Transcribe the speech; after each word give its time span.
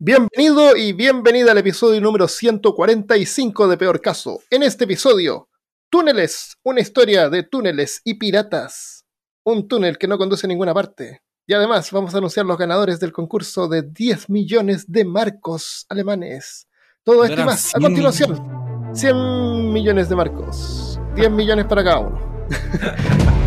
Bienvenido 0.00 0.76
y 0.76 0.92
bienvenida 0.92 1.50
al 1.50 1.58
episodio 1.58 2.00
número 2.00 2.28
145 2.28 3.66
de 3.66 3.76
Peor 3.76 4.00
Caso. 4.00 4.38
En 4.48 4.62
este 4.62 4.84
episodio, 4.84 5.48
Túneles, 5.90 6.56
una 6.62 6.80
historia 6.80 7.28
de 7.28 7.42
túneles 7.42 8.00
y 8.04 8.14
piratas. 8.14 9.04
Un 9.42 9.66
túnel 9.66 9.98
que 9.98 10.06
no 10.06 10.16
conduce 10.16 10.46
a 10.46 10.48
ninguna 10.48 10.72
parte. 10.72 11.22
Y 11.48 11.52
además 11.52 11.90
vamos 11.90 12.14
a 12.14 12.18
anunciar 12.18 12.46
los 12.46 12.56
ganadores 12.56 13.00
del 13.00 13.10
concurso 13.10 13.66
de 13.66 13.82
10 13.82 14.30
millones 14.30 14.84
de 14.86 15.04
marcos 15.04 15.84
alemanes. 15.88 16.68
Todo 17.02 17.24
esto 17.24 17.40
y 17.40 17.44
más 17.44 17.74
a 17.74 17.80
continuación. 17.80 18.92
100 18.94 19.72
millones 19.72 20.08
de 20.08 20.14
marcos. 20.14 21.00
10 21.16 21.28
millones 21.32 21.66
para 21.66 21.82
cada 21.82 21.98
uno. 21.98 22.46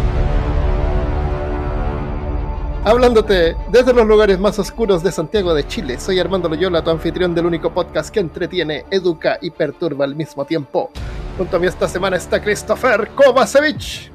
Hablándote 2.83 3.55
desde 3.69 3.93
los 3.93 4.07
lugares 4.07 4.39
más 4.39 4.57
oscuros 4.57 5.03
de 5.03 5.11
Santiago 5.11 5.53
de 5.53 5.67
Chile, 5.67 5.99
soy 5.99 6.19
Armando 6.19 6.49
Loyola, 6.49 6.83
tu 6.83 6.89
anfitrión 6.89 7.35
del 7.35 7.45
único 7.45 7.71
podcast 7.71 8.11
que 8.11 8.19
entretiene, 8.19 8.85
educa 8.89 9.37
y 9.39 9.51
perturba 9.51 10.03
al 10.03 10.15
mismo 10.15 10.45
tiempo. 10.45 10.89
Junto 11.37 11.57
a 11.57 11.59
mí 11.59 11.67
esta 11.67 11.87
semana 11.87 12.17
está 12.17 12.41
Christopher 12.41 13.09
Kovacevic. 13.09 14.11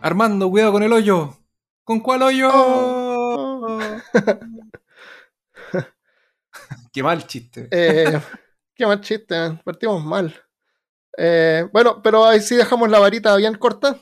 Armando, 0.00 0.48
cuidado 0.48 0.70
con 0.70 0.84
el 0.84 0.92
hoyo. 0.92 1.36
¿Con 1.82 1.98
cuál 1.98 2.22
hoyo? 2.22 2.50
Oh. 2.54 3.78
qué 6.92 7.02
mal 7.02 7.26
chiste. 7.26 7.66
Eh, 7.68 8.20
qué 8.76 8.86
mal 8.86 9.00
chiste, 9.00 9.58
partimos 9.64 10.04
mal. 10.04 10.32
Eh, 11.18 11.68
bueno, 11.72 12.00
pero 12.00 12.26
ahí 12.26 12.40
sí 12.40 12.54
dejamos 12.54 12.88
la 12.88 13.00
varita 13.00 13.34
bien 13.34 13.56
corta. 13.56 13.98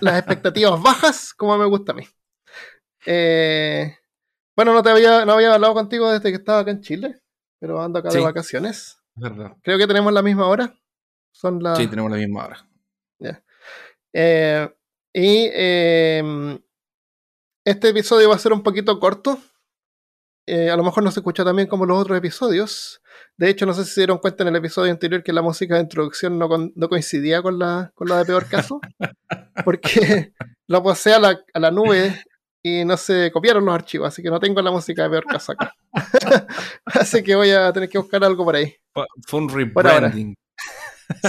Las 0.00 0.18
expectativas 0.18 0.82
bajas, 0.82 1.32
como 1.32 1.56
me 1.56 1.64
gusta 1.64 1.92
a 1.92 1.94
mí. 1.94 2.06
Eh, 3.06 3.96
bueno, 4.56 4.74
no 4.74 4.82
te 4.82 4.90
había, 4.90 5.24
no 5.24 5.32
había 5.32 5.54
hablado 5.54 5.74
contigo 5.74 6.10
desde 6.10 6.30
que 6.30 6.36
estaba 6.36 6.60
acá 6.60 6.70
en 6.70 6.82
Chile, 6.82 7.20
pero 7.58 7.82
ando 7.82 7.98
acá 7.98 8.10
de 8.10 8.20
vacaciones. 8.20 8.98
Verdad. 9.14 9.56
Creo 9.62 9.78
que 9.78 9.86
tenemos 9.86 10.12
la 10.12 10.22
misma 10.22 10.46
hora. 10.46 10.74
Son. 11.32 11.60
Sí, 11.76 11.86
tenemos 11.86 12.10
la 12.10 12.18
misma 12.18 12.46
hora. 12.46 12.68
Eh, 14.14 14.68
y 15.14 15.48
em, 15.54 16.60
este 17.64 17.88
episodio 17.88 18.28
va 18.28 18.34
a 18.34 18.38
ser 18.38 18.52
un 18.52 18.62
poquito 18.62 19.00
corto. 19.00 19.38
Eh, 20.46 20.70
a 20.70 20.76
lo 20.76 20.82
mejor 20.82 21.02
no 21.02 21.10
se 21.10 21.20
escucha 21.20 21.44
también 21.44 21.68
como 21.68 21.86
los 21.86 21.98
otros 21.98 22.18
episodios. 22.18 23.00
De 23.38 23.48
hecho, 23.48 23.64
no 23.64 23.72
sé 23.72 23.84
si 23.84 23.92
se 23.92 24.00
dieron 24.02 24.18
cuenta 24.18 24.42
en 24.42 24.48
el 24.48 24.56
episodio 24.56 24.92
anterior 24.92 25.22
que 25.22 25.32
la 25.32 25.40
música 25.40 25.76
de 25.76 25.82
introducción 25.82 26.38
no, 26.38 26.48
no 26.74 26.88
coincidía 26.88 27.40
con 27.40 27.58
la, 27.58 27.92
con 27.94 28.08
la 28.08 28.18
de 28.18 28.24
peor 28.26 28.48
caso. 28.48 28.80
porque 29.64 30.34
lo 30.66 30.82
pasé 30.82 31.14
a 31.14 31.20
la, 31.20 31.40
a 31.54 31.58
la 31.58 31.70
nube 31.70 32.22
y 32.62 32.84
no 32.84 32.96
se 32.96 33.30
copiaron 33.32 33.64
los 33.64 33.74
archivos, 33.74 34.08
así 34.08 34.22
que 34.22 34.30
no 34.30 34.38
tengo 34.38 34.62
la 34.62 34.70
música 34.70 35.02
de 35.02 35.10
peor 35.10 35.24
caso 35.24 35.52
acá. 35.52 35.74
así 36.84 37.22
que 37.22 37.34
voy 37.34 37.50
a 37.50 37.72
tener 37.72 37.88
que 37.88 37.98
buscar 37.98 38.22
algo 38.22 38.44
por 38.44 38.54
ahí. 38.56 38.74
Fue 39.26 39.40
un 39.40 39.48
rebranding. 39.48 40.34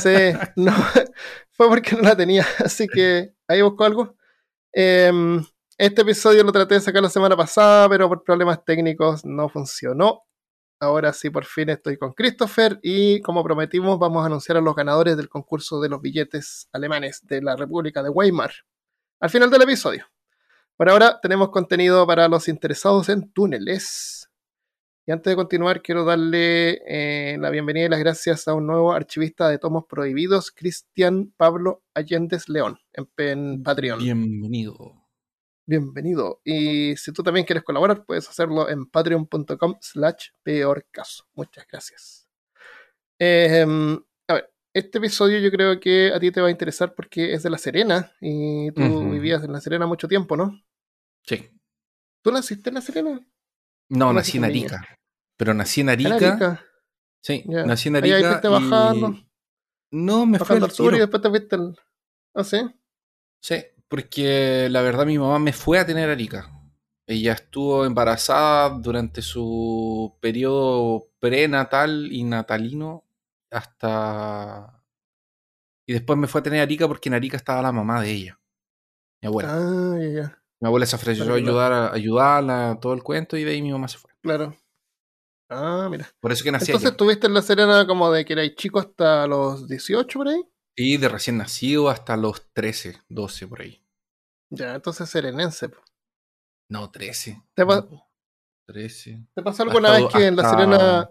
Sí, 0.02 0.32
no, 0.56 0.72
fue 1.52 1.68
porque 1.68 1.96
no 1.96 2.04
la 2.04 2.16
tenía, 2.16 2.46
así 2.60 2.88
que 2.88 3.34
ahí 3.48 3.62
busco 3.62 3.84
algo. 3.84 4.16
Em, 4.72 5.44
este 5.78 6.02
episodio 6.04 6.44
lo 6.44 6.52
traté 6.52 6.76
de 6.76 6.82
sacar 6.82 7.02
la 7.02 7.10
semana 7.10 7.36
pasada, 7.36 7.90
pero 7.90 8.08
por 8.08 8.24
problemas 8.24 8.64
técnicos 8.64 9.26
no 9.26 9.50
funcionó. 9.50 10.22
Ahora 10.80 11.14
sí, 11.14 11.30
por 11.30 11.46
fin 11.46 11.70
estoy 11.70 11.98
con 11.98 12.14
Christopher 12.14 12.80
y 12.84 13.22
como 13.22 13.44
prometimos 13.44 13.98
vamos 13.98 14.22
a 14.24 14.26
anunciar 14.26 14.58
a 14.58 14.62
los 14.62 14.76
ganadores 14.76 15.16
del 15.18 15.30
concurso 15.30 15.80
de 15.80 15.90
los 15.90 16.02
billetes 16.02 16.68
alemanes 16.74 17.22
de 17.24 17.42
la 17.42 17.56
República 17.56 18.04
de 18.04 18.10
Weimar 18.10 18.52
al 19.24 19.30
final 19.30 19.50
del 19.50 19.62
episodio. 19.62 20.06
Por 20.76 20.90
ahora 20.90 21.20
tenemos 21.22 21.50
contenido 21.50 22.06
para 22.08 22.28
los 22.28 22.48
interesados 22.48 23.08
en 23.10 23.32
túneles. 23.32 24.30
Y 25.06 25.12
antes 25.12 25.32
de 25.32 25.36
continuar, 25.36 25.82
quiero 25.82 26.04
darle 26.04 26.82
eh, 26.88 27.38
la 27.38 27.50
bienvenida 27.50 27.86
y 27.86 27.90
las 27.90 28.00
gracias 28.00 28.48
a 28.48 28.54
un 28.54 28.66
nuevo 28.66 28.94
archivista 28.94 29.50
de 29.50 29.60
tomos 29.60 29.86
prohibidos, 29.86 30.52
Cristian 30.52 31.34
Pablo 31.38 31.84
Allendez 31.94 32.50
León, 32.50 32.80
en, 32.94 33.62
Patreon. 33.62 34.00
Bienvenido. 34.00 35.04
Bienvenido. 35.66 36.42
Y 36.44 36.96
si 36.96 37.12
tú 37.12 37.22
también 37.22 37.46
quieres 37.46 37.64
colaborar, 37.64 38.06
puedes 38.06 38.28
hacerlo 38.28 38.68
en 38.70 38.86
patreon.com 38.88 39.76
slash 39.80 40.30
peor 40.42 40.88
caso. 40.90 41.26
Muchas 41.36 41.68
gracias. 41.70 42.28
Ver, 43.20 43.68
este 44.74 44.98
episodio 44.98 45.40
yo 45.40 45.52
creo 45.52 45.80
que 45.80 46.12
a 46.14 46.20
ti 46.20 46.32
te 46.32 46.42
va 46.42 46.48
a 46.48 46.52
interesar 46.52 46.96
porque 46.96 47.34
es 47.34 47.44
de 47.44 47.50
La 47.50 47.58
Serena 47.58 48.12
y 48.20 48.72
tú 48.72 49.10
vivías 49.12 49.44
en 49.44 49.54
La 49.54 49.62
Serena 49.62 49.86
mucho 49.86 50.08
tiempo, 50.08 50.36
¿no? 50.36 50.60
Sí. 51.26 51.50
¿Tú 52.24 52.32
naciste 52.32 52.70
en 52.70 52.76
La 52.76 52.82
Serena? 52.82 53.26
No, 53.90 54.12
nací 54.12 54.38
en 54.38 54.46
Arica. 54.46 54.84
Pero 55.38 55.54
nací 55.54 55.82
en 55.82 55.90
Arica. 55.90 56.66
Sí, 57.22 57.44
nací 57.46 57.90
en 57.90 57.98
Arica. 57.98 58.16
Ahí 58.16 58.24
fuiste 58.24 58.48
bajando. 58.48 59.16
No, 59.92 60.26
me 60.26 60.40
fui 60.40 60.58
al 60.58 60.72
sur 60.72 60.96
y 60.96 61.00
después 61.00 61.22
te 61.22 61.30
fuiste 61.30 61.56
al... 61.56 61.78
¿Ah, 62.34 62.44
sí? 62.44 62.58
Sí, 63.40 63.56
porque 63.88 64.68
la 64.72 64.82
verdad 64.82 65.06
mi 65.06 65.20
mamá 65.20 65.38
me 65.38 65.54
fue 65.54 65.78
a 65.78 65.86
tener 65.86 66.10
Arica. 66.10 66.50
Ella 67.06 67.34
estuvo 67.34 67.86
embarazada 67.86 68.70
durante 68.70 69.22
su 69.22 70.18
periodo 70.20 71.10
prenatal 71.20 72.12
y 72.12 72.24
natalino 72.24 73.04
hasta... 73.54 74.84
Y 75.88 75.94
después 75.94 76.18
me 76.18 76.28
fue 76.28 76.40
a 76.40 76.44
tener 76.44 76.62
Arica 76.62 76.88
porque 76.88 77.10
en 77.10 77.16
Arica 77.16 77.38
estaba 77.38 77.62
la 77.62 77.72
mamá 77.72 78.02
de 78.02 78.12
ella, 78.12 78.40
mi 79.22 79.28
abuela. 79.28 79.50
Ah, 79.54 79.98
ya, 80.00 80.08
ya. 80.08 80.44
Mi 80.62 80.68
abuela 80.68 80.86
se 80.86 80.96
ofreció 80.96 81.30
a 81.30 81.36
ayudar 81.36 81.74
a 81.74 81.94
ayudarla, 81.94 82.78
todo 82.82 82.94
el 82.94 83.04
cuento, 83.04 83.36
y 83.36 83.44
de 83.44 83.52
ahí 83.52 83.62
mi 83.62 83.74
mamá 83.74 83.90
se 83.90 83.98
fue. 83.98 84.12
Claro. 84.22 84.56
Ah, 85.50 85.88
mira. 85.92 86.10
Por 86.22 86.32
eso 86.32 86.44
que 86.44 86.52
nací 86.52 86.72
Entonces 86.72 86.92
estuviste 86.92 87.28
en 87.28 87.34
La 87.34 87.42
Serena 87.42 87.86
como 87.86 88.10
de 88.12 88.24
que 88.24 88.32
erais 88.32 88.56
chico 88.56 88.80
hasta 88.80 89.28
los 89.28 89.68
18 89.68 90.20
por 90.20 90.30
ahí. 90.30 90.42
Sí, 90.78 90.98
de 90.98 91.10
recién 91.10 91.38
nacido 91.38 91.90
hasta 91.90 92.16
los 92.16 92.52
13, 92.54 93.02
12 93.10 93.48
por 93.48 93.62
ahí. 93.62 93.84
Ya, 94.50 94.76
entonces 94.76 95.10
serenense. 95.10 95.70
No, 96.70 96.90
13. 96.90 97.44
¿Te, 97.54 97.66
13. 98.68 99.28
¿Te 99.36 99.42
pasó 99.44 99.64
alguna 99.64 99.92
vez 99.92 100.06
que 100.14 100.28
en 100.28 100.36
La 100.36 100.50
Serena 100.50 101.10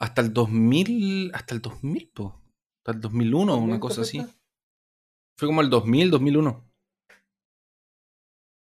hasta 0.00 0.22
el 0.22 0.32
2000, 0.32 1.30
hasta 1.34 1.54
el 1.54 1.60
2000, 1.60 2.10
po. 2.12 2.42
Hasta 2.78 2.92
el 2.92 3.00
2001, 3.00 3.56
una 3.56 3.78
cosa 3.78 4.00
así. 4.00 4.26
Fue 5.36 5.46
como 5.46 5.60
el 5.60 5.68
2000, 5.68 6.10
2001. 6.10 6.72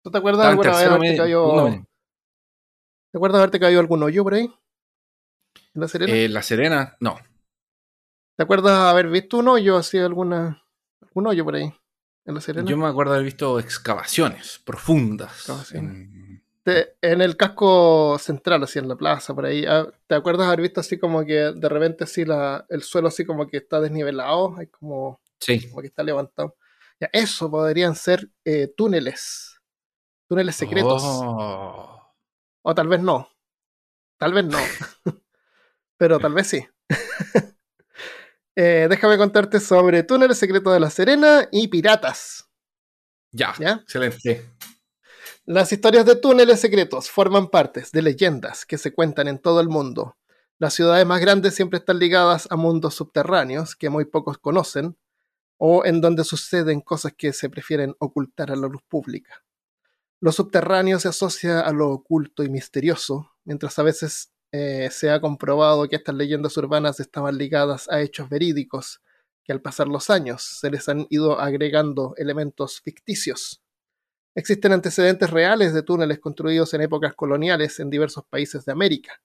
¿Tú 0.03 0.11
te 0.11 0.17
acuerdas 0.19 0.45
alguna 0.45 0.69
vez 0.69 0.87
haberte 0.87 1.17
caído... 1.17 1.85
¿Te 3.11 3.17
acuerdas 3.17 3.39
de 3.39 3.43
haberte 3.43 3.59
caído 3.59 3.79
algún 3.79 4.03
hoyo 4.03 4.23
por 4.23 4.35
ahí? 4.35 4.53
¿En 5.73 5.81
La 5.81 5.87
Serena? 5.87 6.13
Eh, 6.13 6.29
la 6.29 6.43
Serena, 6.43 6.97
no. 6.99 7.17
¿Te 8.37 8.43
acuerdas 8.43 8.77
de 8.77 8.89
haber 8.89 9.07
visto 9.07 9.37
un 9.37 9.47
hoyo 9.47 9.77
así, 9.77 9.97
alguna, 9.97 10.63
algún 11.01 11.27
hoyo 11.27 11.43
por 11.43 11.55
ahí? 11.55 11.73
En 12.25 12.35
La 12.35 12.41
Serena. 12.41 12.69
Yo 12.69 12.77
me 12.77 12.87
acuerdo 12.87 13.13
de 13.13 13.19
haber 13.19 13.25
visto 13.25 13.59
excavaciones 13.59 14.61
profundas. 14.63 15.49
En 15.73 16.34
en 16.65 17.21
el 17.21 17.37
casco 17.37 18.17
central, 18.19 18.63
así 18.63 18.79
en 18.79 18.87
la 18.87 18.95
plaza, 18.95 19.35
por 19.35 19.45
ahí. 19.45 19.65
Ah, 19.67 19.87
¿Te 20.07 20.15
acuerdas 20.15 20.47
haber 20.47 20.61
visto 20.61 20.79
así 20.79 20.97
como 20.97 21.23
que 21.25 21.51
de 21.55 21.69
repente 21.69 22.05
así 22.05 22.25
la, 22.25 22.65
el 22.69 22.81
suelo 22.81 23.07
así 23.07 23.25
como 23.25 23.47
que 23.47 23.57
está 23.57 23.79
desnivelado? 23.79 24.55
Hay 24.57 24.67
como, 24.67 25.21
sí. 25.39 25.69
como 25.69 25.81
que 25.81 25.87
está 25.87 26.03
levantado. 26.03 26.55
Ya, 26.99 27.09
eso 27.13 27.51
podrían 27.51 27.95
ser 27.95 28.29
eh, 28.43 28.73
túneles. 28.75 29.61
Túneles 30.27 30.55
secretos. 30.55 31.03
Oh. 31.05 32.01
O 32.63 32.73
tal 32.73 32.87
vez 32.87 33.01
no. 33.01 33.29
Tal 34.17 34.33
vez 34.33 34.45
no. 34.45 34.57
Pero 35.97 36.19
tal 36.19 36.33
vez 36.33 36.47
sí. 36.47 36.65
eh, 38.55 38.87
déjame 38.89 39.17
contarte 39.17 39.59
sobre 39.59 40.03
túneles 40.03 40.37
secretos 40.37 40.73
de 40.73 40.79
la 40.79 40.89
Serena 40.89 41.47
y 41.51 41.67
piratas. 41.67 42.49
Ya, 43.31 43.53
¿Ya? 43.59 43.73
excelente. 43.83 44.54
Las 45.47 45.71
historias 45.71 46.07
de 46.07 46.15
túneles 46.15 46.59
secretos 46.59 47.11
forman 47.11 47.49
partes 47.49 47.91
de 47.91 48.01
leyendas 48.01 48.65
que 48.65 48.79
se 48.79 48.91
cuentan 48.91 49.27
en 49.27 49.37
todo 49.37 49.61
el 49.61 49.69
mundo. 49.69 50.17
Las 50.57 50.73
ciudades 50.73 51.05
más 51.05 51.21
grandes 51.21 51.53
siempre 51.53 51.77
están 51.77 51.99
ligadas 51.99 52.47
a 52.49 52.55
mundos 52.55 52.95
subterráneos 52.95 53.75
que 53.75 53.91
muy 53.91 54.05
pocos 54.05 54.39
conocen 54.39 54.97
o 55.57 55.85
en 55.85 56.01
donde 56.01 56.23
suceden 56.23 56.81
cosas 56.81 57.13
que 57.15 57.31
se 57.31 57.47
prefieren 57.47 57.93
ocultar 57.99 58.51
a 58.51 58.55
la 58.55 58.67
luz 58.67 58.81
pública. 58.89 59.43
Lo 60.19 60.31
subterráneo 60.31 60.97
se 60.97 61.09
asocia 61.09 61.59
a 61.59 61.71
lo 61.71 61.91
oculto 61.91 62.41
y 62.41 62.49
misterioso, 62.49 63.29
mientras 63.43 63.77
a 63.77 63.83
veces 63.83 64.31
eh, 64.51 64.89
se 64.91 65.11
ha 65.11 65.21
comprobado 65.21 65.87
que 65.87 65.97
estas 65.97 66.15
leyendas 66.15 66.57
urbanas 66.57 66.99
estaban 66.99 67.37
ligadas 67.37 67.87
a 67.87 68.01
hechos 68.01 68.29
verídicos 68.29 68.99
que 69.43 69.53
al 69.53 69.61
pasar 69.61 69.87
los 69.89 70.09
años 70.09 70.41
se 70.41 70.71
les 70.71 70.89
han 70.89 71.05
ido 71.11 71.39
agregando 71.39 72.15
elementos 72.17 72.81
ficticios. 72.81 73.61
Existen 74.37 74.73
antecedentes 74.73 75.29
reales 75.29 75.73
de 75.73 75.81
túneles 75.81 76.19
construidos 76.19 76.73
en 76.73 76.81
épocas 76.81 77.15
coloniales 77.15 77.79
en 77.79 77.89
diversos 77.89 78.25
países 78.25 78.65
de 78.65 78.73
América. 78.73 79.21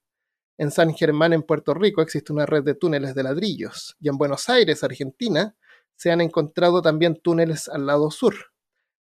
En 0.56 0.70
San 0.70 0.94
Germán, 0.94 1.32
en 1.32 1.42
Puerto 1.42 1.74
Rico, 1.74 2.00
existe 2.00 2.32
una 2.32 2.46
red 2.46 2.62
de 2.62 2.74
túneles 2.74 3.16
de 3.16 3.24
ladrillos, 3.24 3.96
y 3.98 4.08
en 4.08 4.16
Buenos 4.16 4.48
Aires, 4.48 4.84
Argentina, 4.84 5.56
se 5.96 6.12
han 6.12 6.20
encontrado 6.20 6.80
también 6.80 7.16
túneles 7.16 7.68
al 7.68 7.86
lado 7.86 8.12
sur, 8.12 8.36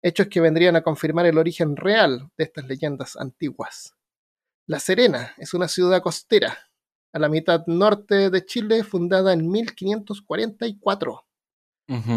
hechos 0.03 0.27
que 0.27 0.41
vendrían 0.41 0.75
a 0.75 0.83
confirmar 0.83 1.25
el 1.25 1.39
origen 1.39 1.75
real 1.75 2.29
de 2.37 2.43
estas 2.43 2.65
leyendas 2.65 3.15
antiguas. 3.15 3.95
La 4.67 4.79
Serena 4.79 5.33
es 5.37 5.55
una 5.55 5.67
ciudad 5.67 6.03
costera 6.03 6.69
a 7.13 7.17
la 7.17 7.29
mitad 7.29 7.65
norte 7.65 8.29
de 8.29 8.45
Chile, 8.45 8.83
fundada 8.83 9.33
en 9.33 9.49
1544. 9.49 11.25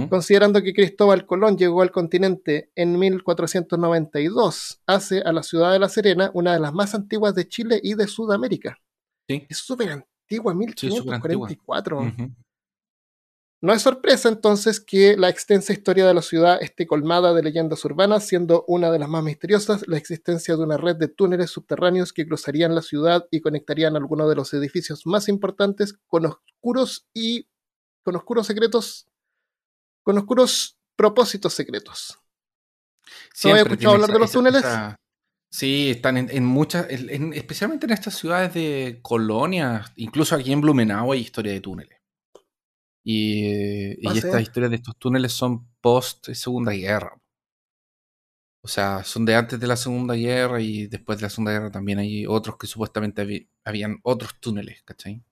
Considerando 0.08 0.62
que 0.62 0.72
Cristóbal 0.72 1.26
Colón 1.26 1.58
llegó 1.58 1.82
al 1.82 1.90
continente 1.90 2.70
en 2.74 2.98
1492, 2.98 4.80
hace 4.86 5.20
a 5.20 5.32
la 5.32 5.42
ciudad 5.42 5.72
de 5.72 5.78
La 5.78 5.88
Serena 5.88 6.30
una 6.32 6.54
de 6.54 6.60
las 6.60 6.72
más 6.72 6.94
antiguas 6.94 7.34
de 7.34 7.46
Chile 7.48 7.80
y 7.82 7.94
de 7.94 8.06
Sudamérica. 8.06 8.78
Sí, 9.28 9.46
Es 9.48 9.58
súper 9.58 9.90
antigua, 9.90 10.54
Sí, 10.76 10.90
súper 10.90 11.14
antigua. 11.14 11.48
1544. 11.48 11.98
ujú. 11.98 12.34
No 13.60 13.72
es 13.72 13.82
sorpresa 13.82 14.28
entonces 14.28 14.78
que 14.80 15.16
la 15.16 15.28
extensa 15.28 15.72
historia 15.72 16.06
de 16.06 16.14
la 16.14 16.22
ciudad 16.22 16.62
esté 16.62 16.86
colmada 16.86 17.34
de 17.34 17.42
leyendas 17.42 17.84
urbanas, 17.84 18.24
siendo 18.24 18.64
una 18.68 18.92
de 18.92 19.00
las 19.00 19.08
más 19.08 19.24
misteriosas 19.24 19.88
la 19.88 19.96
existencia 19.96 20.54
de 20.56 20.62
una 20.62 20.76
red 20.76 20.94
de 20.94 21.08
túneles 21.08 21.50
subterráneos 21.50 22.12
que 22.12 22.24
cruzarían 22.24 22.76
la 22.76 22.82
ciudad 22.82 23.26
y 23.32 23.40
conectarían 23.40 23.96
algunos 23.96 24.28
de 24.28 24.36
los 24.36 24.54
edificios 24.54 25.06
más 25.06 25.28
importantes 25.28 25.98
con 26.06 26.26
oscuros 26.26 27.08
y 27.12 27.48
con 28.04 28.14
oscuros 28.14 28.46
secretos, 28.46 29.07
con 30.08 30.16
oscuros 30.16 30.78
propósitos 30.96 31.52
secretos. 31.52 32.18
Siempre 33.34 33.60
escuchado 33.60 33.76
tiene 33.76 33.92
hablar 33.92 34.10
de 34.10 34.18
los 34.20 34.32
túneles? 34.32 34.64
Sí, 35.50 35.90
están 35.90 36.16
en, 36.16 36.30
en 36.30 36.46
muchas, 36.46 36.86
en- 36.88 37.10
en- 37.10 37.32
especialmente 37.34 37.84
en 37.84 37.92
estas 37.92 38.14
ciudades 38.16 38.54
de 38.54 39.00
colonias, 39.02 39.92
incluso 39.96 40.34
aquí 40.34 40.50
en 40.50 40.62
Blumenau 40.62 41.12
hay 41.12 41.20
historia 41.20 41.52
de 41.52 41.60
túneles. 41.60 41.98
Y, 43.04 44.02
y 44.02 44.06
Ah, 44.08 44.12
estas 44.14 44.40
historias 44.40 44.70
de 44.70 44.76
estos 44.76 44.96
túneles 44.96 45.32
son 45.32 45.68
post 45.82 46.30
Segunda 46.32 46.72
Guerra. 46.72 47.20
O 48.64 48.68
sea, 48.68 49.04
son 49.04 49.26
de 49.26 49.34
antes 49.34 49.60
de 49.60 49.66
la 49.66 49.76
Segunda 49.76 50.14
Guerra 50.14 50.58
y 50.62 50.86
después 50.86 51.18
de 51.18 51.24
la 51.24 51.30
Segunda 51.30 51.52
Guerra 51.52 51.70
también 51.70 51.98
hay 51.98 52.26
otros 52.26 52.56
que 52.56 52.66
supuestamente 52.66 53.46
habían 53.62 53.98
otros 54.04 54.40
túneles, 54.40 54.82
¿cachai? 54.84 55.22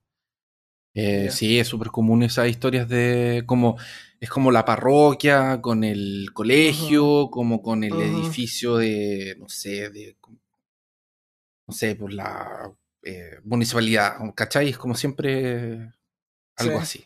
Eh. 0.99 1.29
Sí, 1.29 1.59
es 1.59 1.67
súper 1.67 1.89
común 1.89 2.23
esas 2.23 2.47
historias 2.47 2.89
de 2.89 3.43
como 3.45 3.77
es 4.19 4.31
como 4.31 4.49
la 4.51 4.65
parroquia 4.65 5.61
con 5.61 5.83
el 5.83 6.29
colegio, 6.33 7.29
como 7.29 7.61
con 7.61 7.83
el 7.83 7.93
edificio 7.93 8.77
de, 8.77 9.35
no 9.37 9.47
sé, 9.47 9.91
de, 9.91 10.17
no 11.67 11.73
sé, 11.73 11.95
por 11.95 12.11
la 12.11 12.73
eh, 13.03 13.37
municipalidad, 13.43 14.15
¿cachai? 14.35 14.69
Es 14.69 14.77
como 14.79 14.95
siempre 14.95 15.93
algo 16.55 16.77
Sí. 16.77 16.81
así. 16.81 17.05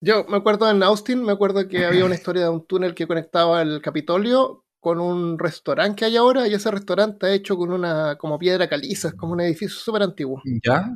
Yo 0.00 0.24
me 0.28 0.36
acuerdo 0.36 0.70
en 0.70 0.80
Austin, 0.84 1.24
me 1.24 1.32
acuerdo 1.32 1.66
que 1.66 1.84
había 1.84 2.04
una 2.04 2.14
historia 2.22 2.42
de 2.44 2.50
un 2.50 2.66
túnel 2.66 2.94
que 2.94 3.08
conectaba 3.08 3.62
el 3.62 3.82
Capitolio 3.82 4.64
con 4.78 5.00
un 5.00 5.40
restaurante 5.40 5.96
que 5.96 6.04
hay 6.04 6.16
ahora 6.16 6.46
y 6.46 6.54
ese 6.54 6.70
restaurante 6.70 7.14
está 7.14 7.34
hecho 7.34 7.56
con 7.56 7.72
una 7.72 8.16
como 8.16 8.38
piedra 8.38 8.68
caliza, 8.68 9.08
es 9.08 9.14
como 9.14 9.32
un 9.32 9.40
edificio 9.40 9.76
súper 9.76 10.04
antiguo. 10.04 10.40
¿Ya? 10.64 10.94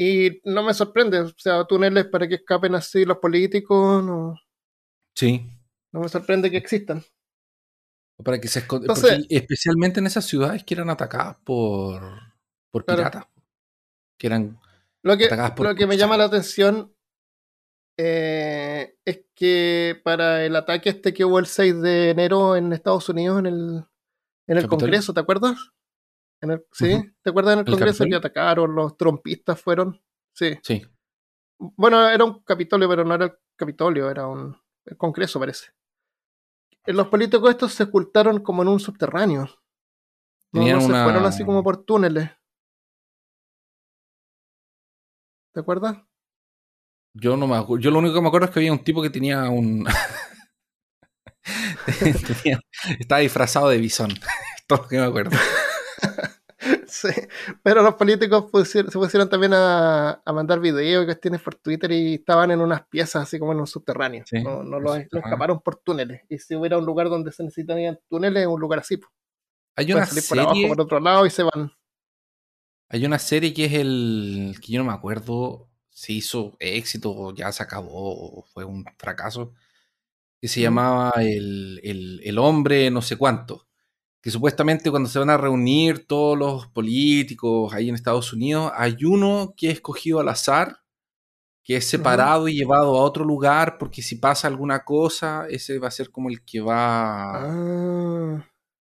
Y 0.00 0.40
no 0.44 0.62
me 0.62 0.72
sorprende, 0.74 1.20
o 1.20 1.28
sea, 1.36 1.64
túneles 1.64 2.06
para 2.06 2.28
que 2.28 2.36
escapen 2.36 2.74
así 2.76 3.04
los 3.04 3.18
políticos, 3.18 4.04
no, 4.04 4.36
Sí. 5.16 5.44
no 5.92 6.00
me 6.00 6.08
sorprende 6.08 6.50
que 6.50 6.56
existan. 6.56 7.02
Para 8.22 8.40
que 8.40 8.46
se 8.48 8.60
esconde- 8.60 8.84
Entonces- 8.84 9.18
porque 9.20 9.36
especialmente 9.36 9.98
en 10.00 10.06
esas 10.06 10.24
ciudades 10.24 10.62
que 10.64 10.74
eran 10.74 10.90
atacadas 10.90 11.36
por, 11.44 12.00
por 12.70 12.84
Claro. 12.84 12.98
piratas. 13.00 13.26
Que 14.18 14.26
eran 14.28 14.60
Lo 15.02 15.16
que, 15.16 15.26
Atacadas 15.26 15.52
por 15.52 15.66
lo 15.66 15.74
que 15.74 15.86
me 15.86 15.96
llama 15.96 16.16
la 16.16 16.24
atención 16.24 16.92
eh, 17.96 18.96
es 19.04 19.24
que 19.34 20.00
para 20.04 20.44
el 20.44 20.54
ataque 20.54 20.90
este 20.90 21.12
que 21.12 21.24
hubo 21.24 21.38
el 21.40 21.46
6 21.46 21.80
de 21.80 22.10
enero 22.10 22.54
en 22.56 22.72
Estados 22.72 23.08
Unidos, 23.08 23.38
en 23.40 23.46
el, 23.46 23.54
en 24.46 24.56
el 24.56 24.62
¿Capitolio? 24.64 24.68
Congreso, 24.68 25.12
¿te 25.14 25.20
acuerdas? 25.20 25.56
En 26.40 26.50
el, 26.52 26.64
¿Sí? 26.72 27.00
¿Te 27.22 27.30
acuerdas 27.30 27.54
en 27.54 27.58
el 27.60 27.64
¿El 27.66 27.72
Congreso 27.72 28.04
que 28.04 28.10
Capitolio? 28.10 28.18
atacaron? 28.18 28.74
Los 28.74 28.96
trompistas 28.96 29.60
fueron. 29.60 30.00
Sí. 30.34 30.56
Sí. 30.62 30.82
Bueno, 31.58 32.08
era 32.08 32.24
un 32.24 32.42
Capitolio, 32.44 32.88
pero 32.88 33.04
no 33.04 33.14
era 33.14 33.24
el 33.26 33.32
Capitolio, 33.56 34.08
era 34.10 34.26
un 34.28 34.56
el 34.84 34.96
Congreso, 34.96 35.38
parece. 35.40 35.72
Eh, 36.86 36.92
Los 36.92 37.08
políticos 37.08 37.50
estos 37.50 37.72
se 37.74 37.82
ocultaron 37.84 38.40
como 38.42 38.62
en 38.62 38.68
un 38.68 38.80
subterráneo. 38.80 39.48
No, 40.52 40.62
se 40.80 40.86
una- 40.86 41.04
fueron 41.04 41.26
así 41.26 41.44
como 41.44 41.62
por 41.62 41.84
túneles. 41.84 42.30
¿Te 45.52 45.60
acuerdas? 45.60 45.98
Yo 47.14 47.36
no 47.36 47.46
me 47.46 47.56
acuerdo. 47.56 47.82
Yo 47.82 47.90
lo 47.90 47.98
único 47.98 48.14
que 48.14 48.20
me 48.20 48.28
acuerdo 48.28 48.46
es 48.46 48.52
que 48.52 48.60
había 48.60 48.72
un 48.72 48.84
tipo 48.84 49.02
que 49.02 49.10
tenía 49.10 49.48
un. 49.48 49.86
tenía- 52.42 52.60
estaba 52.98 53.20
disfrazado 53.20 53.68
de 53.68 53.78
bisón. 53.78 54.10
Todo 54.68 54.82
lo 54.82 54.88
que 54.88 54.98
me 54.98 55.04
acuerdo. 55.04 55.36
Sí, 56.90 57.08
pero 57.62 57.82
los 57.82 57.94
políticos 57.96 58.46
se 58.66 58.82
pusieron 58.84 59.28
también 59.28 59.52
a, 59.54 60.22
a 60.24 60.32
mandar 60.32 60.58
videos 60.58 61.02
y 61.02 61.06
cuestiones 61.06 61.42
por 61.42 61.54
Twitter 61.56 61.92
y 61.92 62.14
estaban 62.14 62.50
en 62.50 62.60
unas 62.60 62.86
piezas 62.88 63.24
así 63.24 63.38
como 63.38 63.52
en 63.52 63.60
un 63.60 63.66
subterráneo. 63.66 64.24
Sí, 64.26 64.42
no, 64.42 64.62
no 64.64 64.78
un 64.78 64.82
lo, 64.84 64.94
no 64.94 64.94
subterráneo. 65.02 65.26
escaparon 65.26 65.60
por 65.60 65.76
túneles. 65.76 66.22
Y 66.30 66.38
si 66.38 66.54
hubiera 66.56 66.78
un 66.78 66.86
lugar 66.86 67.08
donde 67.10 67.30
se 67.30 67.42
necesitarían 67.44 68.00
túneles, 68.08 68.46
un 68.46 68.58
lugar 68.60 68.78
así. 68.80 68.96
pues. 68.96 69.10
Hay 69.76 69.92
una 69.92 70.06
salir 70.06 70.24
por 70.28 70.38
abajo, 70.38 70.54
serie. 70.54 70.68
por 70.68 70.80
otro 70.80 70.98
lado 71.00 71.26
y 71.26 71.30
se 71.30 71.42
van. 71.44 71.70
Hay 72.88 73.04
una 73.04 73.18
serie 73.18 73.52
que 73.52 73.66
es 73.66 73.72
el. 73.74 74.56
que 74.64 74.72
yo 74.72 74.78
no 74.82 74.90
me 74.90 74.96
acuerdo 74.96 75.68
si 75.90 76.16
hizo 76.16 76.56
éxito 76.58 77.12
o 77.14 77.34
ya 77.34 77.52
se 77.52 77.62
acabó 77.62 78.38
o 78.38 78.42
fue 78.44 78.64
un 78.64 78.84
fracaso. 78.96 79.52
Que 80.40 80.48
se 80.48 80.60
llamaba 80.60 81.12
el, 81.18 81.80
el- 81.82 82.20
el 82.24 82.38
hombre 82.38 82.90
no 82.90 83.02
sé 83.02 83.16
cuánto. 83.16 83.67
Que 84.28 84.32
supuestamente 84.32 84.90
cuando 84.90 85.08
se 85.08 85.18
van 85.18 85.30
a 85.30 85.38
reunir 85.38 86.06
todos 86.06 86.36
los 86.36 86.66
políticos 86.66 87.72
ahí 87.72 87.88
en 87.88 87.94
Estados 87.94 88.30
Unidos, 88.34 88.70
hay 88.76 88.94
uno 89.02 89.54
que 89.56 89.68
es 89.68 89.76
escogido 89.76 90.20
al 90.20 90.28
azar, 90.28 90.82
que 91.64 91.76
es 91.76 91.86
separado 91.86 92.46
y 92.46 92.52
llevado 92.52 92.98
a 92.98 93.04
otro 93.04 93.24
lugar, 93.24 93.78
porque 93.78 94.02
si 94.02 94.16
pasa 94.16 94.46
alguna 94.46 94.84
cosa, 94.84 95.46
ese 95.48 95.78
va 95.78 95.88
a 95.88 95.92
ser 95.92 96.10
como 96.10 96.28
el 96.28 96.44
que 96.44 96.60
va. 96.60 97.42
Ah, 97.42 98.46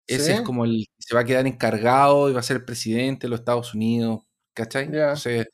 Ese 0.08 0.24
¿sí? 0.24 0.32
es 0.32 0.42
como 0.42 0.64
el 0.64 0.86
que 0.86 1.04
se 1.06 1.14
va 1.14 1.20
a 1.20 1.26
quedar 1.26 1.46
encargado 1.46 2.30
y 2.30 2.34
va 2.34 2.40
a 2.40 2.44
ser 2.44 2.56
el 2.56 2.64
presidente 2.64 3.28
de 3.28 3.32
los 3.32 3.42
Estados 3.42 3.74
Unidos, 3.74 4.22
¿cachai? 4.54 4.86
Entonces, 4.86 5.48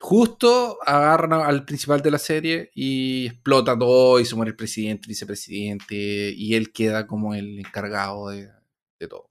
justo 0.00 0.78
agarran 0.84 1.42
al 1.42 1.64
principal 1.64 2.02
de 2.02 2.10
la 2.10 2.18
serie 2.18 2.72
y 2.74 3.26
explota 3.28 3.78
todo 3.78 4.18
y 4.18 4.24
se 4.24 4.34
muere 4.34 4.50
el 4.50 4.56
presidente, 4.56 5.02
el 5.04 5.10
vicepresidente, 5.10 5.94
y 6.36 6.56
él 6.56 6.72
queda 6.72 7.06
como 7.06 7.34
el 7.34 7.60
encargado 7.60 8.30
de, 8.30 8.50
de 8.98 9.08
todo. 9.08 9.30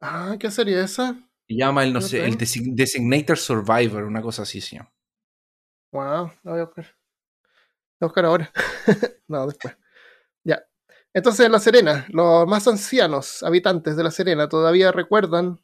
Ah, 0.00 0.36
¿qué 0.38 0.50
sería 0.50 0.82
esa? 0.82 1.14
Se 1.48 1.54
llama 1.56 1.84
el, 1.84 1.92
no 1.92 2.00
sé, 2.00 2.24
el 2.24 2.36
Design- 2.38 2.74
Designator 2.76 3.36
Survivor, 3.36 4.04
una 4.04 4.22
cosa 4.22 4.42
así, 4.42 4.60
llama. 4.60 4.92
Wow, 5.92 6.32
la 6.44 6.52
voy 6.52 6.60
a 6.60 6.64
buscar. 6.64 6.84
Voy 8.00 8.00
a 8.00 8.06
buscar 8.06 8.24
ahora. 8.24 8.52
no, 9.28 9.46
después. 9.46 9.76
Ya. 10.44 10.62
Entonces, 11.12 11.50
La 11.50 11.58
Serena, 11.58 12.06
los 12.10 12.46
más 12.46 12.66
ancianos 12.68 13.42
habitantes 13.42 13.96
de 13.96 14.04
La 14.04 14.10
Serena 14.12 14.48
todavía 14.48 14.92
recuerdan 14.92 15.60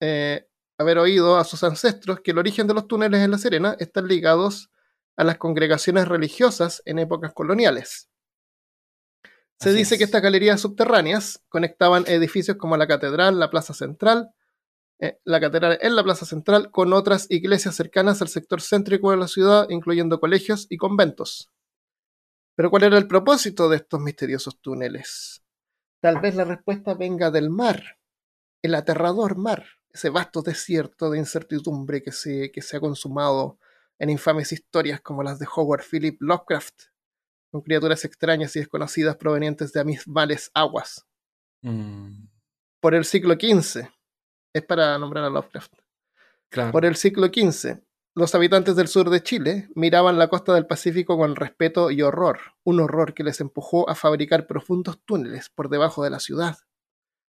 eh, 0.00 0.48
haber 0.78 0.98
oído 0.98 1.36
a 1.36 1.44
sus 1.44 1.64
ancestros 1.64 2.20
que 2.20 2.30
el 2.30 2.38
origen 2.38 2.68
de 2.68 2.74
los 2.74 2.86
túneles 2.86 3.20
en 3.20 3.32
La 3.32 3.38
Serena 3.38 3.76
están 3.80 4.06
ligados 4.06 4.70
a 5.16 5.24
las 5.24 5.36
congregaciones 5.36 6.06
religiosas 6.06 6.80
en 6.86 7.00
épocas 7.00 7.32
coloniales. 7.34 8.07
Se 9.60 9.70
Así 9.70 9.78
dice 9.78 9.94
es. 9.94 9.98
que 9.98 10.04
estas 10.04 10.22
galerías 10.22 10.60
subterráneas 10.60 11.42
conectaban 11.48 12.04
edificios 12.06 12.56
como 12.56 12.76
la 12.76 12.86
catedral, 12.86 13.38
la 13.38 13.50
plaza 13.50 13.74
central, 13.74 14.30
eh, 15.00 15.18
la 15.24 15.40
catedral 15.40 15.78
en 15.80 15.96
la 15.96 16.04
plaza 16.04 16.26
central 16.26 16.70
con 16.70 16.92
otras 16.92 17.26
iglesias 17.30 17.74
cercanas 17.76 18.20
al 18.22 18.28
sector 18.28 18.60
céntrico 18.60 19.10
de 19.10 19.16
la 19.16 19.28
ciudad, 19.28 19.66
incluyendo 19.70 20.20
colegios 20.20 20.66
y 20.70 20.76
conventos. 20.76 21.50
Pero 22.56 22.70
¿cuál 22.70 22.84
era 22.84 22.98
el 22.98 23.06
propósito 23.06 23.68
de 23.68 23.76
estos 23.76 24.00
misteriosos 24.00 24.60
túneles? 24.60 25.42
Tal 26.00 26.20
vez 26.20 26.34
la 26.34 26.44
respuesta 26.44 26.94
venga 26.94 27.30
del 27.30 27.50
mar, 27.50 27.98
el 28.62 28.74
aterrador 28.74 29.36
mar, 29.36 29.64
ese 29.90 30.10
vasto 30.10 30.42
desierto 30.42 31.10
de 31.10 31.18
incertidumbre 31.18 32.02
que 32.02 32.12
se, 32.12 32.50
que 32.52 32.62
se 32.62 32.76
ha 32.76 32.80
consumado 32.80 33.58
en 33.98 34.10
infames 34.10 34.52
historias 34.52 35.00
como 35.00 35.22
las 35.22 35.38
de 35.38 35.46
Howard 35.54 35.82
Philip 35.88 36.16
Lovecraft, 36.20 36.82
con 37.50 37.62
criaturas 37.62 38.04
extrañas 38.04 38.54
y 38.56 38.60
desconocidas 38.60 39.16
provenientes 39.16 39.72
de 39.72 39.80
abismales 39.80 40.50
aguas. 40.54 41.06
Mm, 41.62 42.26
Por 42.80 42.94
el 42.94 43.04
siglo 43.04 43.34
XV, 43.34 43.88
es 44.52 44.62
para 44.64 44.98
nombrar 44.98 45.24
a 45.24 45.30
Lovecraft. 45.30 45.72
claro. 46.50 46.72
Por 46.72 46.84
el 46.84 46.96
siglo 46.96 47.26
XV, 47.26 47.80
los 48.14 48.34
habitantes 48.34 48.74
del 48.76 48.88
sur 48.88 49.10
de 49.10 49.22
Chile 49.22 49.68
miraban 49.74 50.18
la 50.18 50.28
costa 50.28 50.52
del 50.54 50.66
Pacífico 50.66 51.16
con 51.16 51.36
respeto 51.36 51.90
y 51.90 52.02
horror, 52.02 52.38
un 52.64 52.80
horror 52.80 53.14
que 53.14 53.22
les 53.24 53.40
empujó 53.40 53.88
a 53.88 53.94
fabricar 53.94 54.46
profundos 54.46 54.98
túneles 55.04 55.50
por 55.50 55.68
debajo 55.68 56.02
de 56.02 56.10
la 56.10 56.18
ciudad. 56.18 56.58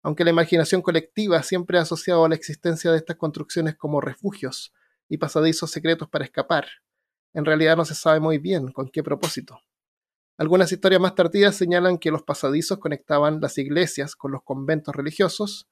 Aunque 0.03 0.23
la 0.23 0.29
imaginación 0.29 0.81
colectiva 0.81 1.43
siempre 1.43 1.77
ha 1.77 1.81
asociado 1.81 2.23
a 2.23 2.29
la 2.29 2.35
existencia 2.35 2.91
de 2.91 2.97
estas 2.97 3.17
construcciones 3.17 3.75
como 3.75 3.99
refugios 3.99 4.73
y 5.09 5.17
pasadizos 5.17 5.71
secretos 5.71 6.07
para 6.07 6.23
escapar, 6.23 6.67
en 7.33 7.43
realidad 7.45 7.75
no 7.75 7.83
se 7.83 7.95
sabe 7.95 8.19
muy 8.21 8.37
bien 8.37 8.71
con 8.71 8.87
qué 8.89 9.03
propósito. 9.03 9.59
Algunas 10.39 10.71
historias 10.71 11.01
más 11.01 11.15
tardías 11.15 11.53
señalan 11.53 11.97
que 11.97 12.11
los 12.11 12.23
pasadizos 12.23 12.77
conectaban 12.77 13.41
las 13.41 13.57
iglesias 13.57 14.15
con 14.15 14.31
los 14.31 14.41
conventos 14.41 14.95
religiosos 14.95 15.67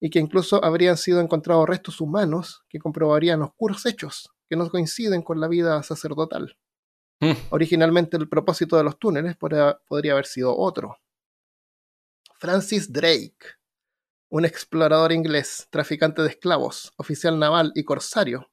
y 0.00 0.08
que 0.08 0.18
incluso 0.18 0.64
habrían 0.64 0.96
sido 0.96 1.20
encontrados 1.20 1.68
restos 1.68 2.00
humanos 2.00 2.64
que 2.70 2.78
comprobarían 2.78 3.42
oscuros 3.42 3.84
hechos 3.84 4.30
que 4.48 4.56
no 4.56 4.70
coinciden 4.70 5.20
con 5.20 5.38
la 5.38 5.48
vida 5.48 5.82
sacerdotal. 5.82 6.56
Mm. 7.20 7.32
Originalmente 7.50 8.16
el 8.16 8.26
propósito 8.26 8.78
de 8.78 8.84
los 8.84 8.98
túneles 8.98 9.36
podría, 9.36 9.78
podría 9.86 10.12
haber 10.12 10.24
sido 10.24 10.56
otro. 10.56 10.96
Francis 12.38 12.90
Drake, 12.90 13.36
un 14.30 14.46
explorador 14.46 15.12
inglés, 15.12 15.68
traficante 15.68 16.22
de 16.22 16.28
esclavos, 16.28 16.90
oficial 16.96 17.38
naval 17.38 17.70
y 17.74 17.84
corsario, 17.84 18.50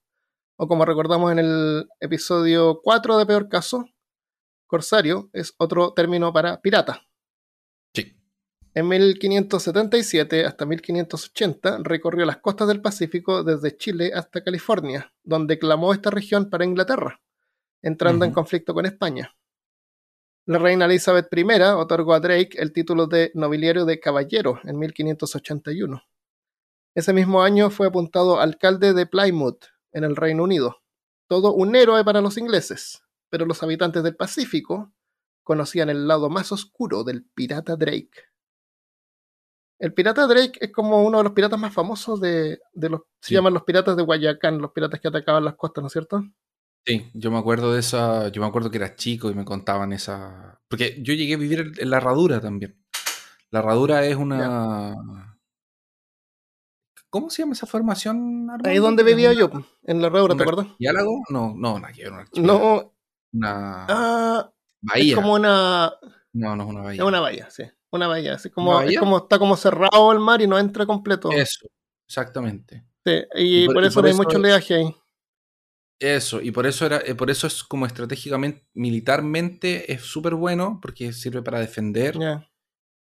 o 0.58 0.68
como 0.68 0.84
recordamos 0.84 1.32
en 1.32 1.40
el 1.40 1.88
episodio 2.02 2.82
4 2.84 3.18
de 3.18 3.26
Peor 3.26 3.48
Caso, 3.48 3.86
corsario 4.74 5.30
es 5.34 5.54
otro 5.60 5.94
término 5.94 6.34
para 6.34 6.60
pirata. 6.60 7.06
Sí. 7.94 8.18
En 8.74 8.88
1577 8.88 10.48
hasta 10.48 10.66
1580 10.66 11.78
recorrió 11.84 12.26
las 12.26 12.38
costas 12.38 12.68
del 12.68 12.82
Pacífico 12.82 13.44
desde 13.44 13.78
Chile 13.78 14.12
hasta 14.16 14.44
California, 14.44 15.14
donde 15.22 15.60
clamó 15.60 15.94
esta 15.94 16.10
región 16.10 16.50
para 16.50 16.66
Inglaterra, 16.66 17.22
entrando 17.84 18.26
en 18.26 18.32
conflicto 18.32 18.74
con 18.74 18.88
España. 18.88 19.36
La 20.48 20.58
reina 20.58 20.86
Elizabeth 20.86 21.28
I 21.32 21.44
otorgó 21.78 22.16
a 22.16 22.20
Drake 22.20 22.58
el 22.58 22.74
título 22.74 23.06
de 23.06 23.30
nobiliario 23.36 23.86
de 23.86 24.00
caballero 24.00 24.60
en 24.64 24.80
1581. 24.80 26.02
Ese 26.96 27.14
mismo 27.14 27.44
año 27.44 27.70
fue 27.70 27.86
apuntado 27.86 28.40
alcalde 28.40 28.94
de 28.94 29.06
Plymouth, 29.06 29.66
en 29.92 30.04
el 30.04 30.16
Reino 30.16 30.42
Unido. 30.42 30.82
Todo 31.28 31.54
un 31.54 31.76
héroe 31.76 32.04
para 32.04 32.22
los 32.22 32.40
ingleses, 32.40 33.03
pero 33.34 33.48
los 33.48 33.64
habitantes 33.64 34.04
del 34.04 34.16
Pacífico 34.16 34.94
conocían 35.42 35.90
el 35.90 36.08
lado 36.08 36.30
más 36.30 36.52
oscuro 36.52 37.04
del 37.04 37.24
pirata 37.26 37.76
Drake. 37.76 38.12
El 39.80 39.92
pirata 39.96 40.28
Drake 40.28 40.60
es 40.62 40.72
como 40.72 41.04
uno 41.04 41.18
de 41.18 41.24
los 41.24 41.34
piratas 41.34 41.60
más 41.60 41.74
famosos 41.74 42.22
de, 42.22 42.60
de 42.74 42.90
los... 42.90 43.02
Se 43.20 43.34
llaman 43.34 43.56
los 43.56 43.64
piratas 43.64 43.98
de 43.98 44.04
Guayacán, 44.04 44.60
los 44.60 44.72
piratas 44.72 45.00
que 45.00 45.08
atacaban 45.08 45.44
las 45.44 45.56
costas, 45.56 45.82
¿no 45.82 45.88
es 45.88 45.94
cierto? 45.94 46.24
Sí, 46.86 47.10
yo 47.16 47.32
me 47.32 47.40
acuerdo 47.40 47.74
de 47.74 47.80
esa, 47.80 48.28
yo 48.28 48.40
me 48.40 48.48
acuerdo 48.48 48.70
que 48.70 48.78
era 48.78 48.96
chico 48.96 49.32
y 49.32 49.34
me 49.34 49.46
contaban 49.46 49.94
esa, 49.94 50.62
porque 50.68 51.02
yo 51.02 51.16
llegué 51.16 51.34
a 51.34 51.38
vivir 51.38 51.74
en- 51.80 51.90
la 51.90 51.98
herradura 51.98 52.40
también. 52.40 52.78
La 53.50 53.60
herradura 53.60 54.06
es 54.06 54.16
una, 54.16 54.96
¿cómo 57.10 57.30
se 57.30 57.42
llama 57.42 57.54
esa 57.54 57.68
formación? 57.68 58.50
Ahí 58.50 58.54
Armando? 58.54 58.70
es 58.72 58.82
donde 58.82 59.02
¿Es 59.04 59.08
vivía 59.08 59.34
yo, 59.34 59.50
en 59.84 60.02
la 60.02 60.08
un 60.08 60.28
¿te 60.36 60.44
acuerdas? 60.44 60.66
archipiélago? 60.66 61.22
No, 61.30 61.54
no, 61.56 61.80
no, 61.80 61.86
archipiélago. 61.86 62.24
No, 62.42 62.93
Una 63.34 63.86
ah, 63.90 64.54
bahía. 64.82 65.10
es 65.12 65.16
como 65.16 65.34
una... 65.34 65.94
No, 66.34 66.56
no 66.56 66.64
es 66.64 66.70
una 66.70 66.80
Es 66.80 66.86
bahía. 66.86 67.06
una 67.06 67.20
bahía, 67.20 67.50
sí. 67.50 67.64
Una 67.92 68.08
bahía, 68.08 68.34
así 68.36 68.50
como, 68.50 68.78
¿Una 68.78 68.86
es 68.86 68.98
como 68.98 69.18
está 69.20 69.38
como 69.38 69.56
cerrado 69.56 70.12
el 70.12 70.20
mar 70.20 70.42
y 70.42 70.48
no 70.48 70.58
entra 70.58 70.86
completo. 70.86 71.32
Eso, 71.32 71.68
exactamente. 72.08 72.86
Sí, 73.06 73.22
y, 73.36 73.64
Y 73.64 73.66
por- 73.68 73.76
por 73.76 73.84
y 73.84 73.88
eso 73.88 73.94
por 73.96 74.04
no 74.04 74.10
hay 74.10 74.16
mucho 74.16 74.30
es- 74.30 74.36
oleaje 74.38 74.74
ahí. 74.76 74.96
Eso, 76.00 76.42
y 76.42 76.52
por 76.52 76.66
eso 76.66 76.86
era, 76.86 76.98
eh, 77.06 77.16
por 77.16 77.30
eso 77.30 77.48
es 77.48 77.64
como 77.64 77.86
estratégicamente, 77.86 78.68
militarmente 78.74 79.92
es 79.94 80.02
súper 80.02 80.36
bueno, 80.36 80.80
porque 80.82 81.14
sirve 81.14 81.42
para 81.44 81.60
defender, 81.60 82.18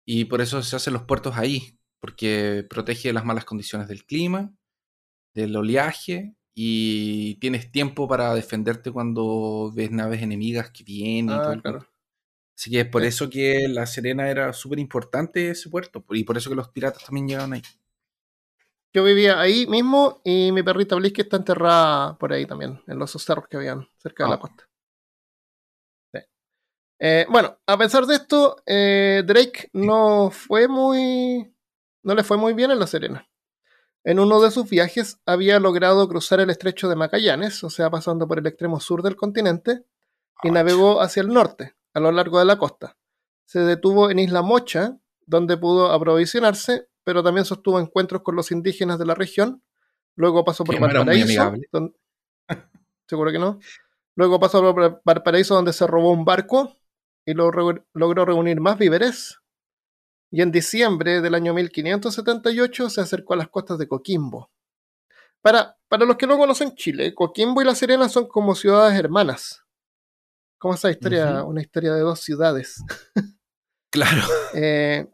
y 0.05 0.25
por 0.25 0.41
eso 0.41 0.61
se 0.61 0.75
hacen 0.75 0.93
los 0.93 1.03
puertos 1.03 1.35
ahí, 1.37 1.79
porque 1.99 2.63
protege 2.69 3.09
de 3.09 3.13
las 3.13 3.25
malas 3.25 3.45
condiciones 3.45 3.87
del 3.87 4.05
clima, 4.05 4.53
del 5.33 5.55
oleaje, 5.55 6.35
y 6.55 7.35
tienes 7.37 7.71
tiempo 7.71 8.07
para 8.07 8.33
defenderte 8.35 8.91
cuando 8.91 9.71
ves 9.75 9.91
naves 9.91 10.21
enemigas 10.23 10.71
que 10.71 10.83
vienen 10.85 11.37
y 11.37 11.41
todo 11.41 11.51
Ah, 11.51 11.53
el 11.53 11.61
claro. 11.61 11.87
Así 12.57 12.71
que 12.71 12.81
es 12.81 12.87
por 12.89 13.03
Sí. 13.03 13.07
eso 13.07 13.29
que 13.29 13.67
La 13.69 13.85
Serena 13.87 14.29
era 14.29 14.53
súper 14.53 14.79
importante 14.79 15.49
ese 15.51 15.69
puerto, 15.69 16.05
y 16.11 16.23
por 16.25 16.37
eso 16.37 16.49
que 16.49 16.55
los 16.57 16.69
piratas 16.69 17.05
también 17.05 17.27
llegaban 17.27 17.53
ahí. 17.53 17.63
Yo 18.93 19.03
vivía 19.03 19.39
ahí 19.39 19.67
mismo 19.67 20.21
y 20.23 20.51
mi 20.51 20.63
perrita 20.63 20.95
Bliss 20.95 21.13
que 21.13 21.23
está 21.23 21.37
enterrada 21.37 22.17
por 22.17 22.31
ahí 22.31 22.45
también, 22.45 22.81
en 22.87 22.97
los 22.97 23.11
cerros 23.11 23.47
que 23.49 23.57
habían 23.57 23.87
cerca 23.97 24.23
de 24.23 24.29
la 24.29 24.35
Ah. 24.35 24.39
costa. 24.39 24.65
Sí. 26.13 26.19
Eh, 26.99 27.25
bueno, 27.29 27.57
a 27.67 27.77
pesar 27.77 28.05
de 28.05 28.15
esto, 28.15 28.57
eh, 28.65 29.23
Drake 29.25 29.69
no 29.73 30.31
fue 30.31 30.67
muy. 30.67 31.53
no 32.03 32.15
le 32.15 32.23
fue 32.23 32.37
muy 32.37 32.53
bien 32.53 32.71
en 32.71 32.79
La 32.79 32.87
Serena. 32.87 33.27
En 34.05 34.19
uno 34.19 34.39
de 34.39 34.51
sus 34.51 34.69
viajes 34.69 35.19
había 35.25 35.59
logrado 35.59 36.07
cruzar 36.07 36.39
el 36.39 36.51
estrecho 36.51 36.87
de 36.87 36.95
Magallanes, 36.95 37.63
o 37.63 37.71
sea, 37.71 37.89
pasando 37.89 38.27
por 38.27 38.37
el 38.37 38.45
extremo 38.45 38.79
sur 38.79 39.01
del 39.01 39.15
continente, 39.15 39.83
y 40.43 40.49
Ach. 40.49 40.53
navegó 40.53 41.01
hacia 41.01 41.21
el 41.21 41.29
norte, 41.29 41.75
a 41.91 41.99
lo 41.99 42.11
largo 42.11 42.37
de 42.37 42.45
la 42.45 42.59
costa. 42.59 42.97
Se 43.45 43.61
detuvo 43.61 44.11
en 44.11 44.19
Isla 44.19 44.43
Mocha, 44.43 44.95
donde 45.25 45.57
pudo 45.57 45.91
aprovisionarse, 45.91 46.87
pero 47.03 47.23
también 47.23 47.45
sostuvo 47.45 47.79
encuentros 47.79 48.21
con 48.21 48.35
los 48.35 48.51
indígenas 48.51 48.99
de 48.99 49.07
la 49.07 49.15
región. 49.15 49.63
Luego 50.15 50.45
pasó 50.45 50.63
por 50.63 50.79
Valparaíso. 50.79 51.53
Seguro 53.07 53.31
que 53.31 53.39
no. 53.39 53.59
Luego 54.15 54.39
pasó 54.39 54.61
por 54.61 55.01
Valparaíso, 55.03 55.55
donde 55.55 55.73
se 55.73 55.87
robó 55.87 56.11
un 56.11 56.25
barco 56.25 56.77
y 57.25 57.33
logró 57.33 58.25
reunir 58.25 58.61
más 58.61 58.77
víveres. 58.77 59.39
Y 60.35 60.41
en 60.41 60.51
diciembre 60.51 61.21
del 61.21 61.33
año 61.33 61.53
1578 61.53 62.89
se 62.89 62.99
acercó 62.99 63.35
a 63.35 63.37
las 63.37 63.47
costas 63.47 63.77
de 63.77 63.87
Coquimbo. 63.87 64.51
Para, 65.41 65.77
para 65.87 66.03
los 66.05 66.17
que 66.17 66.27
no 66.27 66.37
conocen 66.37 66.75
Chile, 66.75 67.15
Coquimbo 67.15 67.61
y 67.61 67.65
La 67.65 67.73
Serena 67.73 68.09
son 68.09 68.27
como 68.27 68.53
ciudades 68.53 68.99
hermanas. 68.99 69.63
Como 70.57 70.73
esa 70.73 70.91
historia, 70.91 71.41
una 71.45 71.61
historia 71.61 71.93
de 71.93 72.01
dos 72.01 72.19
ciudades. 72.19 72.83
Claro. 73.89 74.23
Eh, 74.55 75.07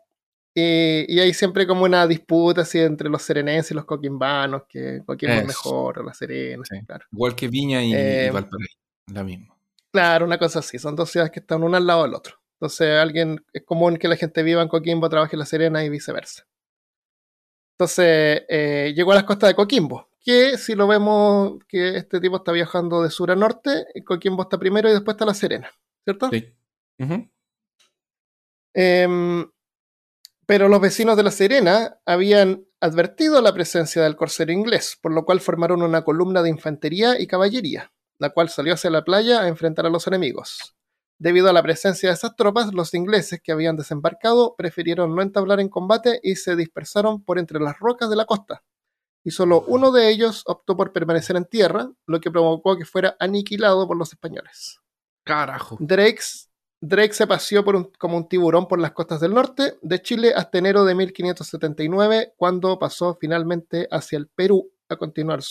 y, 0.55 1.05
y 1.15 1.19
hay 1.19 1.35
siempre 1.35 1.67
como 1.67 1.83
una 1.83 2.07
disputa 2.07 2.61
así 2.61 2.79
entre 2.79 3.09
los 3.09 3.21
serenenses 3.21 3.71
y 3.71 3.73
los 3.75 3.85
coquimbanos, 3.85 4.63
que 4.67 5.03
Coquimbo 5.05 5.35
es 5.35 5.45
mejor, 5.45 5.99
o 5.99 6.03
La 6.03 6.15
Serena, 6.15 6.63
Sí. 6.67 6.83
claro. 6.83 7.05
Igual 7.11 7.35
que 7.35 7.47
Viña 7.47 7.83
y, 7.83 7.91
y 7.91 7.95
Eh, 7.95 8.31
Valparaíso, 8.33 8.77
la 9.13 9.23
misma. 9.23 9.55
Claro, 9.91 10.25
una 10.25 10.39
cosa 10.39 10.59
así, 10.59 10.79
son 10.79 10.95
dos 10.95 11.11
ciudades 11.11 11.31
que 11.31 11.41
están 11.41 11.61
una 11.61 11.77
al 11.77 11.85
lado 11.85 12.03
del 12.03 12.15
otro. 12.15 12.40
Entonces, 12.61 12.95
alguien, 12.99 13.43
es 13.53 13.63
común 13.63 13.97
que 13.97 14.07
la 14.07 14.15
gente 14.15 14.43
viva 14.43 14.61
en 14.61 14.67
Coquimbo, 14.67 15.09
trabaje 15.09 15.35
en 15.35 15.39
La 15.39 15.47
Serena 15.47 15.83
y 15.83 15.89
viceversa. 15.89 16.45
Entonces, 17.73 18.43
eh, 18.47 18.93
llegó 18.95 19.13
a 19.13 19.15
las 19.15 19.23
costas 19.23 19.49
de 19.49 19.55
Coquimbo, 19.55 20.09
que 20.23 20.59
si 20.59 20.75
lo 20.75 20.85
vemos 20.85 21.53
que 21.67 21.97
este 21.97 22.21
tipo 22.21 22.35
está 22.35 22.51
viajando 22.51 23.01
de 23.01 23.09
sur 23.09 23.31
a 23.31 23.35
norte, 23.35 23.87
Coquimbo 24.05 24.43
está 24.43 24.59
primero 24.59 24.87
y 24.87 24.91
después 24.91 25.15
está 25.15 25.25
La 25.25 25.33
Serena, 25.33 25.71
¿cierto? 26.03 26.29
Sí. 26.29 26.53
Em, 28.75 29.51
pero 30.45 30.67
los 30.67 30.81
vecinos 30.81 31.17
de 31.17 31.23
La 31.23 31.31
Serena 31.31 31.97
habían 32.05 32.63
advertido 32.79 33.41
la 33.41 33.55
presencia 33.55 34.03
del 34.03 34.15
corsero 34.15 34.51
inglés, 34.51 34.99
por 35.01 35.11
lo 35.11 35.25
cual 35.25 35.41
formaron 35.41 35.81
una 35.81 36.03
columna 36.03 36.43
de 36.43 36.49
infantería 36.49 37.19
y 37.19 37.25
caballería, 37.25 37.91
la 38.19 38.29
cual 38.29 38.49
salió 38.49 38.75
hacia 38.75 38.91
la 38.91 39.03
playa 39.03 39.41
a 39.41 39.47
enfrentar 39.47 39.87
a 39.87 39.89
los 39.89 40.05
enemigos. 40.05 40.75
Debido 41.21 41.49
a 41.49 41.53
la 41.53 41.61
presencia 41.61 42.09
de 42.09 42.15
esas 42.15 42.35
tropas, 42.35 42.73
los 42.73 42.95
ingleses 42.95 43.39
que 43.43 43.51
habían 43.51 43.77
desembarcado 43.77 44.55
prefirieron 44.57 45.15
no 45.15 45.21
entablar 45.21 45.59
en 45.59 45.69
combate 45.69 46.19
y 46.23 46.35
se 46.35 46.55
dispersaron 46.55 47.23
por 47.23 47.37
entre 47.37 47.59
las 47.59 47.77
rocas 47.77 48.09
de 48.09 48.15
la 48.15 48.25
costa. 48.25 48.63
Y 49.23 49.29
solo 49.29 49.63
uno 49.67 49.91
de 49.91 50.09
ellos 50.09 50.41
optó 50.47 50.75
por 50.75 50.91
permanecer 50.93 51.35
en 51.35 51.45
tierra, 51.45 51.91
lo 52.07 52.19
que 52.19 52.31
provocó 52.31 52.75
que 52.75 52.85
fuera 52.85 53.15
aniquilado 53.19 53.87
por 53.87 53.97
los 53.97 54.11
españoles. 54.11 54.79
Carajo. 55.23 55.77
Drake, 55.79 56.21
Drake 56.81 57.13
se 57.13 57.27
paseó 57.27 57.63
por 57.63 57.75
un- 57.75 57.91
como 57.99 58.17
un 58.17 58.27
tiburón 58.27 58.67
por 58.67 58.79
las 58.79 58.93
costas 58.93 59.21
del 59.21 59.35
norte 59.35 59.77
de 59.83 60.01
Chile 60.01 60.33
hasta 60.35 60.57
enero 60.57 60.85
de 60.85 60.95
1579, 60.95 62.33
cuando 62.35 62.79
pasó 62.79 63.15
finalmente 63.21 63.87
hacia 63.91 64.17
el 64.17 64.27
Perú 64.27 64.71
a 64.89 64.95
continuar 64.95 65.41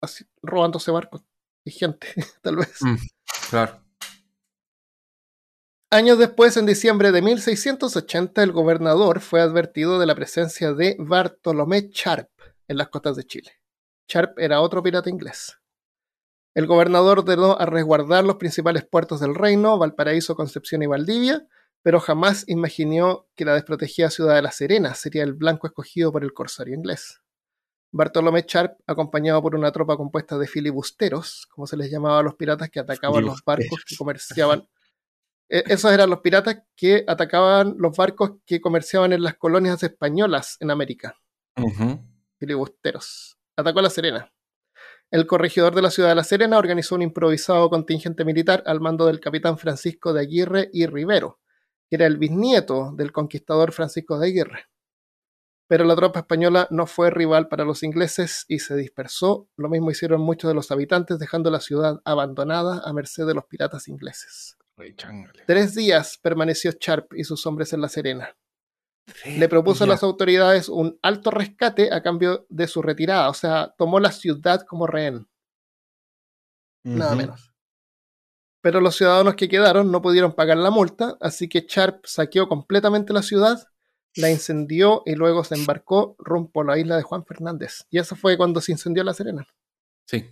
así, 0.00 0.24
robándose 0.40 0.90
barcos 0.90 1.20
y 1.62 1.72
gente, 1.72 2.08
tal 2.42 2.56
vez. 2.56 2.80
Mm, 2.80 2.96
claro. 3.50 3.82
Años 5.90 6.18
después, 6.18 6.54
en 6.58 6.66
diciembre 6.66 7.12
de 7.12 7.22
1680, 7.22 8.42
el 8.42 8.52
gobernador 8.52 9.20
fue 9.20 9.40
advertido 9.40 9.98
de 9.98 10.04
la 10.04 10.14
presencia 10.14 10.74
de 10.74 10.96
Bartolomé 10.98 11.88
Sharp 11.90 12.28
en 12.68 12.76
las 12.76 12.90
costas 12.90 13.16
de 13.16 13.24
Chile. 13.24 13.52
Sharp 14.06 14.38
era 14.38 14.60
otro 14.60 14.82
pirata 14.82 15.08
inglés. 15.08 15.58
El 16.54 16.66
gobernador 16.66 17.20
ordenó 17.20 17.58
a 17.58 17.64
resguardar 17.64 18.22
los 18.24 18.36
principales 18.36 18.84
puertos 18.84 19.20
del 19.20 19.34
reino, 19.34 19.78
Valparaíso, 19.78 20.36
Concepción 20.36 20.82
y 20.82 20.86
Valdivia, 20.86 21.46
pero 21.82 22.00
jamás 22.00 22.44
imaginó 22.48 23.26
que 23.34 23.46
la 23.46 23.54
desprotegida 23.54 24.10
ciudad 24.10 24.34
de 24.34 24.42
La 24.42 24.52
Serena 24.52 24.92
sería 24.92 25.22
el 25.22 25.32
blanco 25.32 25.68
escogido 25.68 26.12
por 26.12 26.22
el 26.22 26.34
corsario 26.34 26.74
inglés. 26.74 27.22
Bartolomé 27.92 28.44
Sharp, 28.46 28.78
acompañado 28.86 29.40
por 29.40 29.54
una 29.54 29.72
tropa 29.72 29.96
compuesta 29.96 30.36
de 30.36 30.48
filibusteros, 30.48 31.46
como 31.46 31.66
se 31.66 31.78
les 31.78 31.90
llamaba 31.90 32.18
a 32.18 32.22
los 32.22 32.34
piratas 32.34 32.68
que 32.68 32.78
atacaban 32.80 33.24
los 33.24 33.42
barcos 33.42 33.86
que 33.86 33.96
comerciaban 33.96 34.68
esos 35.48 35.92
eran 35.92 36.10
los 36.10 36.20
piratas 36.20 36.62
que 36.76 37.04
atacaban 37.06 37.74
los 37.78 37.96
barcos 37.96 38.32
que 38.44 38.60
comerciaban 38.60 39.12
en 39.12 39.22
las 39.22 39.36
colonias 39.36 39.82
españolas 39.82 40.56
en 40.60 40.70
América, 40.70 41.16
filibusteros. 42.38 43.38
Atacó 43.56 43.80
a 43.80 43.82
La 43.82 43.90
Serena. 43.90 44.32
El 45.10 45.26
corregidor 45.26 45.74
de 45.74 45.80
la 45.80 45.90
ciudad 45.90 46.10
de 46.10 46.14
La 46.16 46.24
Serena 46.24 46.58
organizó 46.58 46.94
un 46.94 47.02
improvisado 47.02 47.70
contingente 47.70 48.26
militar 48.26 48.62
al 48.66 48.80
mando 48.80 49.06
del 49.06 49.20
capitán 49.20 49.56
Francisco 49.56 50.12
de 50.12 50.20
Aguirre 50.20 50.68
y 50.70 50.84
Rivero, 50.86 51.40
que 51.88 51.96
era 51.96 52.06
el 52.06 52.18
bisnieto 52.18 52.92
del 52.94 53.10
conquistador 53.10 53.72
Francisco 53.72 54.18
de 54.18 54.26
Aguirre. 54.26 54.66
pero 55.66 55.84
la 55.84 55.96
tropa 55.96 56.20
española 56.20 56.66
no 56.70 56.86
fue 56.86 57.10
rival 57.10 57.48
para 57.48 57.64
los 57.64 57.82
ingleses 57.82 58.44
y 58.48 58.58
se 58.58 58.74
dispersó. 58.74 59.48
Lo 59.56 59.68
mismo 59.68 59.90
hicieron 59.90 60.20
muchos 60.22 60.48
de 60.48 60.54
los 60.54 60.70
habitantes, 60.70 61.18
dejando 61.18 61.50
la 61.50 61.60
ciudad 61.60 62.00
abandonada 62.04 62.80
a 62.84 62.92
merced 62.94 63.26
de 63.26 63.34
los 63.34 63.44
piratas 63.44 63.86
ingleses. 63.88 64.56
Tres 65.46 65.74
días 65.74 66.18
permaneció 66.22 66.72
Sharp 66.78 67.14
y 67.14 67.24
sus 67.24 67.44
hombres 67.46 67.72
en 67.72 67.80
La 67.80 67.88
Serena. 67.88 68.36
Le 69.24 69.48
propuso 69.48 69.84
a 69.84 69.86
las 69.86 70.02
autoridades 70.02 70.68
un 70.68 70.98
alto 71.02 71.30
rescate 71.30 71.92
a 71.92 72.02
cambio 72.02 72.46
de 72.50 72.66
su 72.66 72.82
retirada, 72.82 73.30
o 73.30 73.34
sea, 73.34 73.74
tomó 73.78 74.00
la 74.00 74.12
ciudad 74.12 74.66
como 74.66 74.86
rehén. 74.86 75.26
Nada 76.84 77.14
menos. 77.14 77.54
Pero 78.60 78.80
los 78.80 78.96
ciudadanos 78.96 79.34
que 79.34 79.48
quedaron 79.48 79.90
no 79.90 80.02
pudieron 80.02 80.34
pagar 80.34 80.58
la 80.58 80.70
multa, 80.70 81.16
así 81.20 81.48
que 81.48 81.64
Sharp 81.66 82.04
saqueó 82.04 82.48
completamente 82.48 83.12
la 83.12 83.22
ciudad 83.22 83.66
la 84.18 84.30
incendió 84.30 85.02
y 85.06 85.14
luego 85.14 85.44
se 85.44 85.54
embarcó 85.54 86.16
rumbo 86.18 86.62
a 86.62 86.64
la 86.64 86.78
isla 86.78 86.96
de 86.96 87.02
Juan 87.02 87.24
Fernández. 87.24 87.86
Y 87.90 87.98
eso 87.98 88.16
fue 88.16 88.36
cuando 88.36 88.60
se 88.60 88.72
incendió 88.72 89.04
La 89.04 89.14
Serena. 89.14 89.46
Sí. 90.06 90.28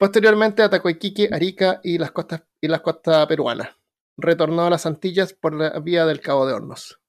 Posteriormente 0.00 0.62
atacó 0.62 0.88
Iquique, 0.88 1.28
Arica 1.30 1.78
y 1.84 1.98
las 1.98 2.10
costas, 2.10 2.44
y 2.58 2.68
las 2.68 2.80
costas 2.80 3.26
peruanas. 3.26 3.76
Retornó 4.16 4.62
a 4.62 4.70
las 4.70 4.86
Antillas 4.86 5.34
por 5.34 5.52
la 5.52 5.78
vía 5.78 6.06
del 6.06 6.22
Cabo 6.22 6.46
de 6.46 6.54
Hornos. 6.54 7.02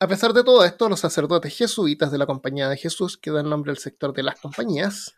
A 0.00 0.08
pesar 0.08 0.32
de 0.32 0.42
todo 0.42 0.64
esto, 0.64 0.88
los 0.88 0.98
sacerdotes 0.98 1.56
jesuitas 1.56 2.10
de 2.10 2.18
la 2.18 2.26
Compañía 2.26 2.68
de 2.68 2.76
Jesús, 2.76 3.16
que 3.16 3.30
dan 3.30 3.48
nombre 3.48 3.70
al 3.70 3.78
sector 3.78 4.12
de 4.12 4.24
las 4.24 4.40
compañías, 4.40 5.14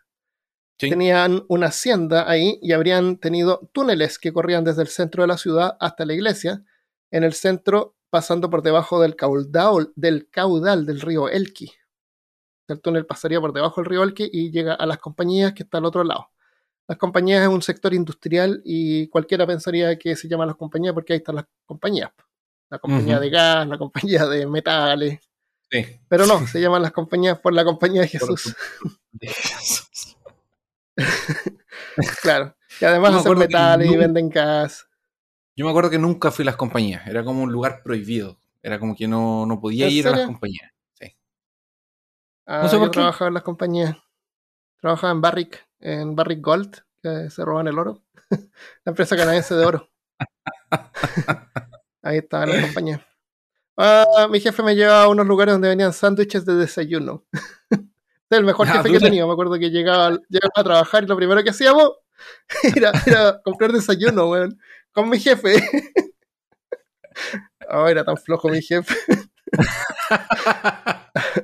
tenían 0.76 1.47
una 1.49 1.68
hacienda 1.68 2.30
ahí 2.30 2.58
y 2.61 2.73
habrían 2.73 3.16
tenido 3.16 3.70
túneles 3.73 4.18
que 4.18 4.35
corrían 4.35 4.64
desde 4.64 4.82
el 4.82 4.88
centro 4.88 5.23
de 5.23 5.28
la 5.28 5.38
ciudad 5.38 5.78
hasta 5.80 6.04
la 6.04 6.12
iglesia, 6.12 6.62
en 7.11 7.25
el 7.25 7.32
centro 7.32 7.97
pasando 8.11 8.50
por 8.50 8.61
debajo 8.61 9.00
del 9.00 9.16
caudal 9.16 9.94
del, 9.97 10.28
caudal 10.28 10.85
del 10.85 11.00
río 11.00 11.30
Elqui. 11.30 11.73
El 12.68 12.80
túnel 12.80 13.06
pasaría 13.06 13.40
por 13.40 13.52
debajo 13.52 13.80
del 13.80 13.90
río 13.90 14.02
Elqui 14.02 14.28
y 14.32 14.50
llega 14.50 14.75
a 14.75 14.87
las 14.87 14.98
compañías 14.98 15.52
que 15.54 15.62
está 15.62 15.78
al 15.78 15.87
otro 15.87 16.04
lado. 16.04 16.30
Las 16.87 16.98
compañías 16.98 17.42
es 17.42 17.48
un 17.48 17.62
sector 17.62 17.92
industrial 17.92 18.62
y 18.64 19.08
cualquiera 19.08 19.46
pensaría 19.46 19.98
que 19.98 20.16
se 20.16 20.28
llaman 20.28 20.48
las 20.48 20.56
compañías 20.56 20.94
porque 20.94 21.12
ahí 21.12 21.18
están 21.18 21.37
las 21.37 21.46
compañías. 21.66 22.10
La 22.70 22.78
compañía 22.78 23.18
de 23.18 23.30
gas, 23.30 23.66
la 23.66 23.78
compañía 23.78 24.26
de 24.26 24.46
metales. 24.46 25.20
Sí. 25.70 25.84
Pero 26.08 26.26
no, 26.26 26.46
se 26.46 26.60
llaman 26.60 26.82
las 26.82 26.92
compañías 26.92 27.38
por 27.38 27.52
la 27.52 27.64
compañía 27.64 28.02
de 28.02 28.08
Jesús. 28.08 28.54
De 29.12 29.28
Jesús. 29.28 30.16
claro. 32.22 32.54
Y 32.80 32.84
además 32.84 33.14
hacen 33.14 33.38
metales 33.38 33.90
y 33.90 33.96
venden 33.96 34.28
gas. 34.28 34.87
Yo 35.56 35.64
me 35.64 35.70
acuerdo 35.70 35.90
que 35.90 35.98
nunca 35.98 36.30
fui 36.30 36.44
a 36.44 36.46
las 36.46 36.56
compañías, 36.56 37.06
era 37.06 37.25
como 37.25 37.42
un 37.42 37.50
lugar 37.50 37.82
prohibido, 37.82 38.38
era 38.62 38.78
como 38.78 38.94
que 38.94 39.08
no, 39.08 39.44
no 39.44 39.60
podía 39.60 39.88
ir 39.88 40.06
a 40.06 40.12
las 40.12 40.26
compañías. 40.26 40.70
Ah, 42.50 42.62
no 42.62 42.68
sé 42.68 42.80
yo 42.80 42.90
trabajaba 42.90 43.28
en 43.28 43.34
las 43.34 43.42
compañías. 43.42 43.96
Trabajaba 44.80 45.12
en 45.12 45.20
Barrick, 45.20 45.68
en 45.80 46.16
Barrick 46.16 46.40
Gold, 46.40 46.82
que 47.02 47.28
se 47.28 47.44
roban 47.44 47.68
el 47.68 47.78
oro. 47.78 48.02
la 48.30 48.90
empresa 48.90 49.16
canadiense 49.16 49.54
de 49.54 49.66
oro. 49.66 49.90
Ahí 52.02 52.18
estaba 52.18 52.44
en 52.44 52.50
las 52.50 52.64
compañías. 52.64 53.00
Ah, 53.76 54.26
mi 54.30 54.40
jefe 54.40 54.62
me 54.62 54.74
llevaba 54.74 55.02
a 55.02 55.08
unos 55.08 55.26
lugares 55.26 55.54
donde 55.54 55.68
venían 55.68 55.92
sándwiches 55.92 56.46
de 56.46 56.54
desayuno. 56.54 57.24
es 57.70 57.78
el 58.30 58.44
mejor 58.44 58.66
ah, 58.68 58.78
jefe 58.78 58.90
que 58.90 58.96
he 58.96 59.00
tenido. 59.00 59.26
Me 59.26 59.34
acuerdo 59.34 59.58
que 59.58 59.70
llegaba, 59.70 60.18
llegaba 60.28 60.52
a 60.56 60.64
trabajar 60.64 61.04
y 61.04 61.06
lo 61.06 61.16
primero 61.16 61.44
que 61.44 61.50
hacíamos 61.50 61.92
era, 62.74 62.92
era 63.06 63.42
comprar 63.42 63.72
desayuno, 63.72 64.30
weón 64.30 64.58
con 64.98 65.08
mi 65.08 65.20
jefe. 65.20 65.62
Oh, 67.70 67.86
era 67.86 68.04
tan 68.04 68.16
flojo 68.16 68.48
mi 68.48 68.62
jefe. 68.62 68.94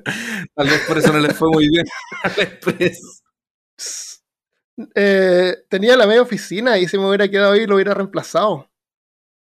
Tal 0.55 0.69
vez 0.69 0.81
por 0.87 0.99
eso 0.99 1.13
no 1.13 1.19
le 1.19 1.33
fue 1.33 1.49
muy 1.51 1.69
bien. 1.69 1.87
Eh, 4.97 5.55
tenía 5.69 5.97
la 5.97 6.05
media 6.05 6.21
oficina 6.21 6.77
y 6.77 6.89
si 6.89 6.99
me 6.99 7.07
hubiera 7.07 7.29
quedado 7.29 7.53
ahí 7.53 7.65
lo 7.65 7.77
hubiera 7.77 7.95
reemplazado. 7.95 8.69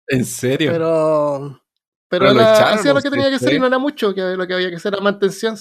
¿En 0.08 0.26
serio? 0.26 0.72
Pero. 0.72 1.62
Pero, 2.08 2.30
hacía 2.32 2.96
lo 2.96 3.00
que 3.00 3.12
tenía 3.12 3.30
que 3.30 3.36
hacer 3.36 3.54
y 3.54 3.60
no 3.60 3.68
era 3.68 3.78
mucho, 3.78 4.16
que 4.16 4.22
lo 4.22 4.48
que 4.48 4.56
había 4.56 4.72
que 4.72 4.78
hacer 4.78 4.92
era 4.92 5.04
mantención. 5.04 5.56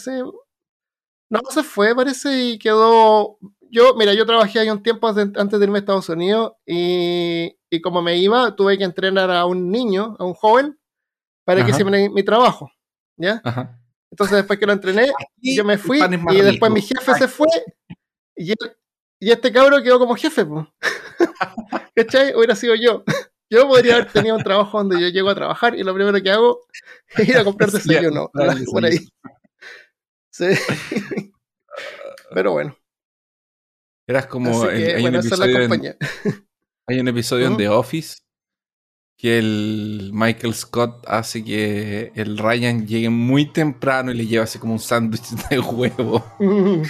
No, 1.28 1.40
se 1.50 1.62
fue, 1.62 1.94
parece, 1.94 2.32
y 2.32 2.58
quedó 2.58 3.38
yo, 3.70 3.94
mira, 3.94 4.14
yo 4.14 4.26
trabajé 4.26 4.60
ahí 4.60 4.70
un 4.70 4.82
tiempo 4.82 5.08
antes 5.08 5.50
de 5.50 5.64
irme 5.64 5.78
a 5.78 5.80
Estados 5.80 6.08
Unidos 6.08 6.52
y, 6.66 7.54
como 7.82 8.02
me 8.02 8.16
iba, 8.16 8.54
tuve 8.56 8.78
que 8.78 8.84
entrenar 8.84 9.30
a 9.30 9.44
un 9.46 9.70
niño, 9.70 10.16
a 10.18 10.24
un 10.24 10.34
joven, 10.34 10.78
para 11.44 11.64
que 11.64 11.70
hiciera 11.70 11.90
mi, 11.90 12.22
trabajo, 12.22 12.70
¿ya? 13.16 13.42
Entonces 14.10 14.36
después 14.36 14.58
que 14.58 14.66
lo 14.66 14.72
entrené, 14.72 15.10
yo 15.36 15.64
me 15.64 15.78
fui 15.78 16.00
y 16.00 16.40
después 16.40 16.72
mi 16.72 16.82
jefe 16.82 17.14
se 17.14 17.28
fue 17.28 17.48
y, 18.36 18.54
este 19.20 19.52
cabro 19.52 19.82
quedó 19.82 19.98
como 19.98 20.14
jefe. 20.14 20.46
¿cachai? 21.94 22.34
Hubiera 22.34 22.54
sido 22.54 22.74
yo. 22.74 23.04
Yo 23.50 23.66
podría 23.66 23.96
haber 23.96 24.12
tenido 24.12 24.36
un 24.36 24.42
trabajo 24.42 24.78
donde 24.78 25.00
yo 25.00 25.08
llego 25.08 25.30
a 25.30 25.34
trabajar 25.34 25.74
y 25.74 25.82
lo 25.82 25.94
primero 25.94 26.22
que 26.22 26.30
hago 26.30 26.66
es 27.16 27.28
ir 27.28 27.36
a 27.36 27.44
comprar 27.44 27.70
desayuno 27.72 28.30
por 28.30 28.84
ahí. 28.84 28.98
Sí. 30.30 30.46
Pero 32.34 32.52
bueno. 32.52 32.76
Eras 34.06 34.26
como. 34.26 34.62
hay, 34.64 35.04
un 35.04 35.14
episodio 35.14 35.60
en, 35.60 35.96
hay, 36.86 37.00
un 37.00 37.08
episodio 37.08 37.46
en 37.46 37.56
The 37.56 37.68
Office 37.68 38.18
que 39.18 39.36
el 39.36 40.10
Michael 40.14 40.54
Scott 40.54 41.04
hace 41.08 41.44
que 41.44 42.12
el 42.14 42.38
Ryan 42.38 42.86
llegue 42.86 43.10
muy 43.10 43.52
temprano 43.52 44.12
y 44.12 44.14
le 44.14 44.26
lleva 44.26 44.44
así 44.44 44.60
como 44.60 44.74
un 44.74 44.78
sándwich 44.78 45.30
de 45.50 45.58
huevo. 45.58 46.24
Le 46.38 46.82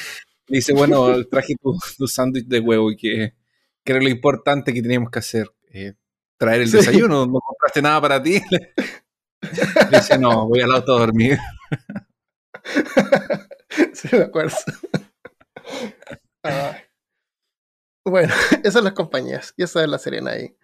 dice, 0.59 0.75
bueno, 0.75 1.25
traje 1.25 1.57
tu, 1.57 2.07
sándwich 2.07 2.47
de 2.47 2.61
huevo 2.61 2.93
y 2.93 2.97
que, 2.97 3.35
que, 3.83 3.93
era 3.93 4.03
lo 4.03 4.11
importante 4.11 4.75
que 4.75 4.83
teníamos 4.83 5.11
que 5.11 5.19
hacer. 5.19 5.51
Eh, 5.73 5.95
traer 6.37 6.63
el 6.63 6.71
desayuno, 6.71 7.25
no 7.27 7.41
compraste 7.41 7.81
nada 7.81 8.01
para 8.03 8.23
ti. 8.23 8.43
Le 8.51 8.75
dice, 9.99 10.19
no, 10.19 10.49
voy 10.49 10.61
al 10.61 10.75
auto 10.75 10.97
a 10.97 11.01
dormir. 11.01 11.39
Sí, 13.95 14.09
me 14.13 14.25
acuerdo. 14.25 14.57
Bueno, 18.05 18.35
esas 18.51 18.75
son 18.75 18.85
las 18.85 18.93
compañías 18.93 19.55
y 19.57 19.63
esa 19.63 19.83
es 19.83 19.89
la 19.89 19.99
Serena 19.99 20.33
ahí. 20.33 20.55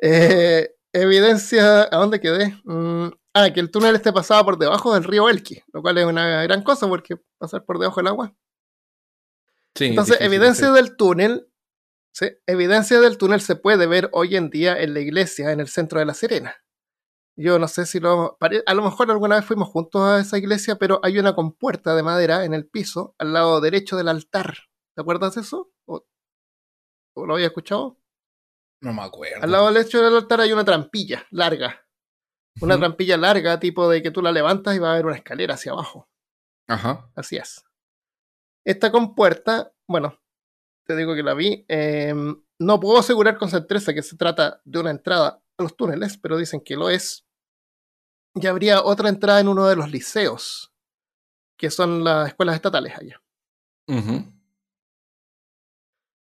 Eh, 0.00 0.68
evidencia, 0.92 1.82
¿a 1.84 1.96
dónde 1.96 2.20
quedé? 2.20 2.58
Mm, 2.64 3.08
ah, 3.34 3.50
que 3.52 3.60
el 3.60 3.70
túnel 3.70 3.94
esté 3.94 4.12
pasado 4.12 4.44
por 4.44 4.58
debajo 4.58 4.94
del 4.94 5.04
río 5.04 5.28
Elqui, 5.28 5.62
lo 5.72 5.82
cual 5.82 5.98
es 5.98 6.06
una 6.06 6.42
gran 6.42 6.62
cosa 6.62 6.88
porque 6.88 7.16
pasar 7.38 7.64
por 7.64 7.78
debajo 7.78 8.00
del 8.00 8.08
agua. 8.08 8.34
Sí, 9.74 9.86
Entonces, 9.86 10.18
evidencia 10.20 10.70
del 10.70 10.96
túnel, 10.96 11.48
¿sí? 12.12 12.26
evidencia 12.46 13.00
del 13.00 13.16
túnel 13.16 13.40
se 13.40 13.56
puede 13.56 13.86
ver 13.86 14.10
hoy 14.12 14.36
en 14.36 14.50
día 14.50 14.80
en 14.80 14.92
la 14.94 15.00
iglesia 15.00 15.50
en 15.50 15.60
el 15.60 15.68
centro 15.68 15.98
de 15.98 16.06
la 16.06 16.14
Serena. 16.14 16.54
Yo 17.34 17.58
no 17.58 17.66
sé 17.66 17.86
si 17.86 17.98
lo. 17.98 18.36
A 18.66 18.74
lo 18.74 18.82
mejor 18.82 19.10
alguna 19.10 19.36
vez 19.36 19.46
fuimos 19.46 19.68
juntos 19.68 20.02
a 20.02 20.20
esa 20.20 20.36
iglesia, 20.36 20.76
pero 20.76 21.00
hay 21.02 21.18
una 21.18 21.34
compuerta 21.34 21.96
de 21.96 22.02
madera 22.02 22.44
en 22.44 22.52
el 22.52 22.66
piso 22.66 23.14
al 23.18 23.32
lado 23.32 23.60
derecho 23.62 23.96
del 23.96 24.08
altar. 24.08 24.54
¿Te 24.94 25.00
acuerdas 25.00 25.34
de 25.36 25.40
eso? 25.40 25.70
lo 27.14 27.34
había 27.34 27.46
escuchado? 27.46 27.98
No 28.82 28.92
me 28.92 29.02
acuerdo. 29.02 29.42
Al 29.42 29.50
lado 29.50 29.66
del 29.66 29.74
lecho 29.74 30.02
del 30.02 30.16
altar 30.16 30.40
hay 30.40 30.52
una 30.52 30.64
trampilla 30.64 31.24
larga. 31.30 31.86
Una 32.60 32.76
trampilla 32.76 33.16
larga, 33.16 33.58
tipo 33.58 33.88
de 33.88 34.02
que 34.02 34.10
tú 34.10 34.20
la 34.20 34.32
levantas 34.32 34.74
y 34.74 34.78
va 34.78 34.90
a 34.90 34.92
haber 34.94 35.06
una 35.06 35.16
escalera 35.16 35.54
hacia 35.54 35.72
abajo. 35.72 36.10
Ajá. 36.68 37.08
Así 37.14 37.36
es. 37.36 37.64
Esta 38.66 38.90
compuerta, 38.90 39.72
bueno, 39.88 40.20
te 40.84 40.96
digo 40.96 41.14
que 41.14 41.22
la 41.22 41.34
vi. 41.34 41.64
Em, 41.68 42.42
no 42.58 42.80
puedo 42.80 42.98
asegurar 42.98 43.38
con 43.38 43.48
certeza 43.48 43.94
que 43.94 44.02
se 44.02 44.16
trata 44.16 44.60
de 44.64 44.80
una 44.80 44.90
entrada 44.90 45.42
a 45.56 45.62
los 45.62 45.76
túneles, 45.76 46.18
pero 46.18 46.36
dicen 46.36 46.60
que 46.60 46.76
lo 46.76 46.90
es. 46.90 47.24
Y 48.34 48.46
habría 48.48 48.82
otra 48.82 49.08
entrada 49.08 49.40
en 49.40 49.48
uno 49.48 49.66
de 49.66 49.76
los 49.76 49.90
liceos, 49.90 50.74
que 51.56 51.70
son 51.70 52.02
las 52.02 52.28
escuelas 52.28 52.56
estatales 52.56 52.96
allá. 52.96 53.22
Ajá. 53.88 54.24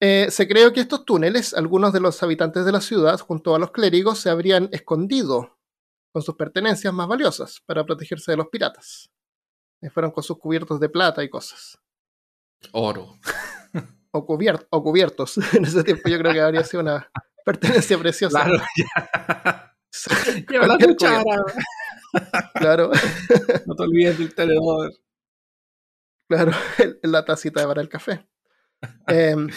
Eh, 0.05 0.29
se 0.31 0.49
creó 0.49 0.73
que 0.73 0.81
estos 0.81 1.05
túneles, 1.05 1.53
algunos 1.53 1.93
de 1.93 2.01
los 2.01 2.21
habitantes 2.21 2.65
de 2.65 2.73
la 2.73 2.81
ciudad, 2.81 3.17
junto 3.21 3.55
a 3.55 3.59
los 3.59 3.71
clérigos, 3.71 4.19
se 4.19 4.29
habrían 4.29 4.67
escondido 4.73 5.57
con 6.11 6.21
sus 6.21 6.35
pertenencias 6.35 6.93
más 6.93 7.07
valiosas 7.07 7.61
para 7.65 7.85
protegerse 7.85 8.31
de 8.31 8.35
los 8.35 8.49
piratas. 8.49 9.09
Y 9.81 9.87
fueron 9.87 10.11
con 10.11 10.21
sus 10.21 10.37
cubiertos 10.37 10.81
de 10.81 10.89
plata 10.89 11.23
y 11.23 11.29
cosas. 11.29 11.79
Oro. 12.73 13.17
o, 14.11 14.27
o 14.71 14.83
cubiertos. 14.83 15.37
en 15.53 15.63
ese 15.63 15.85
tiempo 15.85 16.09
yo 16.09 16.17
creo 16.17 16.33
que 16.33 16.41
habría 16.41 16.65
sido 16.65 16.83
una 16.83 17.09
pertenencia 17.45 17.97
preciosa. 17.97 18.43
Claro, 18.43 18.61
ya. 18.75 19.73
la 20.67 20.77
cuchara. 20.79 21.43
claro. 22.55 22.91
no 23.65 23.73
te 23.73 23.83
olvides 23.83 24.19
del 24.19 24.35
tenedor. 24.35 24.91
Claro, 26.27 26.51
la 27.03 27.23
tacita 27.23 27.65
para 27.65 27.81
el 27.81 27.87
café. 27.87 28.27
Eh, 29.07 29.47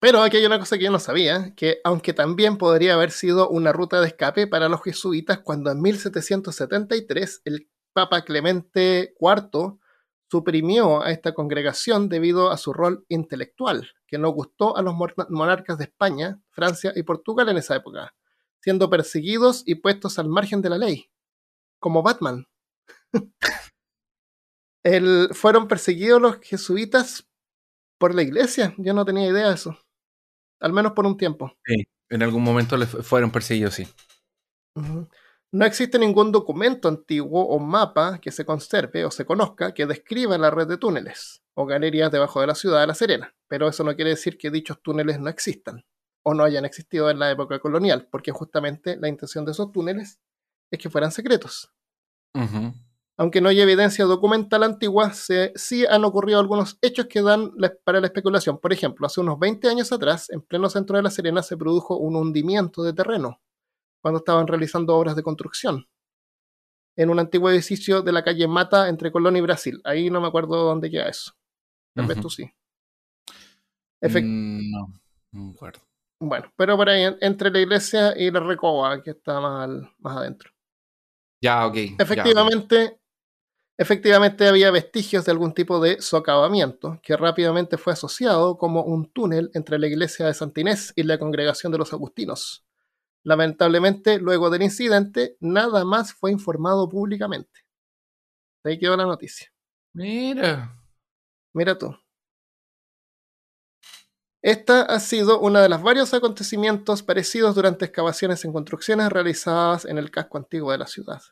pero 0.00 0.22
aquí 0.22 0.38
hay 0.38 0.46
una 0.46 0.58
cosa 0.58 0.78
que 0.78 0.84
yo 0.84 0.90
no 0.90 0.98
sabía, 0.98 1.54
que 1.54 1.80
aunque 1.84 2.14
también 2.14 2.56
podría 2.56 2.94
haber 2.94 3.10
sido 3.10 3.50
una 3.50 3.70
ruta 3.70 4.00
de 4.00 4.06
escape 4.06 4.46
para 4.46 4.70
los 4.70 4.82
jesuitas 4.82 5.40
cuando 5.40 5.70
en 5.70 5.82
1773 5.82 7.42
el 7.44 7.68
Papa 7.92 8.24
Clemente 8.24 9.14
IV 9.20 9.78
suprimió 10.30 11.02
a 11.02 11.10
esta 11.10 11.34
congregación 11.34 12.08
debido 12.08 12.50
a 12.50 12.56
su 12.56 12.72
rol 12.72 13.04
intelectual, 13.08 13.90
que 14.06 14.16
no 14.16 14.30
gustó 14.30 14.74
a 14.76 14.82
los 14.82 14.94
monarcas 15.28 15.76
de 15.76 15.84
España, 15.84 16.40
Francia 16.48 16.92
y 16.96 17.02
Portugal 17.02 17.50
en 17.50 17.58
esa 17.58 17.76
época, 17.76 18.14
siendo 18.62 18.88
perseguidos 18.88 19.62
y 19.66 19.74
puestos 19.74 20.18
al 20.18 20.28
margen 20.28 20.62
de 20.62 20.70
la 20.70 20.78
ley, 20.78 21.10
como 21.78 22.02
Batman. 22.02 22.46
fueron 25.32 25.68
perseguidos 25.68 26.22
los 26.22 26.40
jesuitas 26.40 27.28
por 27.98 28.14
la 28.14 28.22
iglesia, 28.22 28.72
yo 28.78 28.94
no 28.94 29.04
tenía 29.04 29.28
idea 29.28 29.48
de 29.48 29.54
eso, 29.54 29.76
al 30.60 30.72
menos 30.72 30.92
por 30.92 31.06
un 31.06 31.16
tiempo. 31.16 31.52
Sí, 31.64 31.86
en 32.08 32.22
algún 32.22 32.42
momento 32.42 32.78
fueron 32.86 33.30
perseguidos, 33.30 33.74
sí. 33.74 33.88
No 35.52 35.64
existe 35.66 35.98
ningún 35.98 36.30
documento 36.30 36.88
antiguo 36.88 37.42
o 37.42 37.58
mapa 37.58 38.18
que 38.20 38.30
se 38.30 38.44
conserve 38.44 39.04
o 39.04 39.10
se 39.10 39.24
conozca 39.24 39.74
que 39.74 39.86
describa 39.86 40.38
la 40.38 40.50
red 40.50 40.68
de 40.68 40.78
túneles 40.78 41.42
o 41.54 41.66
galerías 41.66 42.12
debajo 42.12 42.40
de 42.40 42.46
la 42.46 42.54
ciudad 42.54 42.80
de 42.80 42.86
La 42.86 42.94
Serena, 42.94 43.34
pero 43.48 43.68
eso 43.68 43.82
no 43.82 43.96
quiere 43.96 44.10
decir 44.10 44.38
que 44.38 44.50
dichos 44.50 44.80
túneles 44.80 45.18
no 45.18 45.28
existan 45.28 45.84
o 46.22 46.34
no 46.34 46.44
hayan 46.44 46.64
existido 46.64 47.10
en 47.10 47.18
la 47.18 47.30
época 47.30 47.58
colonial, 47.58 48.06
porque 48.10 48.30
justamente 48.30 48.96
la 48.96 49.08
intención 49.08 49.44
de 49.44 49.52
esos 49.52 49.72
túneles 49.72 50.20
es 50.70 50.78
que 50.78 50.90
fueran 50.90 51.10
secretos. 51.10 51.72
Aunque 53.20 53.42
no 53.42 53.50
hay 53.50 53.60
evidencia 53.60 54.06
documental 54.06 54.62
antigua, 54.62 55.12
sí 55.12 55.84
han 55.86 56.04
ocurrido 56.06 56.40
algunos 56.40 56.78
hechos 56.80 57.04
que 57.04 57.20
dan 57.20 57.52
para 57.84 58.00
la 58.00 58.06
especulación. 58.06 58.56
Por 58.56 58.72
ejemplo, 58.72 59.06
hace 59.06 59.20
unos 59.20 59.38
20 59.38 59.68
años 59.68 59.92
atrás, 59.92 60.30
en 60.30 60.40
pleno 60.40 60.70
centro 60.70 60.96
de 60.96 61.02
La 61.02 61.10
Serena, 61.10 61.42
se 61.42 61.58
produjo 61.58 61.98
un 61.98 62.16
hundimiento 62.16 62.82
de 62.82 62.94
terreno 62.94 63.38
cuando 64.00 64.20
estaban 64.20 64.46
realizando 64.46 64.96
obras 64.96 65.16
de 65.16 65.22
construcción 65.22 65.86
en 66.96 67.10
un 67.10 67.18
antiguo 67.18 67.50
edificio 67.50 68.00
de 68.00 68.10
la 68.10 68.24
calle 68.24 68.48
Mata 68.48 68.88
entre 68.88 69.12
Colón 69.12 69.36
y 69.36 69.42
Brasil. 69.42 69.82
Ahí 69.84 70.08
no 70.08 70.22
me 70.22 70.28
acuerdo 70.28 70.64
dónde 70.64 70.90
queda 70.90 71.10
eso. 71.10 71.32
Tal 71.94 72.06
vez 72.06 72.18
tú 72.22 72.30
sí. 72.30 72.50
Mm, 74.00 74.70
no, 74.70 74.98
no 75.32 75.44
me 75.44 75.50
acuerdo. 75.50 75.80
Bueno, 76.20 76.50
pero 76.56 76.74
por 76.74 76.88
ahí 76.88 77.14
entre 77.20 77.50
la 77.50 77.60
iglesia 77.60 78.14
y 78.16 78.30
la 78.30 78.40
recoba, 78.40 79.02
que 79.02 79.10
está 79.10 79.40
más, 79.40 79.68
más 79.98 80.16
adentro. 80.16 80.50
Ya, 81.42 81.66
ok. 81.66 81.76
Efectivamente, 81.98 82.99
efectivamente 83.80 84.46
había 84.46 84.70
vestigios 84.70 85.24
de 85.24 85.32
algún 85.32 85.54
tipo 85.54 85.80
de 85.80 86.02
socavamiento, 86.02 87.00
que 87.02 87.16
rápidamente 87.16 87.78
fue 87.78 87.94
asociado 87.94 88.58
como 88.58 88.82
un 88.82 89.10
túnel 89.10 89.50
entre 89.54 89.78
la 89.78 89.86
iglesia 89.86 90.26
de 90.26 90.34
Santa 90.34 90.60
Inés 90.60 90.92
y 90.96 91.02
la 91.02 91.18
congregación 91.18 91.72
de 91.72 91.78
los 91.78 91.94
agustinos. 91.94 92.66
Lamentablemente, 93.24 94.18
luego 94.18 94.50
del 94.50 94.62
incidente, 94.62 95.38
nada 95.40 95.86
más 95.86 96.12
fue 96.12 96.30
informado 96.30 96.90
públicamente. 96.90 97.60
Ahí 98.64 98.78
quedó 98.78 98.98
la 98.98 99.06
noticia. 99.06 99.50
Mira. 99.94 100.78
Mira 101.54 101.78
tú. 101.78 101.96
Esta 104.42 104.82
ha 104.82 105.00
sido 105.00 105.40
uno 105.40 105.58
de 105.58 105.70
los 105.70 105.82
varios 105.82 106.12
acontecimientos 106.12 107.02
parecidos 107.02 107.54
durante 107.54 107.86
excavaciones 107.86 108.44
en 108.44 108.52
construcciones 108.52 109.08
realizadas 109.08 109.86
en 109.86 109.96
el 109.96 110.10
casco 110.10 110.36
antiguo 110.36 110.70
de 110.70 110.78
la 110.78 110.86
ciudad. 110.86 111.22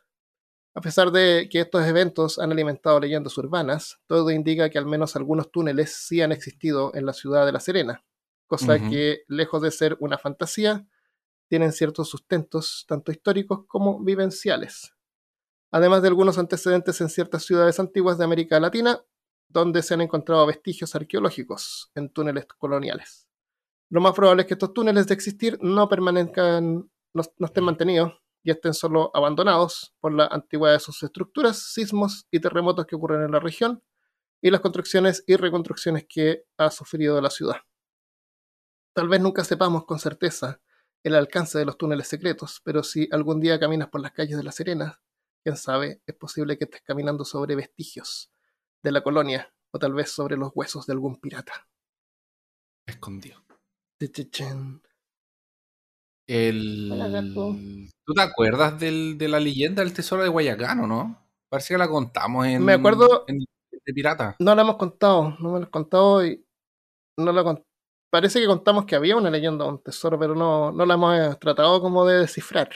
A 0.79 0.81
pesar 0.81 1.11
de 1.11 1.49
que 1.51 1.59
estos 1.59 1.85
eventos 1.85 2.39
han 2.39 2.53
alimentado 2.53 3.01
leyendas 3.01 3.37
urbanas, 3.37 3.99
todo 4.07 4.31
indica 4.31 4.69
que 4.69 4.77
al 4.77 4.85
menos 4.85 5.17
algunos 5.17 5.51
túneles 5.51 5.93
sí 5.93 6.21
han 6.21 6.31
existido 6.31 6.95
en 6.95 7.05
la 7.05 7.11
ciudad 7.11 7.45
de 7.45 7.51
La 7.51 7.59
Serena, 7.59 8.05
cosa 8.47 8.79
que, 8.79 9.23
lejos 9.27 9.61
de 9.61 9.71
ser 9.71 9.97
una 9.99 10.17
fantasía, 10.17 10.87
tienen 11.49 11.73
ciertos 11.73 12.07
sustentos, 12.07 12.85
tanto 12.87 13.11
históricos 13.11 13.65
como 13.67 14.01
vivenciales. 14.01 14.93
Además 15.69 16.01
de 16.01 16.07
algunos 16.07 16.37
antecedentes 16.37 17.01
en 17.01 17.09
ciertas 17.09 17.43
ciudades 17.43 17.77
antiguas 17.81 18.17
de 18.17 18.23
América 18.23 18.57
Latina, 18.61 19.03
donde 19.49 19.83
se 19.83 19.95
han 19.95 19.99
encontrado 19.99 20.45
vestigios 20.45 20.95
arqueológicos 20.95 21.91
en 21.93 22.07
túneles 22.07 22.45
coloniales. 22.57 23.27
Lo 23.89 23.99
más 23.99 24.13
probable 24.13 24.43
es 24.43 24.47
que 24.47 24.53
estos 24.53 24.73
túneles 24.73 25.07
de 25.07 25.13
existir 25.13 25.59
no 25.61 25.89
permanezcan, 25.89 26.89
no, 27.13 27.23
estén 27.45 27.65
mantenidos 27.65 28.13
y 28.43 28.51
estén 28.51 28.73
solo 28.73 29.11
abandonados 29.13 29.93
por 29.99 30.13
la 30.13 30.27
antigüedad 30.27 30.75
de 30.75 30.79
sus 30.79 31.01
estructuras, 31.03 31.73
sismos 31.73 32.27
y 32.31 32.39
terremotos 32.39 32.85
que 32.85 32.95
ocurren 32.95 33.23
en 33.23 33.31
la 33.31 33.39
región 33.39 33.83
y 34.41 34.49
las 34.51 34.61
construcciones 34.61 35.23
y 35.27 35.35
reconstrucciones 35.35 36.05
que 36.07 36.45
ha 36.57 36.71
sufrido 36.71 37.19
la 37.21 37.29
ciudad. 37.29 37.57
Tal 38.93 39.07
vez 39.07 39.21
nunca 39.21 39.43
sepamos 39.43 39.85
con 39.85 39.99
certeza 39.99 40.61
el 41.03 41.15
alcance 41.15 41.57
de 41.57 41.65
los 41.65 41.77
túneles 41.77 42.07
secretos, 42.07 42.61
pero 42.63 42.83
si 42.83 43.07
algún 43.11 43.39
día 43.39 43.59
caminas 43.59 43.89
por 43.89 44.01
las 44.01 44.11
calles 44.11 44.37
de 44.37 44.43
La 44.43 44.51
Serena, 44.51 45.01
quién 45.43 45.55
sabe, 45.55 46.01
es 46.05 46.15
posible 46.15 46.57
que 46.57 46.65
estés 46.65 46.81
caminando 46.81 47.23
sobre 47.25 47.55
vestigios 47.55 48.31
de 48.83 48.91
la 48.91 49.01
colonia 49.01 49.53
o 49.71 49.79
tal 49.79 49.93
vez 49.93 50.11
sobre 50.11 50.37
los 50.37 50.51
huesos 50.55 50.85
de 50.85 50.93
algún 50.93 51.19
pirata. 51.19 51.67
Escondido. 52.85 53.45
El... 56.29 56.91
¿Tú 58.05 58.13
te 58.13 58.21
acuerdas 58.21 58.79
del, 58.79 59.17
de 59.17 59.27
la 59.27 59.39
leyenda 59.39 59.83
del 59.83 59.93
tesoro 59.93 60.21
de 60.21 60.29
Guayacán 60.29 60.79
o 60.81 60.85
no? 60.85 61.27
Parece 61.49 61.73
que 61.73 61.79
la 61.79 61.89
contamos 61.89 62.45
en, 62.45 62.63
me 62.63 62.73
acuerdo, 62.73 63.25
en, 63.27 63.39
de 63.39 63.93
Pirata. 63.95 64.35
No 64.37 64.53
la 64.53 64.61
hemos 64.61 64.75
contado, 64.75 65.35
no 65.39 65.49
me 65.49 65.53
la 65.53 65.57
hemos 65.57 65.69
contado 65.69 66.23
y 66.23 66.45
no 67.17 67.31
la, 67.31 67.63
parece 68.11 68.39
que 68.39 68.45
contamos 68.45 68.85
que 68.85 68.95
había 68.95 69.15
una 69.15 69.31
leyenda 69.31 69.65
de 69.65 69.71
un 69.71 69.81
tesoro, 69.81 70.19
pero 70.19 70.35
no, 70.35 70.71
no 70.71 70.85
la 70.85 70.93
hemos 70.93 71.39
tratado 71.39 71.81
como 71.81 72.05
de 72.05 72.19
descifrar. 72.19 72.69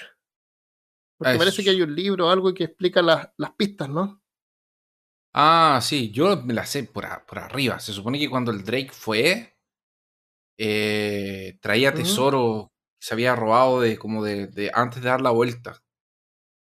Porque 1.19 1.37
parece 1.37 1.63
que 1.63 1.69
hay 1.69 1.81
un 1.83 1.95
libro 1.95 2.25
o 2.25 2.29
algo 2.31 2.51
que 2.55 2.63
explica 2.63 3.03
las 3.03 3.51
pistas, 3.55 3.87
¿no? 3.87 4.19
Ah, 5.35 5.79
sí, 5.79 6.09
yo 6.09 6.41
me 6.41 6.55
la 6.55 6.65
sé 6.65 6.85
por, 6.85 7.05
por 7.27 7.37
arriba. 7.37 7.79
Se 7.79 7.93
supone 7.93 8.17
que 8.17 8.31
cuando 8.31 8.49
el 8.49 8.63
Drake 8.63 8.89
fue, 8.91 9.59
eh, 10.57 11.59
traía 11.61 11.93
tesoro 11.93 12.71
que 12.71 12.72
se 13.03 13.13
había 13.13 13.35
robado 13.35 13.81
de 13.81 13.97
como 13.97 14.23
de, 14.23 14.71
antes 14.73 15.03
de 15.03 15.09
dar 15.09 15.19
la 15.19 15.31
vuelta. 15.31 15.83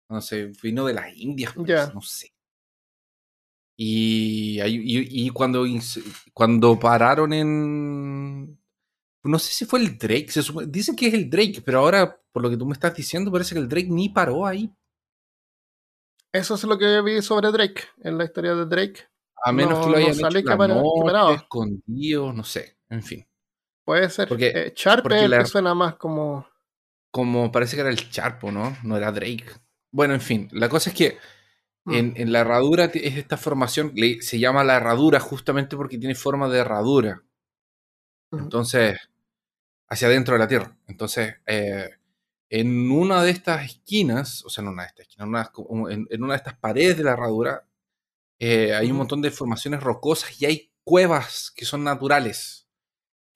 No 0.07 0.21
sé, 0.21 0.51
vino 0.61 0.85
de 0.85 0.93
las 0.93 1.17
Indias, 1.17 1.57
no 1.57 2.01
sé. 2.03 2.31
Y, 3.75 4.59
y, 4.63 5.29
cuando, 5.31 5.65
cuando 6.33 6.77
pararon 6.77 7.33
en... 7.33 8.59
No 9.23 9.39
sé 9.39 9.51
si 9.51 9.65
fue 9.65 9.79
el 9.79 9.97
Drake, 9.97 10.29
se 10.29 10.43
dicen 10.67 10.95
que 10.95 11.07
es 11.07 11.15
el 11.15 11.27
Drake, 11.27 11.63
pero 11.65 11.79
ahora, 11.79 12.21
por 12.31 12.43
lo 12.43 12.51
que 12.51 12.57
tú 12.57 12.67
me 12.67 12.73
estás 12.73 12.95
diciendo, 12.95 13.31
parece 13.31 13.55
que 13.55 13.61
el 13.61 13.67
Drake 13.67 13.89
ni 13.89 14.09
paró 14.09 14.45
ahí. 14.45 14.71
Eso 16.31 16.53
es 16.53 16.63
lo 16.65 16.77
que 16.77 17.01
vi 17.01 17.19
sobre 17.23 17.51
Drake, 17.51 17.81
en 18.01 18.15
la 18.15 18.25
historia 18.25 18.53
de 18.53 18.67
Drake. 18.67 19.07
A 19.43 19.51
menos 19.51 19.83
que 19.83 19.91
lo 19.91 19.97
hayan 19.97 20.17
no 20.19 20.27
hecho 20.29 21.03
la 21.11 21.33
escondido, 21.33 22.31
no 22.31 22.43
sé, 22.43 22.77
en 22.89 23.01
fin. 23.01 23.27
Puede 23.87 24.07
ser. 24.11 24.27
Porque, 24.27 24.51
eh, 24.53 24.73
porque 25.01 25.45
suena 25.45 25.73
más 25.73 25.95
como... 25.95 26.47
Como 27.09 27.51
parece 27.51 27.75
que 27.75 27.81
era 27.81 27.89
el 27.89 28.11
Charpo, 28.11 28.51
¿no? 28.51 28.77
No 28.83 28.95
era 28.95 29.11
Drake. 29.11 29.47
Bueno, 29.89 30.13
en 30.13 30.21
fin, 30.21 30.47
la 30.51 30.69
cosa 30.69 30.91
es 30.91 30.95
que 30.95 31.17
Mm. 31.87 32.13
En, 32.15 32.31
la 32.33 32.41
herradura 32.41 32.85
es 32.93 33.15
esta 33.15 33.37
formación, 33.37 33.93
se 34.19 34.39
llama 34.39 34.65
la 34.65 34.75
herradura 34.75 35.21
justamente 35.21 35.77
porque 35.77 35.97
tiene 35.97 36.15
forma 36.15 36.49
de 36.49 36.59
herradura. 36.59 37.23
Entonces, 38.29 38.99
hacia 39.87 40.09
adentro 40.09 40.33
de 40.33 40.39
la 40.39 40.49
Tierra. 40.49 40.77
Entonces, 40.87 41.35
eh, 41.45 41.89
en 42.49 42.91
una 42.91 43.23
de 43.23 43.31
estas 43.31 43.63
esquinas, 43.63 44.43
o 44.43 44.49
sea, 44.49 44.63
en 44.63 44.67
una 44.67 44.81
de 44.83 44.87
estas 44.89 45.07
esquinas, 45.07 45.49
en, 45.89 46.23
una 46.23 46.33
de 46.33 46.37
estas 46.37 46.57
paredes 46.57 46.97
de 46.97 47.03
la 47.05 47.13
herradura, 47.13 47.65
eh, 48.37 48.75
hay 48.75 48.91
un 48.91 48.97
montón 48.97 49.21
de 49.21 49.31
formaciones 49.31 49.81
rocosas 49.81 50.41
y 50.41 50.45
hay 50.45 50.73
cuevas 50.83 51.53
que 51.55 51.63
son 51.63 51.85
naturales, 51.85 52.66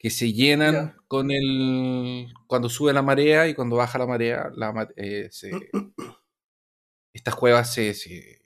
que 0.02 0.10
se 0.10 0.34
llenan 0.34 0.98
con 1.08 1.30
el... 1.30 2.34
cuando 2.48 2.70
sube 2.70 2.92
la 2.92 3.04
marea 3.04 3.48
y 3.48 3.54
cuando 3.54 3.76
baja 3.76 4.00
la 4.00 4.08
marea, 4.08 4.52
la, 4.56 4.90
eh, 4.96 5.30
estas 7.14 7.36
cuevas 7.36 7.72
se, 7.72 8.42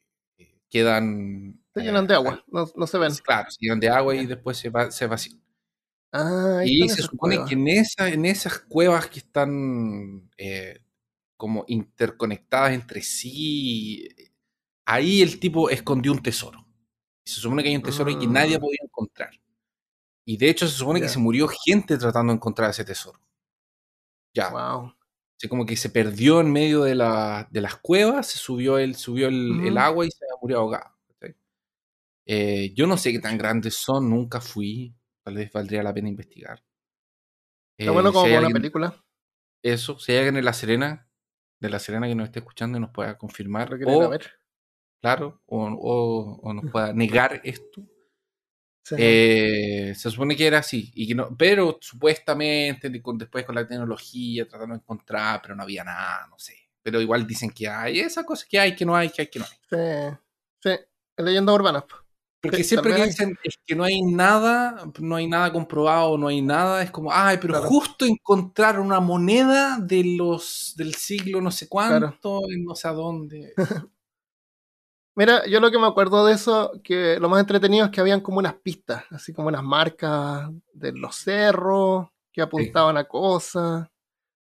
quedan... 0.69 1.63
Se 1.73 1.81
llenan 1.81 2.07
de 2.07 2.13
eh, 2.13 2.17
agua, 2.17 2.43
no, 2.47 2.87
se 2.87 2.97
ven. 2.97 3.13
Claro, 3.23 3.49
se 3.49 3.57
llenan 3.61 3.79
de 3.79 3.87
agua 3.87 4.13
y 4.15 4.25
después 4.25 4.57
se, 4.57 4.69
va, 4.69 4.91
se 4.91 5.07
vacían. 5.07 5.41
Ah, 6.11 6.61
y 6.65 6.89
se 6.89 7.03
supone 7.03 7.39
que 7.47 7.53
en, 7.53 7.69
esa, 7.69 8.09
en 8.09 8.25
esas 8.25 8.59
cuevas 8.59 9.07
que 9.07 9.19
están 9.19 10.29
eh, 10.37 10.81
como 11.37 11.63
interconectadas 11.69 12.73
entre 12.73 13.01
sí, 13.01 14.09
ahí 14.85 15.21
el 15.21 15.39
tipo 15.39 15.69
escondió 15.69 16.11
un 16.11 16.21
tesoro. 16.21 16.65
Se 17.23 17.39
supone 17.39 17.63
que 17.63 17.69
hay 17.69 17.77
un 17.77 17.81
tesoro 17.81 18.09
y 18.09 18.19
que 18.19 18.27
nadie 18.27 18.55
ha 18.55 18.57
ah. 18.57 18.61
podido 18.61 18.83
encontrar. 18.83 19.31
Y 20.25 20.37
de 20.37 20.49
hecho 20.49 20.67
se 20.67 20.75
supone 20.75 20.99
que 20.99 21.09
se 21.09 21.19
murió 21.19 21.47
gente 21.47 21.97
tratando 21.97 22.33
de 22.33 22.37
encontrar 22.37 22.71
ese 22.71 22.83
tesoro. 22.83 23.19
Ya. 24.33 24.49
Wow 24.49 24.95
como 25.47 25.65
que 25.65 25.75
se 25.75 25.89
perdió 25.89 26.41
en 26.41 26.51
medio 26.51 26.83
de, 26.83 26.95
la, 26.95 27.47
de 27.51 27.61
las 27.61 27.77
cuevas, 27.77 28.27
se 28.27 28.37
subió 28.37 28.77
el, 28.77 28.95
subió 28.95 29.27
el, 29.27 29.77
agua 29.77 30.05
y 30.05 30.11
se 30.11 30.25
murió 30.41 30.59
ahogado. 30.59 30.91
Eh, 32.27 32.73
yo 32.75 32.87
no 32.87 32.97
sé 32.97 33.11
qué 33.11 33.19
tan 33.19 33.37
grandes 33.37 33.75
son, 33.75 34.09
nunca 34.09 34.41
fui. 34.41 34.95
Tal 35.23 35.35
vez 35.35 35.51
valdría 35.51 35.83
la 35.83 35.93
pena 35.93 36.09
investigar. 36.09 36.63
Está 37.77 37.91
bueno 37.91 38.09
eh, 38.09 38.13
como 38.13 38.37
una 38.37 38.49
película. 38.49 39.05
Eso, 39.63 39.99
si 39.99 40.11
hay 40.11 40.19
alguien 40.19 40.37
en 40.37 40.45
La 40.45 40.53
Serena, 40.53 41.09
de 41.59 41.69
La 41.69 41.79
Serena 41.79 42.07
que 42.07 42.15
nos 42.15 42.25
esté 42.25 42.39
escuchando 42.39 42.77
y 42.77 42.81
nos 42.81 42.91
pueda 42.91 43.17
confirmar. 43.17 43.73
O, 43.85 44.11
claro, 45.01 45.41
o, 45.45 46.53
nos 46.53 46.65
pueda 46.71 46.93
negar 46.93 47.41
esto. 47.43 47.83
Eh, 48.91 49.93
se 49.95 50.11
supone 50.11 50.35
que 50.35 50.45
era 50.45 50.59
así, 50.59 50.91
y 50.93 51.07
que 51.07 51.15
no, 51.15 51.35
pero 51.35 51.79
supuestamente 51.81 52.89
después 52.89 53.45
con 53.45 53.55
la 53.55 53.67
tecnología 53.67 54.47
tratando 54.47 54.75
de 54.75 54.81
encontrar, 54.81 55.41
pero 55.41 55.55
no 55.55 55.63
había 55.63 55.83
nada, 55.83 56.27
no 56.29 56.37
sé. 56.37 56.55
Pero 56.83 57.01
igual 57.01 57.25
dicen 57.25 57.49
que 57.49 57.67
hay 57.67 57.99
esa 57.99 58.23
cosa 58.23 58.45
que 58.47 58.59
hay, 58.59 58.75
que 58.75 58.85
no 58.85 58.95
hay, 58.95 59.09
que 59.09 59.23
hay, 59.23 59.27
que 59.27 59.39
no 59.39 59.45
hay. 59.45 60.17
Sí, 60.61 60.69
sí, 60.69 61.23
leyenda 61.23 61.53
urbana. 61.53 61.83
Porque 62.41 62.63
siempre 62.63 62.95
que 62.95 63.05
dicen 63.05 63.35
que 63.65 63.75
no 63.75 63.83
hay 63.83 64.01
nada, 64.03 64.85
no 64.99 65.15
hay 65.15 65.27
nada 65.27 65.51
comprobado, 65.51 66.15
no 66.15 66.27
hay 66.27 66.43
nada, 66.43 66.83
es 66.83 66.91
como, 66.91 67.11
ay, 67.11 67.39
pero 67.41 67.59
justo 67.63 68.05
encontrar 68.05 68.79
una 68.79 68.99
moneda 68.99 69.79
de 69.79 70.03
los 70.17 70.75
del 70.77 70.93
siglo 70.93 71.41
no 71.41 71.49
sé 71.49 71.67
cuánto, 71.67 72.41
no 72.59 72.75
sé 72.75 72.87
a 72.87 72.91
dónde. 72.91 73.53
Mira, 75.15 75.45
yo 75.47 75.61
lo 75.61 75.71
que 75.71 75.79
me 75.79 75.87
acuerdo 75.87 76.25
de 76.25 76.33
eso, 76.33 76.73
que 76.83 77.17
lo 77.19 77.29
más 77.29 77.39
entretenido 77.39 77.85
es 77.85 77.91
que 77.91 78.01
habían 78.01 78.19
como 78.19 78.39
unas 78.39 78.55
pistas, 78.55 79.05
así 79.11 79.33
como 79.33 79.47
unas 79.47 79.63
marcas 79.63 80.49
de 80.73 80.91
los 80.91 81.15
cerros 81.15 82.07
que 82.33 82.41
apuntaban 82.41 82.97
a 82.97 83.05
cosas. 83.05 83.87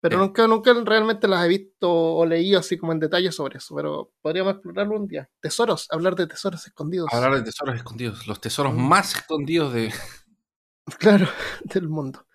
Pero 0.01 0.19
nunca, 0.19 0.47
nunca 0.47 0.73
realmente 0.85 1.27
las 1.27 1.45
he 1.45 1.49
visto 1.49 1.91
o 1.91 2.25
leído 2.25 2.61
así 2.61 2.77
como 2.77 2.93
en 2.93 3.01
detalle 3.01 3.33
sobre 3.33 3.59
eso. 3.59 3.75
Pero 3.75 4.13
podríamos 4.21 4.55
explorarlo 4.55 4.97
un 4.97 5.09
día. 5.09 5.29
Tesoros, 5.41 5.89
hablar 5.91 6.15
de 6.15 6.27
tesoros 6.27 6.65
escondidos. 6.67 7.09
Hablar 7.13 7.35
de 7.37 7.43
tesoros 7.43 7.75
escondidos, 7.75 8.27
los 8.29 8.41
tesoros 8.41 8.75
mm. 8.75 8.89
más 8.89 9.15
escondidos 9.15 9.73
de. 9.73 9.93
Claro, 10.99 11.29
del 11.65 11.87
mundo. 11.87 12.27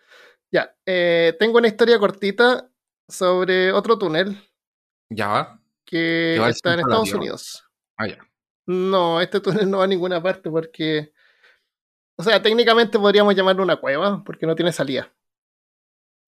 Ya, 0.52 0.76
eh, 0.86 1.36
tengo 1.40 1.58
una 1.58 1.68
historia 1.68 1.98
cortita 1.98 2.70
sobre 3.08 3.72
otro 3.72 3.98
túnel. 3.98 4.40
Ya. 5.10 5.60
Que 5.84 6.36
está 6.50 6.76
en 6.76 6.82
Estados 6.82 7.12
Unidos. 7.14 7.64
Ah, 8.04 8.08
ya. 8.08 8.28
No, 8.66 9.22
este 9.22 9.40
túnel 9.40 9.70
no 9.70 9.80
va 9.80 9.86
a 9.86 9.88
ninguna 9.88 10.22
parte 10.22 10.50
porque. 10.50 11.14
O 12.16 12.24
sea, 12.24 12.42
técnicamente 12.42 13.00
podríamos 13.00 13.36
llamarlo 13.36 13.64
una 13.64 13.78
cueva 13.78 14.24
porque 14.24 14.46
no 14.46 14.56
tiene 14.56 14.72
salida. 14.72 15.12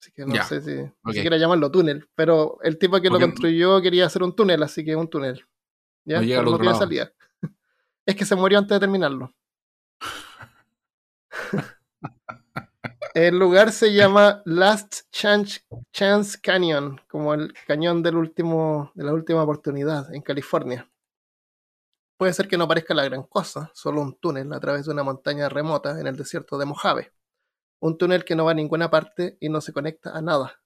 Así 0.02 0.12
que 0.12 0.26
no 0.26 0.44
sé 0.44 0.62
si 0.62 0.76
ni 1.04 1.14
siquiera 1.14 1.38
llamarlo 1.38 1.72
túnel. 1.72 2.08
Pero 2.16 2.60
el 2.62 2.78
tipo 2.78 3.00
que 3.02 3.10
lo 3.10 3.20
construyó 3.20 3.82
quería 3.82 4.06
hacer 4.06 4.24
un 4.24 4.36
túnel, 4.36 4.62
así 4.64 4.84
que 4.84 4.92
es 4.92 4.98
un 4.98 5.10
túnel. 5.10 5.46
¿Ya? 6.06 6.22
No, 6.22 6.44
no 6.44 6.60
tiene 6.60 6.76
salida. 6.76 7.12
es 8.06 8.16
que 8.16 8.26
se 8.26 8.36
murió 8.36 8.60
antes 8.60 8.76
de 8.76 8.80
terminarlo. 8.80 9.34
el 13.16 13.40
lugar 13.40 13.72
se 13.72 13.94
llama 13.94 14.42
Last 14.46 15.10
Chance, 15.12 15.62
Chance 15.92 16.38
Canyon, 16.42 17.02
como 17.08 17.34
el 17.34 17.54
cañón 17.66 18.04
del 18.04 18.18
último, 18.18 18.92
de 18.94 19.06
la 19.06 19.14
última 19.14 19.44
oportunidad 19.44 20.14
en 20.14 20.22
California. 20.22 20.90
Puede 22.18 22.34
ser 22.34 22.48
que 22.48 22.58
no 22.58 22.68
parezca 22.68 22.94
la 22.94 23.04
gran 23.04 23.24
cosa, 23.24 23.72
solo 23.74 24.02
un 24.02 24.16
túnel 24.16 24.52
a 24.54 24.60
través 24.60 24.86
de 24.86 24.92
una 24.92 25.04
montaña 25.04 25.50
remota 25.50 26.00
en 26.00 26.08
el 26.08 26.16
desierto 26.16 26.58
de 26.58 26.66
Mojave 26.66 27.12
un 27.86 27.98
túnel 27.98 28.26
que 28.26 28.36
no 28.36 28.46
va 28.46 28.52
a 28.52 28.56
ninguna 28.56 28.90
parte 28.90 29.38
y 29.40 29.50
no 29.50 29.62
se 29.62 29.74
conecta 29.74 30.18
a 30.18 30.22
nada. 30.22 30.62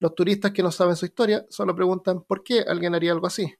Los 0.00 0.14
turistas 0.14 0.52
que 0.52 0.62
no 0.62 0.70
saben 0.70 0.96
su 0.96 1.04
historia 1.06 1.44
solo 1.48 1.74
preguntan 1.74 2.22
por 2.22 2.42
qué 2.42 2.60
alguien 2.60 2.94
haría 2.94 3.12
algo 3.12 3.26
así. 3.26 3.54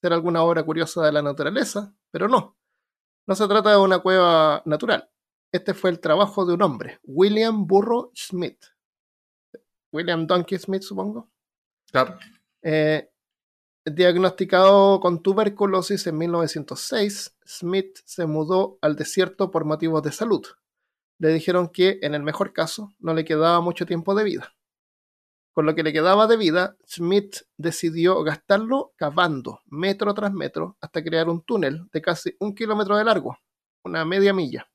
Será 0.00 0.14
alguna 0.14 0.42
obra 0.42 0.62
curiosa 0.62 1.04
de 1.04 1.12
la 1.12 1.22
naturaleza, 1.22 1.94
pero 2.10 2.28
no. 2.28 2.56
No 3.26 3.34
se 3.34 3.46
trata 3.46 3.70
de 3.70 3.76
una 3.76 3.98
cueva 3.98 4.62
natural. 4.64 5.10
Este 5.52 5.74
fue 5.74 5.90
el 5.90 6.00
trabajo 6.00 6.46
de 6.46 6.54
un 6.54 6.62
hombre, 6.62 7.00
William 7.02 7.66
Burro 7.66 8.10
Smith. 8.14 8.64
William 9.92 10.26
Donkey 10.26 10.58
Smith, 10.58 10.82
supongo. 10.82 11.28
Claro. 11.90 12.16
Eh, 12.62 13.10
diagnosticado 13.94 15.00
con 15.00 15.22
tuberculosis 15.22 16.06
en 16.06 16.18
1906, 16.18 17.36
Smith 17.46 17.98
se 18.04 18.26
mudó 18.26 18.78
al 18.82 18.96
desierto 18.96 19.50
por 19.50 19.64
motivos 19.64 20.02
de 20.02 20.12
salud 20.12 20.46
le 21.20 21.28
dijeron 21.28 21.68
que, 21.68 21.98
en 22.00 22.14
el 22.14 22.22
mejor 22.22 22.52
caso, 22.54 22.94
no 22.98 23.12
le 23.12 23.26
quedaba 23.26 23.60
mucho 23.60 23.84
tiempo 23.84 24.14
de 24.14 24.24
vida. 24.24 24.54
Con 25.52 25.66
lo 25.66 25.74
que 25.74 25.82
le 25.82 25.92
quedaba 25.92 26.26
de 26.26 26.38
vida, 26.38 26.78
Schmidt 26.86 27.42
decidió 27.58 28.22
gastarlo 28.24 28.94
cavando 28.96 29.60
metro 29.66 30.14
tras 30.14 30.32
metro 30.32 30.78
hasta 30.80 31.04
crear 31.04 31.28
un 31.28 31.42
túnel 31.42 31.88
de 31.92 32.00
casi 32.00 32.34
un 32.40 32.54
kilómetro 32.54 32.96
de 32.96 33.04
largo, 33.04 33.36
una 33.84 34.06
media 34.06 34.32
milla. 34.32 34.70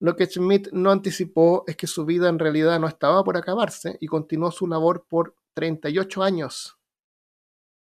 Lo 0.00 0.16
que 0.16 0.26
Schmidt 0.26 0.72
no 0.72 0.90
anticipó 0.90 1.62
es 1.68 1.76
que 1.76 1.86
su 1.86 2.04
vida 2.04 2.28
en 2.28 2.40
realidad 2.40 2.80
no 2.80 2.88
estaba 2.88 3.22
por 3.22 3.36
acabarse 3.36 3.96
y 4.00 4.08
continuó 4.08 4.50
su 4.50 4.66
labor 4.66 5.06
por 5.08 5.36
38 5.54 6.24
años. 6.24 6.76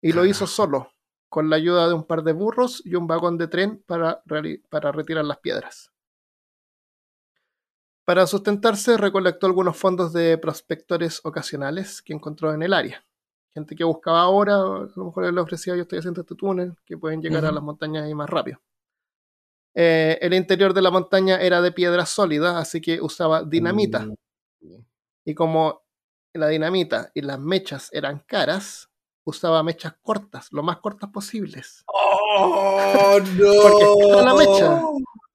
Y 0.05 0.11
lo 0.11 0.23
hizo 0.23 0.45
solo, 0.45 0.91
con 1.29 1.49
la 1.49 1.55
ayuda 1.55 1.87
de 1.87 1.95
un 1.95 2.03
par 2.03 2.21
de 2.21 2.31
burros 2.31 2.79
y 2.85 2.93
un 2.93 3.07
vagón 3.07 3.39
de 3.39 3.47
tren 3.47 3.81
para, 3.87 4.21
para 4.69 4.91
retirar 4.91 5.25
las 5.25 5.39
piedras. 5.39 5.91
Para 8.03 8.27
sustentarse, 8.27 8.97
recolectó 8.97 9.47
algunos 9.47 9.75
fondos 9.75 10.13
de 10.13 10.37
prospectores 10.37 11.21
ocasionales 11.23 12.03
que 12.03 12.13
encontró 12.13 12.53
en 12.53 12.61
el 12.61 12.73
área. 12.73 13.03
Gente 13.55 13.75
que 13.75 13.83
buscaba 13.83 14.21
ahora, 14.21 14.57
a 14.57 14.87
lo 14.95 15.05
mejor 15.05 15.33
le 15.33 15.41
ofrecía, 15.41 15.75
yo 15.75 15.81
estoy 15.81 15.97
haciendo 15.97 16.21
este 16.21 16.35
túnel, 16.35 16.75
que 16.85 16.99
pueden 16.99 17.19
llegar 17.19 17.43
a 17.43 17.51
las 17.51 17.63
montañas 17.63 18.03
ahí 18.03 18.13
más 18.13 18.29
rápido. 18.29 18.61
Eh, 19.73 20.19
el 20.21 20.35
interior 20.35 20.75
de 20.75 20.83
la 20.83 20.91
montaña 20.91 21.37
era 21.41 21.63
de 21.63 21.71
piedra 21.71 22.05
sólida, 22.05 22.59
así 22.59 22.79
que 22.79 23.01
usaba 23.01 23.43
dinamita. 23.43 24.05
Mm. 24.61 24.85
Y 25.25 25.33
como 25.33 25.81
la 26.31 26.47
dinamita 26.47 27.09
y 27.15 27.21
las 27.21 27.39
mechas 27.39 27.89
eran 27.91 28.19
caras, 28.19 28.91
usaba 29.25 29.63
mechas 29.63 29.95
cortas, 30.01 30.47
lo 30.51 30.63
más 30.63 30.77
cortas 30.77 31.09
posibles. 31.09 31.83
¡Oh, 31.87 33.19
no! 33.37 33.53
Porque 33.61 34.23
la 34.23 34.33
mecha 34.33 34.81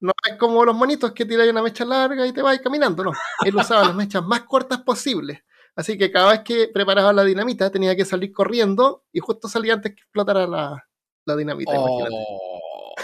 no 0.01 0.13
es 0.27 0.37
como 0.37 0.65
los 0.65 0.75
monitos 0.75 1.13
que 1.13 1.27
tiran 1.27 1.51
una 1.51 1.63
mecha 1.63 1.85
larga 1.85 2.27
y 2.27 2.33
te 2.33 2.41
vas 2.41 2.59
caminando, 2.61 3.05
no. 3.05 3.13
Él 3.45 3.55
usaba 3.55 3.85
las 3.85 3.95
mechas 3.95 4.25
más 4.25 4.43
cortas 4.43 4.81
posibles. 4.83 5.43
Así 5.77 5.99
que 5.99 6.11
cada 6.11 6.33
vez 6.33 6.41
que 6.41 6.69
preparaba 6.69 7.13
la 7.13 7.25
dinamita 7.25 7.71
tenía 7.71 7.95
que 7.95 8.05
salir 8.05 8.33
corriendo 8.33 9.05
y 9.13 9.21
justo 9.21 9.49
salía 9.49 9.75
antes 9.75 9.95
que 9.95 10.01
explotara 10.03 10.47
la, 10.47 10.89
la 11.27 11.37
dinamita. 11.37 11.73
Oh, 11.77 12.95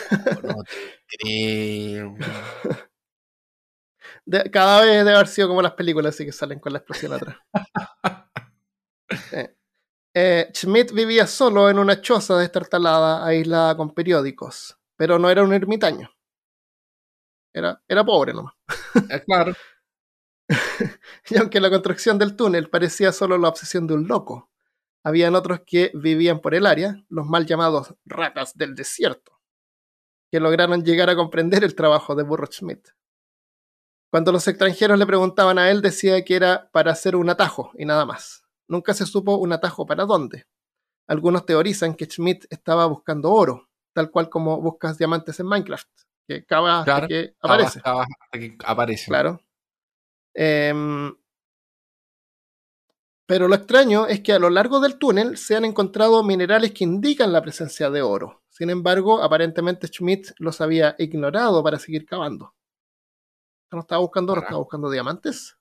no 0.42 0.62
te 0.64 1.16
creo. 1.18 2.16
cada 4.52 4.80
vez 4.80 5.04
debe 5.04 5.14
haber 5.14 5.28
sido 5.28 5.48
como 5.48 5.62
las 5.62 5.74
películas 5.74 6.14
así 6.14 6.24
que 6.24 6.32
salen 6.32 6.58
con 6.58 6.72
la 6.72 6.78
explosión 6.78 7.12
atrás. 7.12 7.36
Eh, 9.30 9.55
eh, 10.18 10.50
Schmidt 10.54 10.92
vivía 10.92 11.26
solo 11.26 11.68
en 11.68 11.78
una 11.78 12.00
choza 12.00 12.38
destartalada, 12.38 13.26
aislada 13.26 13.76
con 13.76 13.90
periódicos, 13.92 14.78
pero 14.96 15.18
no 15.18 15.28
era 15.28 15.42
un 15.42 15.52
ermitaño. 15.52 16.10
Era, 17.52 17.82
era 17.86 18.02
pobre 18.02 18.32
nomás. 18.32 18.54
Eh, 19.10 19.22
claro. 19.26 19.52
y 21.28 21.36
aunque 21.36 21.60
la 21.60 21.68
construcción 21.68 22.16
del 22.18 22.34
túnel 22.34 22.70
parecía 22.70 23.12
solo 23.12 23.36
la 23.36 23.50
obsesión 23.50 23.86
de 23.86 23.92
un 23.92 24.08
loco, 24.08 24.50
habían 25.04 25.34
otros 25.34 25.60
que 25.66 25.92
vivían 25.92 26.40
por 26.40 26.54
el 26.54 26.64
área, 26.64 27.04
los 27.10 27.26
mal 27.26 27.44
llamados 27.44 27.94
ratas 28.06 28.56
del 28.56 28.74
desierto, 28.74 29.38
que 30.32 30.40
lograron 30.40 30.82
llegar 30.82 31.10
a 31.10 31.16
comprender 31.16 31.62
el 31.62 31.74
trabajo 31.74 32.14
de 32.14 32.22
Burro 32.22 32.46
Schmidt. 32.46 32.88
Cuando 34.10 34.32
los 34.32 34.48
extranjeros 34.48 34.98
le 34.98 35.04
preguntaban 35.04 35.58
a 35.58 35.70
él, 35.70 35.82
decía 35.82 36.24
que 36.24 36.36
era 36.36 36.70
para 36.72 36.92
hacer 36.92 37.16
un 37.16 37.28
atajo 37.28 37.72
y 37.76 37.84
nada 37.84 38.06
más. 38.06 38.45
Nunca 38.68 38.94
se 38.94 39.06
supo 39.06 39.36
un 39.36 39.52
atajo 39.52 39.86
para 39.86 40.04
dónde. 40.04 40.46
Algunos 41.08 41.46
teorizan 41.46 41.94
que 41.94 42.06
Schmidt 42.06 42.46
estaba 42.50 42.86
buscando 42.86 43.32
oro, 43.32 43.68
tal 43.92 44.10
cual 44.10 44.28
como 44.28 44.60
buscas 44.60 44.98
diamantes 44.98 45.38
en 45.40 45.46
Minecraft 45.46 45.88
que 46.26 46.44
cava 46.44 46.80
hasta 46.80 47.06
que 47.06 47.34
aparece. 47.40 47.80
que 48.32 48.56
aparece. 48.64 49.06
Claro. 49.06 49.40
Em, 50.34 51.14
pero 53.26 53.48
lo 53.48 53.54
extraño 53.54 54.06
es 54.06 54.20
que 54.20 54.32
a 54.32 54.38
lo 54.38 54.50
largo 54.50 54.80
del 54.80 54.98
túnel 54.98 55.36
se 55.36 55.56
han 55.56 55.64
encontrado 55.64 56.22
minerales 56.22 56.72
que 56.72 56.84
indican 56.84 57.32
la 57.32 57.42
presencia 57.42 57.90
de 57.90 58.02
oro. 58.02 58.42
Sin 58.48 58.70
embargo, 58.70 59.22
aparentemente 59.22 59.88
Schmidt 59.88 60.32
los 60.38 60.60
había 60.60 60.94
ignorado 60.98 61.62
para 61.62 61.78
seguir 61.78 62.06
cavando. 62.06 62.54
No 63.72 63.80
estaba 63.80 64.00
buscando 64.00 64.32
oro, 64.32 64.42
estaba 64.42 64.58
buscando 64.58 64.90
diamantes. 64.90 65.55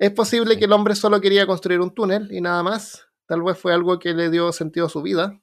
Es 0.00 0.10
posible 0.12 0.58
que 0.58 0.64
el 0.64 0.72
hombre 0.72 0.94
solo 0.94 1.20
quería 1.20 1.46
construir 1.46 1.78
un 1.78 1.94
túnel 1.94 2.32
y 2.32 2.40
nada 2.40 2.62
más. 2.62 3.06
Tal 3.26 3.42
vez 3.42 3.58
fue 3.58 3.74
algo 3.74 3.98
que 3.98 4.14
le 4.14 4.30
dio 4.30 4.50
sentido 4.50 4.86
a 4.86 4.88
su 4.88 5.02
vida. 5.02 5.38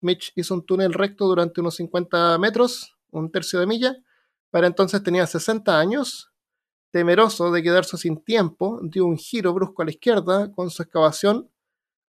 Mitch 0.00 0.32
hizo 0.34 0.52
un 0.54 0.66
túnel 0.66 0.92
recto 0.92 1.26
durante 1.26 1.60
unos 1.60 1.76
50 1.76 2.36
metros 2.38 2.96
un 3.12 3.30
tercio 3.30 3.60
de 3.60 3.66
milla. 3.66 3.96
Para 4.50 4.66
entonces 4.66 5.00
tenía 5.00 5.28
60 5.28 5.78
años. 5.78 6.32
Temeroso 6.90 7.52
de 7.52 7.62
quedarse 7.62 7.96
sin 7.96 8.20
tiempo, 8.24 8.80
dio 8.82 9.06
un 9.06 9.16
giro 9.16 9.54
brusco 9.54 9.82
a 9.82 9.84
la 9.84 9.92
izquierda 9.92 10.50
con 10.50 10.70
su 10.70 10.82
excavación, 10.82 11.48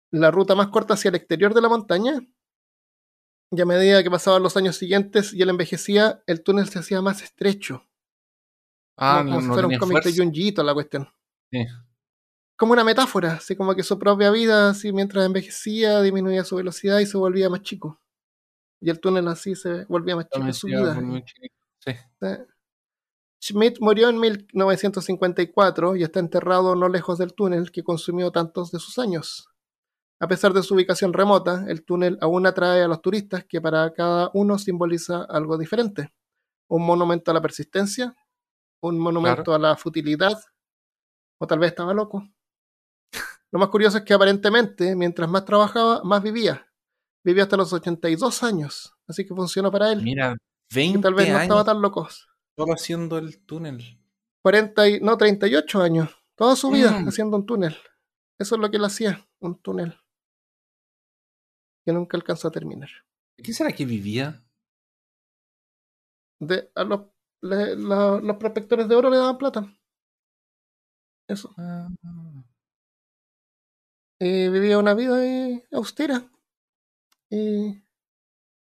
la 0.10 0.32
ruta 0.32 0.56
más 0.56 0.70
corta 0.70 0.96
hacia 0.96 1.10
el 1.10 1.16
exterior 1.16 1.54
de 1.54 1.62
la 1.62 1.70
montaña. 1.70 2.20
Y 3.52 3.62
a 3.62 3.66
medida 3.66 4.02
que 4.02 4.10
pasaban 4.10 4.42
los 4.42 4.58
años 4.58 4.78
siguientes 4.78 5.32
y 5.32 5.44
él 5.44 5.50
envejecía, 5.50 6.24
el 6.26 6.42
túnel 6.42 6.70
se 6.70 6.80
hacía 6.80 7.04
más 7.04 7.22
estrecho. 7.22 7.84
Ah, 8.98 9.22
como, 9.24 9.36
no, 9.36 9.42
si 9.42 9.48
fuera 9.48 9.68
un 9.68 9.78
cómic 9.78 10.04
de 10.04 10.16
Junjiito 10.16 10.64
la 10.64 10.74
cuestión. 10.74 11.08
Como 12.56 12.74
una 12.74 12.84
metáfora, 12.84 13.34
así 13.34 13.56
como 13.56 13.76
que 13.76 13.84
su 13.84 14.00
propia 14.00 14.32
vida, 14.32 14.72
así 14.72 14.92
mientras 14.92 15.26
envejecía, 15.26 16.02
disminuía 16.02 16.44
su 16.44 16.56
velocidad 16.56 17.00
y 17.00 17.06
se 17.06 17.18
volvía 17.18 17.50
más 17.50 17.62
chico. 17.62 18.02
y 18.80 18.90
el 18.90 19.00
túnel 19.00 19.28
así 19.28 19.56
se 19.56 19.86
volvía 19.86 20.16
más 20.16 20.28
chico 20.30 20.46
en 20.46 20.54
su 20.54 20.68
vida. 20.68 21.00
Sí. 21.80 21.92
Schmidt 23.40 23.80
murió 23.80 24.10
en 24.10 24.20
1954 24.20 25.96
y 25.96 26.04
está 26.04 26.20
enterrado 26.20 26.76
no 26.76 26.90
lejos 26.90 27.18
del 27.20 27.34
túnel 27.34 27.72
que 27.72 27.84
consumió 27.84 28.32
tantos 28.32 28.72
de 28.72 28.80
sus 28.80 28.98
años. 28.98 29.48
A 30.20 30.28
pesar 30.28 30.54
de 30.54 30.64
su 30.64 30.74
ubicación 30.74 31.14
remota, 31.14 31.66
el 31.68 31.86
túnel 31.86 32.18
aún 32.22 32.48
atrae 32.48 32.82
a 32.82 32.88
los 32.88 33.02
turistas 33.02 33.46
que 33.46 33.62
para 33.62 33.94
cada 33.94 34.32
uno 34.34 34.58
simboliza 34.58 35.24
algo 35.24 35.58
diferente. 35.58 36.12
Un 36.68 36.84
monumento 36.84 37.30
a 37.30 37.36
la 37.36 37.42
persistencia, 37.42 38.16
un 38.82 38.98
monumento 39.00 39.54
a 39.54 39.60
la 39.60 39.78
futilidad, 39.78 40.38
o 41.40 41.48
tal 41.48 41.60
vez 41.60 41.70
estaba 41.72 41.94
loco. 41.94 42.28
Lo 43.52 43.60
más 43.60 43.70
curioso 43.70 43.98
es 44.00 44.04
que 44.04 44.14
aparentemente, 44.14 44.96
mientras 44.96 45.30
más 45.30 45.46
trabajaba, 45.46 46.04
más 46.04 46.22
vivía. 46.24 46.64
Vivió 47.26 47.44
hasta 47.44 47.58
los 47.58 47.74
82 47.74 48.44
años, 48.44 48.96
así 49.08 49.26
que 49.26 49.36
funcionó 49.36 49.70
para 49.72 49.92
él. 49.92 50.02
Mira, 50.02 50.38
20 50.74 51.00
y 51.00 51.02
tal 51.02 51.14
vez 51.14 51.30
no 51.30 51.40
estaba 51.40 51.64
tan 51.66 51.82
loco. 51.82 52.08
solo 52.58 52.74
haciendo 52.74 53.18
el 53.18 53.44
túnel. 53.46 54.00
40 54.44 54.88
y, 54.90 55.00
no, 55.02 55.18
38 55.18 55.82
años. 55.82 56.10
Toda 56.38 56.56
su 56.56 56.70
vida 56.72 56.92
Mm. 56.92 57.08
haciendo 57.10 57.36
un 57.38 57.46
túnel. 57.46 57.76
Eso 58.40 58.56
es 58.56 58.62
lo 58.62 58.70
que 58.72 58.78
él 58.78 58.86
hacía, 58.86 59.28
un 59.42 59.60
túnel. 59.62 60.00
Que 61.86 61.92
nunca 61.92 62.16
alcanzó 62.18 62.48
a 62.48 62.52
terminar. 62.52 62.90
¿Qué 63.44 63.52
será 63.54 63.72
que 63.74 63.86
vivía? 63.86 64.44
De, 66.40 66.72
a 66.76 66.84
los, 66.84 67.02
le- 67.42 67.76
la- 67.76 68.20
los 68.22 68.38
prospectores 68.38 68.88
de 68.88 68.96
oro 68.96 69.10
le 69.10 69.18
daban 69.18 69.38
plata. 69.38 69.74
Eso. 71.28 71.54
Ah, 71.58 71.88
Y 74.20 74.50
vivía 74.50 74.78
una 74.80 74.94
vida 74.94 75.24
eh, 75.26 75.64
austera 75.72 76.30
y, 77.30 77.82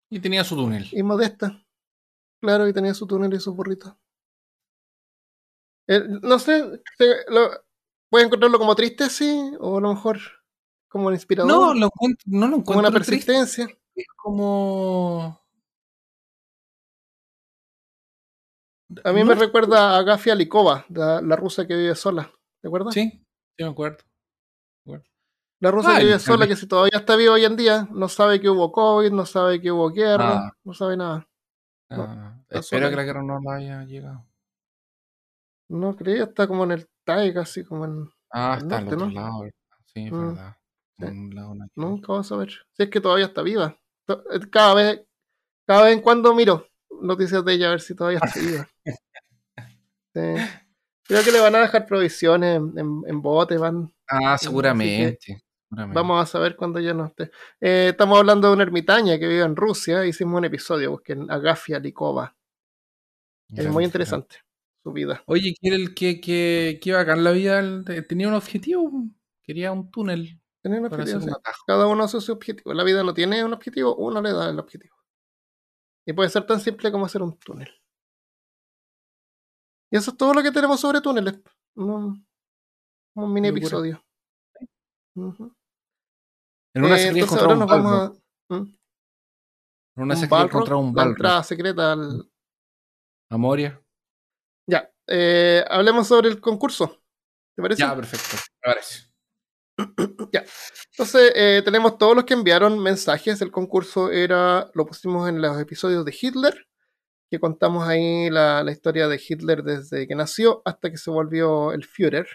y 0.09 0.19
tenía 0.21 0.43
su 0.43 0.55
túnel. 0.55 0.87
y 0.91 1.03
modesta. 1.03 1.65
Claro, 2.41 2.67
y 2.67 2.73
tenía 2.73 2.93
su 2.93 3.07
túnel 3.07 3.33
y 3.33 3.39
sus 3.39 3.55
burritos. 3.55 3.95
Eh, 5.87 6.01
no 6.21 6.39
sé, 6.39 6.63
lo, 7.29 7.49
puede 8.09 8.25
encontrarlo 8.25 8.57
como 8.59 8.75
triste, 8.75 9.09
sí, 9.09 9.51
o 9.59 9.77
a 9.77 9.81
lo 9.81 9.89
mejor 9.93 10.19
como 10.89 11.11
inspirador, 11.11 11.51
No, 11.51 11.73
lo 11.73 11.85
encuentro, 11.87 12.23
no 12.27 12.47
lo 12.47 12.63
como 12.63 12.79
una 12.79 12.89
encuentro 12.89 12.91
triste. 12.91 13.33
persistencia. 13.33 13.65
Es 13.95 14.05
como. 14.15 15.41
A 19.03 19.11
mí 19.13 19.23
No 19.23 19.25
me 19.25 19.35
recuerda 19.35 19.97
a 19.97 20.03
Gafia 20.03 20.35
Likova, 20.35 20.85
la, 20.89 21.21
la 21.21 21.35
rusa 21.35 21.67
que 21.67 21.75
vive 21.75 21.95
sola. 21.95 22.31
¿Te 22.63 22.69
acuerdas? 22.69 22.93
Sí, 22.93 23.11
sí 23.57 23.63
me 23.63 23.69
acuerdo. 23.69 23.97
La 25.59 25.69
rusa 25.71 25.91
Ah, 25.91 25.97
que 25.97 26.03
vive 26.05 26.13
el- 26.15 26.19
sola, 26.21 26.47
que 26.47 26.55
si 26.55 26.65
todavía 26.67 26.97
está 26.97 27.15
viva 27.17 27.33
hoy 27.33 27.43
en 27.45 27.55
día, 27.57 27.87
no 27.91 28.07
sabe 28.09 28.39
que 28.41 28.49
hubo 28.49 28.71
COVID, 28.71 29.11
no 29.11 29.25
sabe 29.25 29.61
que 29.61 29.71
hubo 29.71 29.89
guerra, 29.91 30.47
Ah. 30.47 30.51
no 30.63 30.73
sabe 30.73 30.95
nada. 30.97 31.27
Ah, 31.89 32.37
espero 32.49 32.89
que 32.89 32.95
la 32.95 33.03
guerra 33.03 33.21
no 33.21 33.39
la 33.41 33.55
haya 33.55 33.83
llegado. 33.83 34.25
No 35.69 35.95
creo, 35.95 36.23
está 36.25 36.47
como 36.47 36.63
en 36.63 36.71
el 36.71 36.89
Taiga, 37.05 37.41
así 37.41 37.63
como 37.65 37.85
en. 37.85 38.09
Ah, 38.31 38.53
Al 38.53 38.61
está 38.63 38.77
al 38.77 38.85
norte, 38.85 38.95
otro 38.95 39.07
¿no? 39.07 39.13
lado. 39.13 39.39
¿verdad? 39.41 39.55
Sí, 39.85 40.05
es 40.05 40.11
Mm, 40.11 40.27
verdad. 40.27 40.57
sí. 40.97 41.03
Un 41.05 41.35
lado 41.35 41.55
no- 41.55 41.67
Nunca 41.75 42.13
vas 42.13 42.31
a 42.31 42.37
ver. 42.37 42.49
Si 42.71 42.83
es 42.83 42.89
que 42.89 43.01
todavía 43.01 43.25
está 43.25 43.41
viva. 43.41 43.77
Eh, 44.07 44.39
Cada 44.51 44.73
vez, 44.73 45.05
cada 45.67 45.83
vez 45.83 45.93
en 45.93 46.01
cuando 46.01 46.33
miro 46.33 46.65
noticias 47.01 47.43
de 47.45 47.53
ella 47.53 47.67
a 47.67 47.71
ver 47.71 47.81
si 47.81 47.93
todavía 47.95 48.19
está 48.23 48.39
viva. 48.39 48.67
Sí. 50.15 50.19
Creo 51.05 51.23
que 51.23 51.31
le 51.31 51.39
van 51.39 51.55
a 51.55 51.59
dejar 51.59 51.85
provisiones 51.85 52.57
en, 52.57 52.77
en, 52.77 53.01
en 53.07 53.21
bote, 53.21 53.57
van. 53.57 53.93
Ah, 54.07 54.37
seguramente. 54.37 55.17
seguramente. 55.19 55.43
Vamos 55.69 56.21
a 56.21 56.25
saber 56.25 56.55
cuando 56.55 56.79
ya 56.79 56.93
no 56.93 57.05
esté. 57.05 57.31
Eh, 57.59 57.89
estamos 57.91 58.19
hablando 58.19 58.47
de 58.47 58.53
una 58.53 58.63
ermitaña 58.63 59.17
que 59.17 59.27
vive 59.27 59.41
en 59.43 59.55
Rusia. 59.55 60.05
Hicimos 60.05 60.37
un 60.37 60.45
episodio, 60.45 60.91
busquen 60.91 61.29
Agafia 61.31 61.79
Likova. 61.79 62.35
Es 63.55 63.67
muy 63.67 63.83
interesante 63.83 64.37
su 64.83 64.91
vida. 64.91 65.23
Oye, 65.25 65.55
¿quiere 65.59 65.77
el 65.77 65.93
que, 65.93 66.19
que, 66.19 66.79
que 66.81 66.91
bacán 66.91 67.23
la 67.23 67.31
vida? 67.31 67.61
Tenía 68.07 68.27
un 68.27 68.33
objetivo. 68.35 68.91
Quería 69.43 69.71
un 69.71 69.91
túnel 69.91 70.39
Tiene 70.61 70.79
un 70.79 70.85
objetivo, 70.85 71.19
sí. 71.19 71.29
Cada 71.67 71.87
uno 71.87 72.03
hace 72.03 72.21
su 72.21 72.31
objetivo. 72.31 72.73
La 72.73 72.83
vida 72.83 73.03
no 73.03 73.13
tiene 73.13 73.43
un 73.43 73.53
objetivo, 73.53 73.95
uno 73.95 74.21
le 74.21 74.31
da 74.31 74.49
el 74.49 74.59
objetivo. 74.59 74.95
Y 76.05 76.13
puede 76.13 76.29
ser 76.29 76.45
tan 76.45 76.59
simple 76.59 76.91
como 76.91 77.05
hacer 77.05 77.21
un 77.21 77.37
túnel. 77.37 77.69
Y 79.93 79.97
eso 79.97 80.09
es 80.09 80.17
todo 80.17 80.33
lo 80.33 80.41
que 80.41 80.51
tenemos 80.51 80.79
sobre 80.79 81.01
túneles. 81.01 81.39
Un, 81.75 82.25
un 83.15 83.31
mini 83.31 83.49
episodio. 83.49 84.03
En 85.15 86.83
una 86.83 86.95
Eh, 86.95 86.97
se 86.97 87.07
quería 87.09 87.23
entonces 87.23 87.23
encontrar 87.23 87.41
ahora 87.43 87.53
un 87.53 87.59
nos 87.59 87.69
vamos 87.69 87.93
a. 87.93 88.55
¿Mm? 88.55 88.75
En 89.95 90.03
una 90.03 90.13
un 90.15 90.19
se 90.19 90.25
quería 90.25 90.37
Balrog, 90.37 90.49
encontrar 90.49 90.77
un 90.79 90.95
la 90.95 91.03
entrada 91.03 91.43
secreta 91.43 91.91
al. 91.91 92.31
A 93.29 93.37
Moria. 93.37 93.79
Ya. 94.67 94.91
eh, 95.05 95.63
hablemos 95.69 96.07
sobre 96.07 96.29
el 96.29 96.41
concurso. 96.41 97.03
¿Te 97.55 97.61
parece? 97.61 97.81
Ya, 97.81 97.95
perfecto. 97.95 98.35
Me 98.65 98.73
parece. 98.73 99.13
Entonces, 100.91 101.33
eh, 101.35 101.61
tenemos 101.63 101.99
todos 101.99 102.15
los 102.15 102.25
que 102.25 102.33
enviaron 102.33 102.79
mensajes. 102.81 103.41
El 103.43 103.51
concurso 103.51 104.09
era, 104.09 104.71
lo 104.73 104.87
pusimos 104.87 105.29
en 105.29 105.39
los 105.39 105.59
episodios 105.59 106.03
de 106.03 106.17
Hitler, 106.19 106.67
que 107.33 107.39
contamos 107.39 107.87
ahí 107.87 108.29
la, 108.29 108.63
la 108.63 108.71
historia 108.71 109.07
de 109.07 109.19
Hitler 109.19 109.63
desde 109.63 110.07
que 110.07 110.13
nació 110.13 110.61
hasta 110.65 110.91
que 110.91 110.97
se 110.97 111.09
volvió 111.09 111.71
el 111.71 111.83
Führer, 111.83 112.27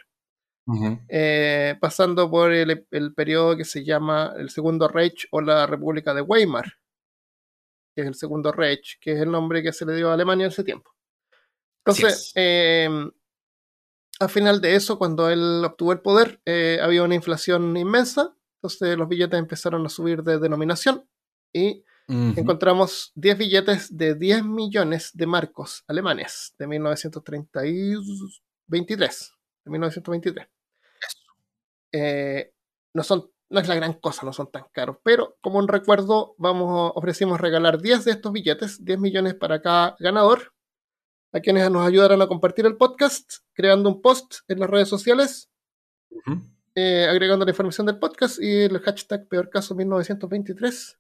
eh, 1.08 1.76
pasando 1.80 2.28
por 2.28 2.52
el, 2.52 2.84
el 2.90 3.14
periodo 3.14 3.56
que 3.56 3.64
se 3.64 3.84
llama 3.84 4.34
el 4.36 4.50
Segundo 4.50 4.88
Reich 4.88 5.28
o 5.30 5.40
la 5.40 5.68
República 5.68 6.14
de 6.14 6.22
Weimar, 6.22 6.64
que 7.94 8.02
es 8.02 8.08
el 8.08 8.16
Segundo 8.16 8.50
Reich, 8.50 8.98
que 9.00 9.12
es 9.12 9.20
el 9.20 9.30
nombre 9.30 9.62
que 9.62 9.72
se 9.72 9.86
le 9.86 9.94
dio 9.94 10.10
a 10.10 10.14
Alemania 10.14 10.46
en 10.46 10.50
ese 10.50 10.64
tiempo. 10.64 10.90
Entonces, 11.86 12.14
es. 12.14 12.32
eh, 12.34 12.88
al 14.18 14.28
final 14.28 14.60
de 14.60 14.74
eso, 14.74 14.98
cuando 14.98 15.30
él 15.30 15.62
obtuvo 15.64 15.92
el 15.92 16.00
poder, 16.00 16.40
eh, 16.44 16.80
había 16.82 17.04
una 17.04 17.14
inflación 17.14 17.76
inmensa, 17.76 18.34
entonces 18.56 18.98
los 18.98 19.08
billetes 19.08 19.38
empezaron 19.38 19.86
a 19.86 19.90
subir 19.90 20.24
de 20.24 20.40
denominación 20.40 21.08
y 21.54 21.84
Encontramos 22.08 23.12
10 23.16 23.36
billetes 23.36 23.94
de 23.94 24.14
10 24.14 24.44
millones 24.44 25.10
de 25.12 25.26
marcos 25.26 25.84
alemanes 25.86 26.54
de 26.58 26.66
1923. 26.66 29.32
De 29.64 29.70
1923. 29.70 30.48
Eh, 31.92 32.52
no, 32.94 33.02
son, 33.02 33.30
no 33.50 33.60
es 33.60 33.68
la 33.68 33.74
gran 33.74 33.92
cosa, 33.94 34.24
no 34.24 34.32
son 34.32 34.50
tan 34.50 34.64
caros, 34.72 34.96
pero 35.02 35.36
como 35.42 35.58
un 35.58 35.68
recuerdo, 35.68 36.34
vamos, 36.38 36.92
ofrecimos 36.94 37.40
regalar 37.40 37.80
10 37.80 38.06
de 38.06 38.12
estos 38.12 38.32
billetes, 38.32 38.82
10 38.82 38.98
millones 38.98 39.34
para 39.34 39.60
cada 39.60 39.94
ganador, 39.98 40.54
a 41.32 41.40
quienes 41.40 41.70
nos 41.70 41.86
ayudaron 41.86 42.22
a 42.22 42.26
compartir 42.26 42.64
el 42.64 42.78
podcast, 42.78 43.30
creando 43.52 43.90
un 43.90 44.00
post 44.00 44.36
en 44.48 44.60
las 44.60 44.70
redes 44.70 44.88
sociales, 44.88 45.50
eh, 46.74 47.06
agregando 47.08 47.44
la 47.44 47.50
información 47.50 47.86
del 47.86 47.98
podcast 47.98 48.40
y 48.40 48.62
el 48.62 48.78
hashtag 48.78 49.28
peor 49.28 49.50
caso 49.50 49.74
1923. 49.74 50.98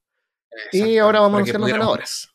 Y 0.72 0.98
ahora 0.98 1.20
vamos 1.20 1.42
a 1.42 1.44
ser 1.44 1.60
los 1.60 1.70
ganadores. 1.70 2.34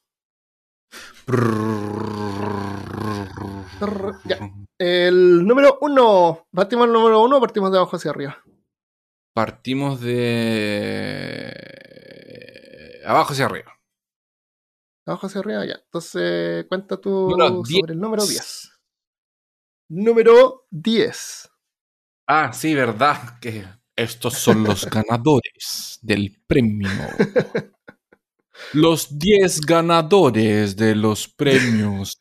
Ya. 4.26 4.40
El 4.78 5.46
número 5.46 5.78
uno. 5.82 6.48
¿Partimos 6.52 6.88
el 6.88 6.94
número 6.94 7.22
uno 7.22 7.38
o 7.38 7.42
partimos 7.42 7.72
de 7.72 7.78
abajo 7.78 7.96
hacia 7.96 8.12
arriba? 8.12 8.44
Partimos 9.34 10.02
de 10.02 11.54
abajo 13.06 13.34
hacia 13.34 13.46
arriba. 13.46 13.80
Abajo 15.06 15.28
hacia 15.28 15.42
arriba, 15.42 15.66
ya. 15.66 15.76
Entonces, 15.76 16.66
cuenta 16.68 16.98
tú 16.98 17.30
Número 17.30 17.66
sobre 17.66 17.94
el 17.94 18.00
número 18.00 18.26
10. 18.26 18.72
Número 19.90 20.66
10. 20.72 21.52
Ah, 22.28 22.54
sí, 22.54 22.74
verdad. 22.74 23.40
Que 23.40 23.66
estos 23.96 24.36
son 24.36 24.64
los 24.64 24.86
ganadores 24.90 26.00
del 26.02 26.42
premio. 26.48 26.90
Los 28.72 29.20
10 29.20 29.62
ganadores 29.62 30.76
de 30.76 30.96
los 30.96 31.28
premios. 31.28 32.18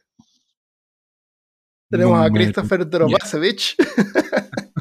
Tenemos 1.91 2.25
a 2.25 2.31
Christopher 2.31 2.89
Drobasevich. 2.89 3.77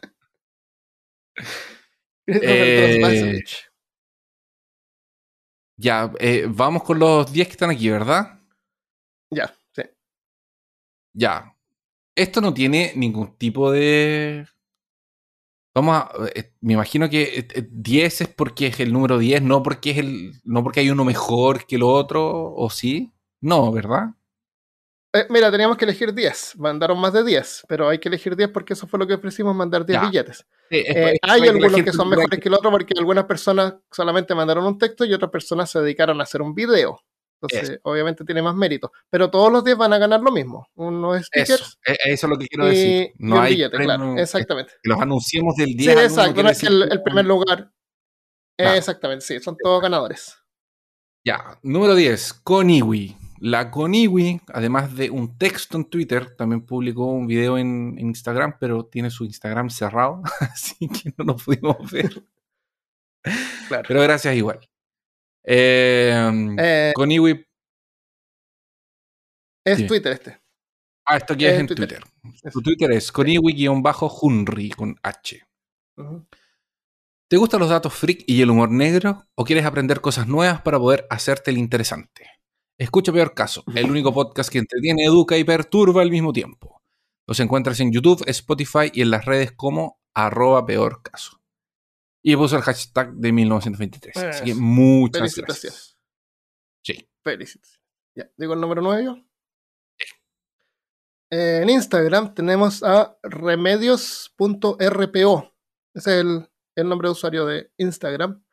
Christopher 2.25 2.53
Eh, 2.53 2.97
Drobasevich. 2.99 3.71
Ya, 5.77 6.11
eh, 6.19 6.45
vamos 6.47 6.83
con 6.83 6.99
los 6.99 7.31
10 7.31 7.47
que 7.47 7.51
están 7.53 7.71
aquí, 7.71 7.89
¿verdad? 7.89 8.39
Ya, 9.31 9.53
sí. 9.75 9.81
Ya. 11.13 11.55
Esto 12.15 12.41
no 12.41 12.53
tiene 12.53 12.93
ningún 12.95 13.35
tipo 13.37 13.71
de. 13.71 14.45
Vamos 15.73 15.95
a. 15.95 16.11
eh, 16.35 16.51
me 16.61 16.73
imagino 16.73 17.09
que 17.09 17.23
eh, 17.23 17.47
eh, 17.55 17.67
10 17.71 18.21
es 18.21 18.27
porque 18.27 18.67
es 18.67 18.79
el 18.79 18.91
número 18.91 19.17
10, 19.17 19.41
no 19.41 19.63
porque 19.63 19.91
es 19.91 19.97
el. 19.99 20.33
No 20.43 20.63
porque 20.63 20.81
hay 20.81 20.89
uno 20.89 21.05
mejor 21.05 21.65
que 21.65 21.77
el 21.77 21.83
otro, 21.83 22.53
¿o 22.53 22.69
sí? 22.69 23.11
No, 23.39 23.71
¿verdad? 23.71 24.09
Eh, 25.13 25.25
mira, 25.29 25.51
teníamos 25.51 25.77
que 25.77 25.85
elegir 25.85 26.13
10. 26.13 26.53
Mandaron 26.57 26.99
más 26.99 27.11
de 27.13 27.23
10, 27.23 27.65
pero 27.67 27.89
hay 27.89 27.99
que 27.99 28.07
elegir 28.09 28.35
10 28.35 28.49
porque 28.49 28.73
eso 28.73 28.87
fue 28.87 28.97
lo 28.99 29.07
que 29.07 29.13
ofrecimos, 29.15 29.53
mandar 29.55 29.85
10 29.85 29.99
Ya. 30.01 30.07
billetes. 30.07 30.45
Sí, 30.69 30.77
es- 30.85 30.95
Eh, 30.95 31.11
es 31.13 31.19
hay 31.23 31.47
algunos 31.49 31.81
que 31.83 31.91
son 31.91 32.09
mejores 32.09 32.39
que 32.39 32.47
el 32.49 32.53
otro 32.55 32.71
porque 32.71 32.93
algunas 32.97 33.25
personas 33.25 33.75
solamente 33.91 34.33
mandaron 34.35 34.65
un 34.65 34.77
texto 34.77 35.03
y 35.03 35.13
otras 35.13 35.29
personas 35.31 35.69
se 35.69 35.79
dedicaron 35.81 36.19
a 36.21 36.23
hacer 36.23 36.41
un 36.41 36.53
video. 36.53 36.99
Entonces, 37.41 37.79
obviamente 37.83 38.23
tiene 38.23 38.41
más 38.41 38.55
mérito. 38.55 38.91
Pero 39.09 39.29
todos 39.29 39.51
los 39.51 39.63
días 39.63 39.77
van 39.77 39.93
a 39.93 39.97
ganar 39.97 40.21
lo 40.21 40.31
mismo. 40.31 40.67
Unos 40.75 41.25
stickers. 41.25 41.51
Eso, 41.51 41.77
e, 41.85 42.13
eso 42.13 42.27
es 42.27 42.29
lo 42.29 42.37
que 42.37 42.47
quiero 42.47 42.65
decir. 42.65 43.13
No 43.17 43.41
hay 43.41 43.53
billete, 43.53 43.77
claro. 43.77 44.17
Exactamente. 44.17 44.73
Que 44.81 44.89
los 44.89 45.01
anunciemos 45.01 45.55
del 45.55 45.75
día. 45.75 45.93
Sí, 45.93 45.99
exacto. 45.99 46.43
No 46.43 46.49
es 46.49 46.63
el, 46.63 47.01
primer 47.03 47.25
lugar. 47.25 47.71
Exactamente, 48.57 49.25
sí. 49.25 49.39
Son 49.39 49.57
todos 49.61 49.81
ganadores. 49.81 50.37
Ya. 51.25 51.59
Número 51.63 51.95
10. 51.95 52.33
Coniwi. 52.43 53.17
La 53.39 53.71
Coniwi, 53.71 54.39
además 54.53 54.95
de 54.95 55.09
un 55.09 55.35
texto 55.39 55.75
en 55.75 55.85
Twitter, 55.85 56.35
también 56.35 56.63
publicó 56.63 57.05
un 57.07 57.25
video 57.25 57.57
en, 57.57 57.97
Instagram, 57.97 58.57
pero 58.59 58.85
tiene 58.85 59.09
su 59.09 59.25
Instagram 59.25 59.71
cerrado, 59.71 60.21
así 60.41 60.87
que 60.87 61.11
no 61.17 61.25
lo 61.25 61.35
pudimos 61.37 61.89
ver. 61.89 62.23
Claro. 63.67 63.85
Pero 63.87 64.01
gracias 64.01 64.35
igual. 64.35 64.59
Eh, 65.43 66.55
eh, 66.57 66.91
Coniwi. 66.95 67.45
Es 69.65 69.85
Twitter 69.87 70.13
este. 70.13 70.41
Ah, 71.05 71.17
esto 71.17 71.33
aquí 71.33 71.45
es, 71.45 71.59
en 71.59 71.67
Twitter. 71.67 72.03
Su 72.51 72.61
Twitter 72.61 72.91
es 72.91 73.11
coniwi-hunry 73.11 74.75
con 74.75 74.95
H. 75.03 75.43
¿Te 77.29 77.37
gustan 77.37 77.59
los 77.59 77.69
datos 77.69 77.93
freak 77.93 78.23
y 78.27 78.41
el 78.41 78.49
humor 78.49 78.71
negro? 78.71 79.25
¿O 79.35 79.43
quieres 79.43 79.65
aprender 79.65 80.01
cosas 80.01 80.27
nuevas 80.27 80.61
para 80.61 80.79
poder 80.79 81.07
hacerte 81.09 81.51
el 81.51 81.57
interesante? 81.57 82.29
Escucha 82.77 83.11
Peor 83.11 83.33
Caso, 83.33 83.63
el 83.75 83.89
único 83.89 84.13
podcast 84.13 84.49
que 84.51 84.59
entretiene, 84.59 85.05
educa 85.05 85.37
y 85.37 85.43
perturba 85.43 86.01
al 86.01 86.11
mismo 86.11 86.33
tiempo. 86.33 86.81
Los 87.27 87.39
encuentras 87.39 87.79
en 87.79 87.91
YouTube, 87.91 88.23
Spotify 88.27 88.91
y 88.93 89.01
en 89.01 89.11
las 89.11 89.25
redes 89.25 89.51
como 89.51 89.99
arroba 90.13 90.65
peor 90.65 91.01
caso. 91.03 91.40
Y 92.23 92.35
puso 92.35 92.55
el 92.55 92.61
hashtag 92.61 93.13
de 93.13 93.31
1923. 93.31 94.17
Así 94.17 94.45
que 94.45 94.53
muchas 94.53 95.19
felicitaciones. 95.19 95.63
gracias. 95.63 95.97
Sí. 96.83 97.09
Felicitaciones. 97.23 97.81
Ya, 98.15 98.29
digo 98.37 98.53
el 98.53 98.61
número 98.61 98.81
9 98.81 99.05
yo. 99.05 99.17
en 101.29 101.69
Instagram 101.69 102.33
tenemos 102.33 102.83
a 102.83 103.17
remedios.rpo. 103.23 105.53
Ese 105.93 106.11
es 106.11 106.17
el, 106.21 106.49
el 106.75 106.89
nombre 106.89 107.07
de 107.07 107.11
usuario 107.11 107.45
de 107.45 107.71
Instagram. 107.77 108.43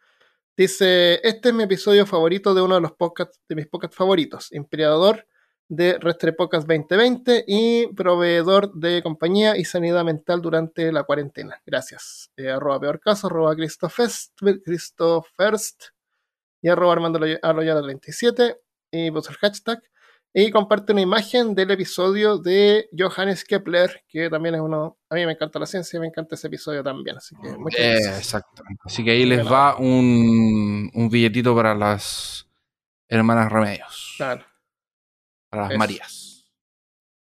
Dice, 0.57 1.21
este 1.23 1.51
es 1.51 1.55
mi 1.55 1.65
episodio 1.65 2.07
favorito 2.07 2.55
de 2.55 2.63
uno 2.63 2.77
de 2.77 2.81
los 2.81 2.93
podcasts, 2.93 3.41
de 3.49 3.55
mis 3.55 3.67
podcasts 3.67 3.97
favoritos, 3.97 4.51
inspirador 4.53 5.27
de 5.69 5.99
Restre 5.99 6.33
Podcast 6.33 6.67
2020 6.67 7.45
y 7.47 7.87
proveedor 7.89 8.73
de 8.75 9.03
compañía 9.03 9.57
y 9.57 9.65
sanidad 9.65 10.05
mental 10.05 10.41
durante 10.41 10.91
la 10.93 11.05
cuarentena. 11.05 11.61
Gracias. 11.67 12.31
Eh, 12.37 12.51
arroba 12.51 12.81
peor 12.81 13.01
caso, 13.01 13.27
arroba 13.27 13.55
Christofest, 13.55 14.33
y 16.61 16.69
arroba 16.69 16.93
Armando 16.93 17.21
27 17.21 18.57
y 18.91 19.11
puso 19.11 19.31
el 19.31 19.37
hashtag 19.37 19.83
y 20.35 20.51
comparte 20.51 20.93
una 20.93 21.01
imagen 21.01 21.55
del 21.55 21.71
episodio 21.71 22.39
de 22.39 22.89
Johannes 22.97 23.45
Kepler, 23.45 24.05
que 24.09 24.29
también 24.29 24.55
es 24.55 24.61
uno, 24.61 24.99
a 25.09 25.15
mí 25.15 25.25
me 25.25 25.33
encanta 25.33 25.59
la 25.59 25.67
ciencia, 25.67 25.99
me 25.99 26.07
encanta 26.07 26.35
ese 26.35 26.49
episodio 26.49 26.83
también, 26.83 27.17
así 27.17 27.35
que 27.43 27.49
eh, 27.77 27.97
Exacto, 27.97 28.63
así 28.85 29.05
que 29.05 29.13
ahí 29.13 29.25
les 29.25 29.47
va 29.51 29.77
un, 29.77 30.91
un, 30.95 31.09
billetito 31.09 31.55
para 31.57 31.75
las 31.75 32.47
hermanas 33.09 33.51
Remedios. 33.51 34.15
Claro. 34.17 34.45
Para 35.51 35.69
las 35.69 35.79
Marías. 35.79 36.47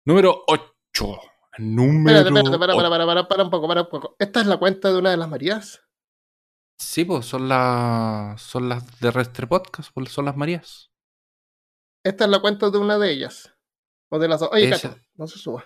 Número 0.06 0.44
8. 0.48 1.20
Número 1.60 2.18
espérate, 2.18 2.40
espérate, 2.40 2.60
para, 2.60 2.74
para, 2.76 2.90
para, 2.90 3.06
para, 3.06 3.28
para 3.28 3.44
un 3.44 3.50
poco, 3.50 3.68
para 3.68 3.82
un 3.82 3.90
poco. 3.90 4.16
¿Esta 4.20 4.42
es 4.42 4.48
la 4.48 4.58
cuenta 4.58 4.92
de 4.92 5.00
una 5.00 5.12
de 5.12 5.18
las 5.18 5.30
Marías? 5.30 5.82
Sí, 6.80 7.06
pues 7.06 7.26
son 7.26 7.50
las 7.50 8.40
son 8.40 8.70
las 8.70 9.00
de 9.00 9.10
Restre 9.10 9.48
Podcast, 9.48 9.92
pues, 9.94 10.12
son 10.12 10.26
las 10.26 10.38
Marías. 10.38 10.92
Esta 12.04 12.26
es 12.26 12.30
la 12.30 12.40
cuenta 12.40 12.70
de 12.70 12.78
una 12.78 12.98
de 12.98 13.12
ellas. 13.12 13.54
O 14.10 14.20
de 14.20 14.28
las 14.28 14.40
dos. 14.40 14.50
Oye, 14.52 14.70
cacha, 14.70 14.96
no 15.16 15.28
se 15.28 15.40
suba. 15.40 15.66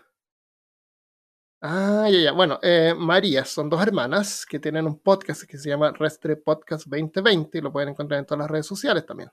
Ah, 1.61 2.07
ya, 2.09 2.19
ya. 2.19 2.31
Bueno, 2.31 2.59
eh, 2.63 2.95
María, 2.97 3.45
son 3.45 3.69
dos 3.69 3.81
hermanas 3.81 4.45
que 4.45 4.59
tienen 4.59 4.87
un 4.87 4.99
podcast 4.99 5.43
que 5.43 5.57
se 5.57 5.69
llama 5.69 5.91
Restre 5.91 6.37
Podcast 6.37 6.87
2020 6.87 7.57
y 7.57 7.61
lo 7.61 7.71
pueden 7.71 7.89
encontrar 7.89 8.19
en 8.19 8.25
todas 8.25 8.39
las 8.39 8.49
redes 8.49 8.65
sociales 8.65 9.05
también. 9.05 9.29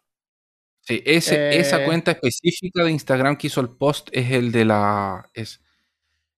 Sí, 0.89 1.03
ese, 1.05 1.59
esa 1.59 1.83
eh, 1.83 1.85
cuenta 1.85 2.13
específica 2.13 2.83
de 2.83 2.91
Instagram 2.91 3.37
que 3.37 3.49
hizo 3.49 3.61
el 3.61 3.69
post 3.69 4.09
es 4.11 4.31
el 4.31 4.51
de 4.51 4.65
la. 4.65 5.31
Es, 5.35 5.61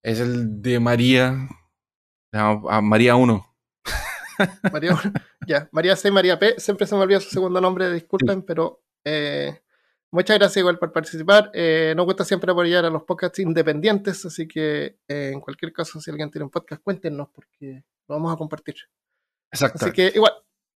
es 0.02 0.20
el 0.20 0.60
de 0.60 0.80
María. 0.80 1.48
María 2.32 3.14
1. 3.14 3.56
María 4.72 4.92
1. 4.92 5.00
ya, 5.46 5.68
María 5.72 5.94
C, 5.94 6.10
María 6.10 6.38
P. 6.38 6.56
Siempre 6.58 6.86
se 6.86 6.96
me 6.96 7.02
olvida 7.02 7.20
su 7.20 7.30
segundo 7.30 7.60
nombre, 7.60 7.92
disculpen, 7.92 8.42
pero 8.42 8.82
eh, 9.04 9.60
Muchas 10.12 10.38
gracias 10.38 10.56
igual 10.56 10.78
por 10.78 10.92
participar. 10.92 11.50
Eh, 11.54 11.94
nos 11.96 12.04
gusta 12.04 12.24
siempre 12.24 12.50
apoyar 12.50 12.84
a 12.84 12.90
los 12.90 13.04
podcasts 13.04 13.38
independientes, 13.38 14.24
así 14.26 14.48
que 14.48 14.98
eh, 15.06 15.30
en 15.32 15.40
cualquier 15.40 15.72
caso, 15.72 16.00
si 16.00 16.10
alguien 16.10 16.30
tiene 16.30 16.44
un 16.44 16.50
podcast, 16.50 16.82
cuéntenos 16.82 17.28
porque 17.32 17.84
lo 18.08 18.16
vamos 18.16 18.32
a 18.32 18.36
compartir. 18.36 18.74
Exacto. 19.52 19.84
Así 19.84 19.92
que 19.92 20.10
igual, 20.12 20.32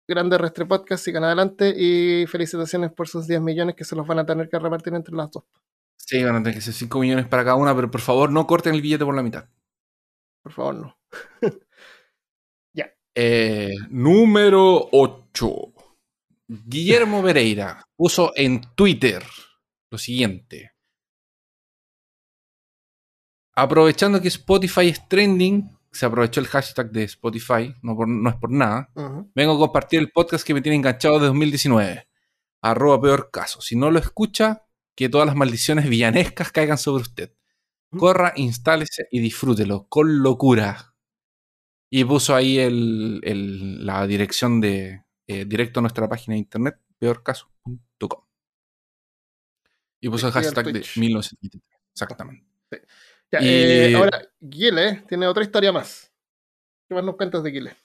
grandes 0.08 0.40
Restre 0.40 0.66
Podcast, 0.66 1.04
sigan 1.04 1.24
adelante 1.24 1.74
y 1.76 2.26
felicitaciones 2.28 2.92
por 2.92 3.08
sus 3.08 3.28
10 3.28 3.42
millones 3.42 3.76
que 3.76 3.86
se 3.86 3.96
los 3.96 4.06
van 4.06 4.20
a 4.20 4.26
tener 4.26 4.50
que 4.50 4.60
repartir 4.60 4.94
entre 4.94 5.16
las 5.16 5.32
dos. 5.32 5.44
Sí, 5.98 6.24
van 6.24 6.36
a 6.36 6.40
tener 6.40 6.56
que 6.56 6.62
ser 6.62 6.74
5 6.74 7.00
millones 7.00 7.28
para 7.28 7.44
cada 7.44 7.56
una, 7.56 7.76
pero 7.76 7.90
por 7.90 8.02
favor 8.02 8.32
no 8.32 8.46
corten 8.46 8.74
el 8.74 8.82
billete 8.82 9.06
por 9.06 9.16
la 9.16 9.24
mitad. 9.24 9.48
Por 10.42 10.52
favor, 10.52 10.76
no. 10.76 10.98
ya. 12.74 12.94
Eh, 13.16 13.74
número 13.90 14.90
8. 14.92 15.74
Guillermo 16.48 17.24
Pereira 17.24 17.88
puso 17.96 18.34
en 18.36 18.62
Twitter 18.76 19.24
lo 19.90 19.98
siguiente. 19.98 20.74
Aprovechando 23.56 24.20
que 24.20 24.28
Spotify 24.28 24.90
es 24.90 25.08
trending, 25.08 25.70
se 25.94 26.08
aprovechó 26.08 26.40
el 26.40 26.48
hashtag 26.48 26.92
de 26.92 27.04
Spotify, 27.04 27.76
no, 27.84 27.96
no 27.96 28.30
es 28.30 28.36
por 28.36 28.52
nada. 28.52 28.92
Vengo 29.36 29.54
a 29.54 29.60
compartir 29.60 30.00
el 30.00 30.12
podcast 30.12 30.46
que 30.46 30.54
me 30.54 30.62
tiene 30.62 30.76
enganchado 30.76 31.20
de 31.20 31.28
2019. 31.28 32.10
Arroba 32.62 33.00
peor 33.00 33.30
caso. 33.32 33.62
Si 33.62 33.76
no 33.76 33.92
lo 33.92 34.00
escucha, 34.00 34.66
que 34.96 35.08
todas 35.08 35.28
las 35.28 35.36
maldiciones 35.36 35.88
villanescas 35.88 36.52
caigan 36.52 36.78
sobre 36.78 37.04
usted. 37.04 37.34
Corra, 37.96 38.34
instálese 38.36 39.08
y 39.12 39.20
disfrútelo 39.20 39.88
con 39.88 40.24
locura. 40.24 40.96
Y 41.92 42.04
puso 42.06 42.36
ahí 42.36 42.58
la 43.22 44.08
dirección 44.08 44.60
de, 44.62 45.04
eh, 45.28 45.46
directo 45.46 45.80
a 45.80 45.82
nuestra 45.82 46.10
página 46.10 46.34
de 46.34 46.40
internet, 46.40 46.76
peorcaso.com. 46.98 48.24
Y 50.00 50.10
puso 50.10 50.28
el 50.28 50.34
hashtag 50.34 50.66
de 50.66 50.86
1973. 50.96 51.82
Exactamente. 51.92 52.48
Eh, 53.42 53.94
ahora, 53.96 54.22
Guile 54.40 55.04
tiene 55.08 55.28
otra 55.28 55.44
historia 55.44 55.72
más. 55.72 56.12
¿Qué 56.88 56.96
más 56.96 57.04
nos 57.04 57.16
cuentas 57.16 57.44
de 57.44 57.52
Guile? 57.52 57.76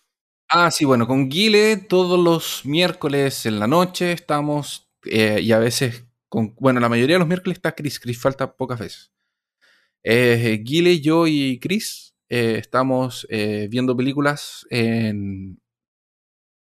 Ah, 0.49 0.71
sí, 0.71 0.85
bueno, 0.85 1.07
con 1.07 1.29
Guile 1.29 1.77
todos 1.77 2.19
los 2.19 2.65
miércoles 2.65 3.47
en 3.47 3.59
la 3.59 3.67
noche 3.67 4.13
estamos, 4.13 4.91
eh, 5.05 5.41
y 5.43 5.53
a 5.53 5.59
veces, 5.59 6.05
con, 6.29 6.55
bueno, 6.59 6.81
la 6.81 6.89
mayoría 6.89 7.17
de 7.17 7.21
los 7.21 7.29
miércoles 7.29 7.57
está 7.59 7.75
Chris, 7.75 8.01
Chris 8.01 8.21
falta 8.21 8.57
pocas 8.57 8.79
veces. 8.79 9.11
Guile, 10.05 11.01
yo 11.01 11.27
y 11.27 11.59
Chris 11.61 12.15
estamos 12.29 13.27
viendo 13.29 13.97
películas 13.97 14.67
en 14.71 15.61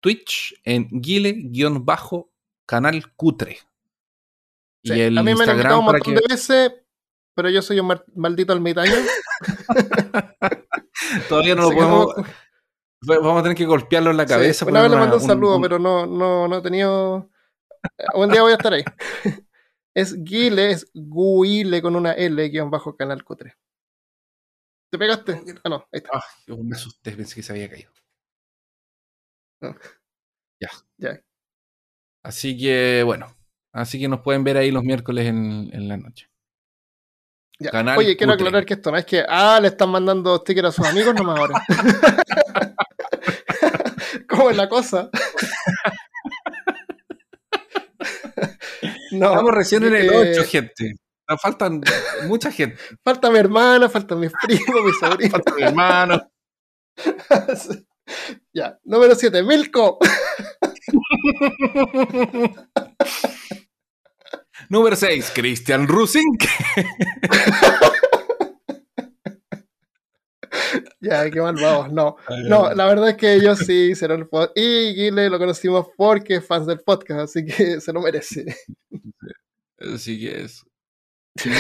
Twitch 0.02 0.60
en 0.64 0.88
guile-canal 0.92 1.84
cutre. 3.16 3.60
y 4.82 4.92
el 5.00 5.18
a 5.18 5.24
mí 5.24 5.36
me 5.36 5.44
han 5.44 5.50
invitado 5.50 5.80
un 5.80 5.86
montón 5.86 6.16
de 6.16 6.22
veces, 6.30 6.72
pero 7.40 7.50
yo 7.50 7.62
soy 7.62 7.80
un 7.80 7.98
maldito 8.16 8.52
almitaño. 8.52 8.92
Todavía 11.30 11.56
no 11.56 11.62
lo 11.62 11.72
podemos. 11.72 12.14
Vamos 13.08 13.40
a 13.40 13.44
tener 13.44 13.58
que 13.58 13.66
golpearlo 13.66 14.12
en 14.12 14.18
la 14.18 14.26
cabeza. 14.26 14.66
una 14.66 14.82
vez 14.82 14.92
le 14.92 14.98
mando 14.98 15.16
un 15.16 15.22
saludo, 15.22 15.62
pero 15.62 15.80
no, 15.80 16.06
no, 16.06 16.50
no 16.50 16.58
he 16.58 16.62
tenido. 16.62 17.32
Un 18.14 18.30
día 18.30 18.42
voy 18.42 18.52
a 18.52 18.56
estar 18.56 18.74
ahí. 18.74 18.84
es 19.96 20.22
Guile, 20.22 20.72
es 20.72 20.92
Guile 20.94 21.82
con 21.82 21.96
una 21.96 22.12
L 22.12 22.50
guion 22.50 22.70
bajo 22.70 22.98
canal 22.98 23.24
cutre. 23.24 23.56
¿Te 24.92 24.98
pegaste? 24.98 25.42
Ah, 25.64 25.70
no, 25.70 25.76
ahí 25.94 26.02
está. 26.04 26.10
Ah, 26.14 26.26
me 26.62 26.76
asusté, 26.76 27.14
pensé 27.14 27.36
que 27.36 27.44
se 27.44 27.54
había 27.54 27.70
caído. 27.70 27.90
Ya. 30.60 30.70
Ya. 30.98 31.24
Así 32.22 32.58
que, 32.58 33.04
bueno. 33.06 33.34
Así 33.72 33.98
que 33.98 34.10
nos 34.10 34.20
pueden 34.20 34.44
ver 34.44 34.58
ahí 34.58 34.72
los 34.72 34.84
miércoles 34.84 35.28
en, 35.28 35.88
la 35.88 35.96
noche. 35.96 36.29
Oye, 37.97 38.16
quiero 38.16 38.32
aclarar 38.34 38.66
que 38.66 38.76
esto 38.76 38.89
no 38.89 38.97
es 38.97 39.05
que, 39.05 39.26
ah, 39.28 39.60
le 39.62 39.68
están 39.68 39.89
mandando 39.89 40.38
stickers 40.38 40.70
a 40.70 40.72
sus 40.72 40.88
amigos 40.88 41.14
nomás 41.14 41.39
ahora. 41.39 41.62
¿Cómo 44.30 44.49
es 44.49 44.55
la 44.55 44.70
cosa? 44.70 45.10
no, 49.12 49.30
Estamos 49.30 49.53
recién 49.53 49.84
en 49.84 49.95
el 49.95 50.10
8, 50.10 50.45
gente. 50.45 50.95
Faltan 51.41 51.82
mucha 52.28 52.49
gente. 52.49 52.78
Falta 53.03 53.30
mi 53.30 53.39
hermana, 53.39 53.89
falta 53.89 54.16
mis 54.16 54.32
primos, 54.41 54.86
mis 54.86 54.97
sobrinos. 54.97 55.32
Falta 55.32 55.53
mi 55.53 55.64
hermano. 55.64 56.32
Ya, 58.53 58.80
número 58.84 59.16
7, 59.16 59.43
Milko. 59.43 59.99
Número 64.70 64.95
6, 64.95 65.32
Christian 65.34 65.88
Rusink. 65.88 66.43
ya, 71.01 71.28
qué 71.32 71.41
malvados. 71.41 71.91
No, 71.91 72.17
no, 72.47 72.72
la 72.76 72.86
verdad 72.86 73.09
es 73.09 73.17
que 73.17 73.34
ellos 73.34 73.57
sí 73.57 73.89
hicieron 73.91 74.20
el 74.20 74.28
podcast. 74.28 74.55
Y 74.55 74.93
Guile 74.93 75.32
lo 75.32 75.39
conocimos 75.39 75.88
porque 75.97 76.36
es 76.36 76.45
fans 76.45 76.67
del 76.67 76.82
podcast, 76.82 77.22
así 77.22 77.43
que 77.43 77.51
se 77.82 77.91
lo 77.91 78.01
merece. 78.01 78.55
Así 79.80 80.20
que 80.20 80.43
es. 80.43 80.63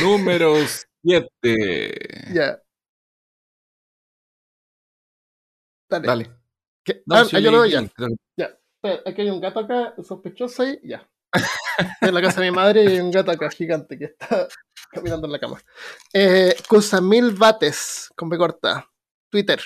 Número 0.03 0.53
7. 1.01 1.01
Ya. 2.31 2.61
Dale. 5.89 6.07
Dale. 6.07 6.29
¿Qué? 6.83 7.01
No, 7.07 7.15
ah, 7.15 7.25
sí, 7.25 7.37
ah, 7.37 7.39
yo 7.39 7.49
lo 7.49 7.57
doy 7.57 7.71
ya. 7.71 7.89
Ya. 8.37 8.55
Aquí 9.03 9.21
hay 9.21 9.31
un 9.31 9.41
gato 9.41 9.61
acá, 9.61 9.95
sospechoso 10.03 10.61
ahí, 10.61 10.79
ya. 10.83 11.09
En 12.01 12.13
la 12.13 12.21
casa 12.21 12.41
de 12.41 12.49
mi 12.49 12.55
madre 12.55 12.83
y 12.83 12.87
hay 12.87 12.99
un 12.99 13.11
gato 13.11 13.31
acá 13.31 13.49
gigante 13.49 13.97
que 13.97 14.05
está 14.05 14.47
caminando 14.91 15.27
en 15.27 15.33
la 15.33 15.39
cama. 15.39 15.61
Eh, 16.13 16.55
Bates, 17.37 18.09
con 18.15 18.29
B 18.29 18.37
corta. 18.37 18.89
Twitter. 19.29 19.61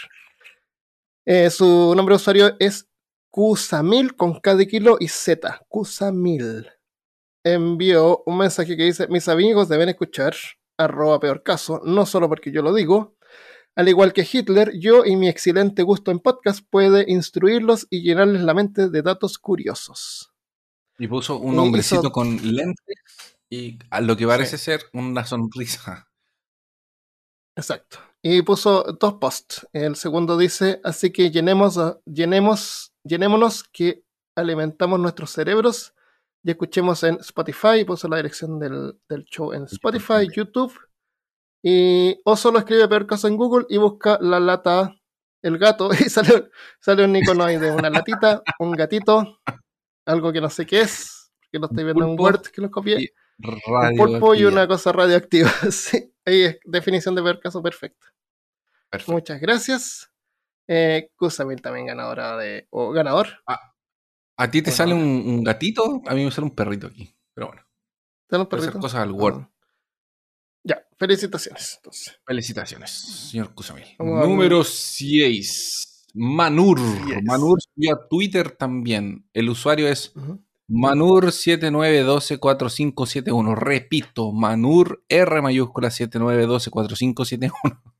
Eh, 1.26 1.49
su 1.49 1.93
nombre 1.95 2.14
de 2.14 2.18
usuario 2.18 2.55
es 2.59 2.88
Cusamil 3.30 4.16
con 4.16 4.39
K 4.39 4.55
de 4.55 4.68
kilo 4.68 4.97
y 4.99 5.07
Z. 5.07 5.61
Cusamil. 5.68 6.70
Envió 7.43 8.24
un 8.26 8.38
mensaje 8.38 8.78
que 8.78 8.84
dice: 8.84 9.07
Mis 9.07 9.28
amigos 9.28 9.70
deben 9.70 9.89
escuchar, 9.89 10.36
arroba 10.78 11.20
peor 11.20 11.43
caso, 11.43 11.82
no 11.84 12.05
solo 12.05 12.28
porque 12.30 12.51
yo 12.51 12.61
lo 12.61 12.74
digo. 12.74 13.16
Al 13.76 13.89
igual 13.89 14.14
que 14.14 14.28
Hitler, 14.32 14.72
yo 14.78 15.03
y 15.03 15.16
mi 15.16 15.28
excelente 15.30 15.82
gusto 15.82 16.11
en 16.11 16.20
podcast 16.20 16.64
puede 16.70 17.05
instruirlos 17.07 17.88
y 17.89 18.03
llenarles 18.03 18.43
la 18.43 18.53
mente 18.53 18.89
de 18.89 19.01
datos 19.01 19.39
curiosos. 19.39 20.32
Y 20.99 21.07
puso 21.07 21.37
un 21.37 21.57
hombrecito 21.59 22.01
hizo- 22.01 22.11
con 22.11 22.37
lentes 22.55 22.95
y 23.49 23.77
a 23.89 24.01
lo 24.01 24.15
que 24.15 24.25
parece 24.27 24.57
ser 24.57 24.81
una 24.93 25.25
sonrisa. 25.25 26.07
Exacto. 27.55 27.99
Y 28.21 28.41
puso 28.41 28.83
dos 28.99 29.15
posts. 29.15 29.67
El 29.73 29.95
segundo 29.95 30.37
dice, 30.37 30.79
así 30.83 31.11
que 31.11 31.29
llenemos, 31.29 31.77
llenemos, 32.05 32.93
llenémonos 33.03 33.63
que 33.65 34.03
alimentamos 34.35 34.99
nuestros 34.99 35.31
cerebros 35.31 35.93
y 36.43 36.51
escuchemos 36.51 37.03
en 37.03 37.15
Spotify. 37.19 37.83
Puso 37.85 38.07
la 38.07 38.17
dirección 38.17 38.59
del, 38.59 38.99
del 39.09 39.25
show 39.25 39.53
en 39.53 39.63
Spotify, 39.65 40.27
YouTube. 40.33 40.73
Y, 41.63 42.19
o 42.25 42.35
solo 42.35 42.59
escribe 42.59 42.87
peor 42.87 43.05
caso 43.07 43.27
en 43.27 43.37
Google 43.37 43.65
y 43.69 43.77
busca 43.77 44.17
la 44.19 44.39
lata, 44.39 44.95
el 45.43 45.57
gato, 45.57 45.89
y 45.99 46.09
sale, 46.09 46.49
sale 46.81 47.05
un 47.05 47.15
icono 47.15 47.43
ahí 47.43 47.57
de 47.57 47.71
una 47.71 47.89
latita, 47.89 48.41
un 48.59 48.71
gatito, 48.71 49.39
algo 50.06 50.32
que 50.34 50.41
no 50.41 50.49
sé 50.49 50.66
qué 50.66 50.82
es, 50.82 51.32
que 51.51 51.60
lo 51.60 51.68
estoy 51.68 51.84
viendo 51.84 52.06
en 52.08 52.20
Word 52.20 52.41
que 52.47 52.62
lo 52.62 52.70
copié. 52.72 53.14
Un 53.39 53.95
pulpo 53.97 54.36
y 54.36 54.45
una 54.45 54.68
cosa 54.68 54.91
radioactiva. 54.91 55.49
sí, 55.72 56.14
ahí 56.26 56.41
es 56.43 56.60
definición 56.66 57.16
de 57.16 57.24
peor 57.24 57.39
caso. 57.39 57.62
Perfecto. 57.62 58.08
Muchas 59.08 59.41
gracias. 59.41 60.12
Eh, 60.68 61.10
Kusamil 61.16 61.62
también 61.62 61.88
ganadora 61.88 62.38
de. 62.38 62.68
o 62.70 62.91
ganador. 62.91 63.28
¿A 63.45 64.49
ti 64.51 64.62
te 64.62 64.70
Bueno. 64.72 64.78
sale 64.78 64.93
un, 64.93 65.01
un 65.01 65.43
gatito? 65.43 66.01
A 66.06 66.14
mí 66.14 66.24
me 66.24 66.32
sale 66.32 66.45
un 66.45 66.56
perrito 66.56 66.88
aquí. 66.88 67.16
Pero 67.34 67.47
bueno, 67.47 67.62
¿Están 68.24 68.39
los 68.39 68.47
puede 68.47 68.62
hacer 68.62 68.72
perritos? 68.74 68.91
cosas 68.91 69.01
al 69.04 69.12
Word. 69.12 69.41
Ah. 69.41 69.49
Ya, 70.64 70.88
felicitaciones. 70.97 71.76
Entonces. 71.78 72.20
Felicitaciones, 72.26 72.91
señor 73.30 73.54
a- 73.99 74.04
Número 74.04 74.64
6. 74.64 75.92
Manur. 76.14 76.80
Yes. 77.07 77.24
Manur 77.24 77.59
subió 77.61 77.95
a 77.95 78.07
Twitter 78.07 78.51
también. 78.51 79.28
El 79.34 79.49
usuario 79.49 79.88
es 79.88 80.14
Ujú. 80.16 80.39
Manur79124571. 80.70 83.55
Repito, 83.55 84.32
Manur 84.32 85.03
R 85.09 85.41
mayúscula 85.41 85.89
79124571. 85.89 87.51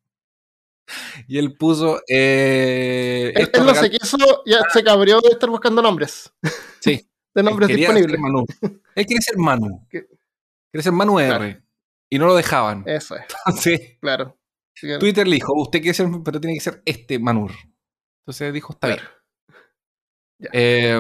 Y 1.30 1.38
él 1.38 1.56
puso. 1.56 2.02
Eh, 2.10 3.32
Él, 3.36 3.44
estos 3.44 3.62
él 3.62 3.68
no 3.68 3.74
regalos- 3.74 3.90
se 3.90 3.98
quiso, 4.00 4.18
ya 4.46 4.60
se 4.72 4.84
cabrió 4.84 5.22
de 5.22 5.30
estar 5.30 5.50
buscando 5.50 5.82
nombres. 5.82 6.32
Sí. 6.82 7.08
de 7.34 7.42
nombres 7.42 7.70
Él 7.70 7.78
disponibles. 7.78 8.20
Manu. 8.20 8.44
Él 8.96 9.06
quiere 9.06 9.22
ser 9.22 9.38
Manu. 9.38 9.88
Que- 9.90 10.06
Quiere 10.72 10.84
ser 10.84 10.92
Manu 10.92 11.16
Claro. 11.16 11.46
R. 11.46 11.64
Y 12.12 12.20
no 12.20 12.26
lo 12.28 12.36
dejaban. 12.36 12.84
Eso 12.86 13.16
es, 13.16 13.22
Entonces, 13.46 13.98
claro. 14.02 14.38
Twitter 15.00 15.26
le 15.26 15.36
dijo: 15.36 15.54
Usted 15.56 15.80
quiere 15.82 15.94
ser, 15.94 16.08
pero 16.24 16.42
tiene 16.42 16.56
que 16.56 16.62
ser 16.62 16.82
este 16.86 17.18
Manur. 17.18 17.52
Entonces 18.24 18.54
dijo: 18.54 18.74
Está 18.74 18.88
bien. 18.88 19.00
claro. 19.00 19.14
Eh, 20.54 21.00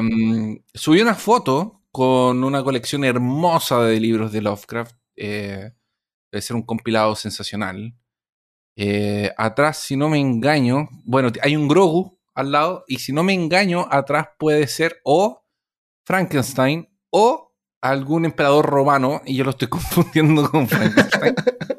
subió 0.73 1.03
una 1.03 1.15
foto 1.15 1.81
con 1.91 2.43
una 2.43 2.63
colección 2.63 3.03
hermosa 3.03 3.83
de 3.83 3.99
libros 3.99 4.31
de 4.31 4.41
Lovecraft. 4.41 4.95
eh, 5.15 5.71
debe 6.31 6.41
ser 6.41 6.55
un 6.55 6.63
compilado 6.63 7.15
sensacional. 7.15 7.95
Eh, 8.77 9.31
atrás, 9.37 9.79
si 9.79 9.97
no 9.97 10.09
me 10.09 10.19
engaño, 10.19 10.89
bueno, 11.05 11.31
hay 11.43 11.55
un 11.55 11.67
Grogu 11.67 12.19
al 12.35 12.51
lado, 12.51 12.85
y 12.87 12.99
si 12.99 13.13
no 13.13 13.23
me 13.23 13.33
engaño, 13.33 13.87
atrás 13.91 14.29
puede 14.39 14.67
ser 14.67 14.99
o 15.05 15.45
Frankenstein 16.07 16.89
o 17.11 17.53
algún 17.81 18.25
emperador 18.25 18.65
romano, 18.67 19.21
y 19.25 19.35
yo 19.37 19.45
lo 19.45 19.51
estoy 19.51 19.67
confundiendo 19.69 20.49
con 20.49 20.67
Frankenstein. 20.67 21.35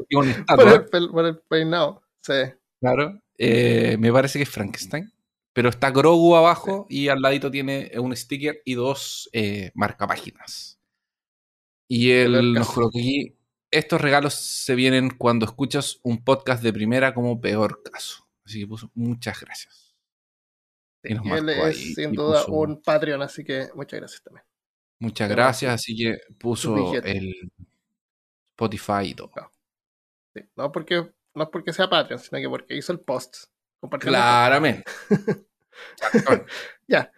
y 0.09 0.17
una 0.17 0.45
Por 0.47 0.89
el, 0.95 1.11
por 1.11 1.27
el 1.27 1.39
peinado. 1.49 2.03
Sí. 2.23 2.35
claro. 2.81 3.21
Eh, 3.39 3.97
me 4.01 4.13
parece 4.13 4.39
que 4.39 4.45
es 4.45 4.51
Frankenstein. 4.51 5.13
Pero 5.55 5.69
está 5.69 5.91
Grogu 5.91 6.37
abajo 6.37 6.87
y 6.91 7.09
al 7.09 7.21
ladito 7.21 7.51
tiene 7.51 7.93
un 7.97 8.15
sticker 8.15 8.61
y 8.65 8.75
dos 8.75 9.31
eh, 9.33 9.71
marcapáginas. 9.75 10.81
Y 11.89 12.11
él 12.11 12.53
nos 12.53 12.67
caso. 12.67 12.75
coloca 12.75 12.99
aquí, 12.99 13.39
estos 13.71 14.01
regalos 14.01 14.35
se 14.35 14.75
vienen 14.75 15.11
cuando 15.11 15.47
escuchas 15.47 16.01
un 16.03 16.25
podcast 16.25 16.63
de 16.63 16.73
primera 16.73 17.15
como 17.15 17.41
peor 17.41 17.83
caso. 17.83 18.29
Así 18.45 18.61
que 18.61 18.67
puso 18.67 18.91
muchas 18.95 19.41
gracias. 19.41 19.95
Y 21.05 21.15
nos 21.15 21.25
Y 21.25 21.31
él 21.31 21.45
marcó 21.45 21.67
es 21.67 21.77
ahí 21.77 21.95
sin 21.95 22.13
duda 22.13 22.41
puso 22.41 22.53
un 22.53 22.83
Patreon, 22.83 23.23
así 23.23 23.45
que 23.45 23.69
muchas 23.75 24.01
gracias 24.01 24.23
también. 24.25 24.45
Muchas 24.99 25.29
gracias, 25.29 25.83
sí, 25.83 25.93
así 25.93 26.05
que 26.05 26.19
puso 26.39 26.95
el 26.95 27.53
Spotify 28.53 29.11
y 29.11 29.15
todo. 29.15 29.31
Sí, 30.35 30.43
No, 30.57 30.73
porque, 30.73 31.13
no 31.35 31.45
es 31.45 31.49
porque 31.51 31.73
sea 31.73 31.89
Patreon, 31.89 32.19
sino 32.19 32.41
que 32.41 32.49
porque 32.49 32.77
hizo 32.77 32.93
el 32.93 33.01
post. 33.01 33.54
Claramente. 34.01 34.85
Ya. 36.87 37.11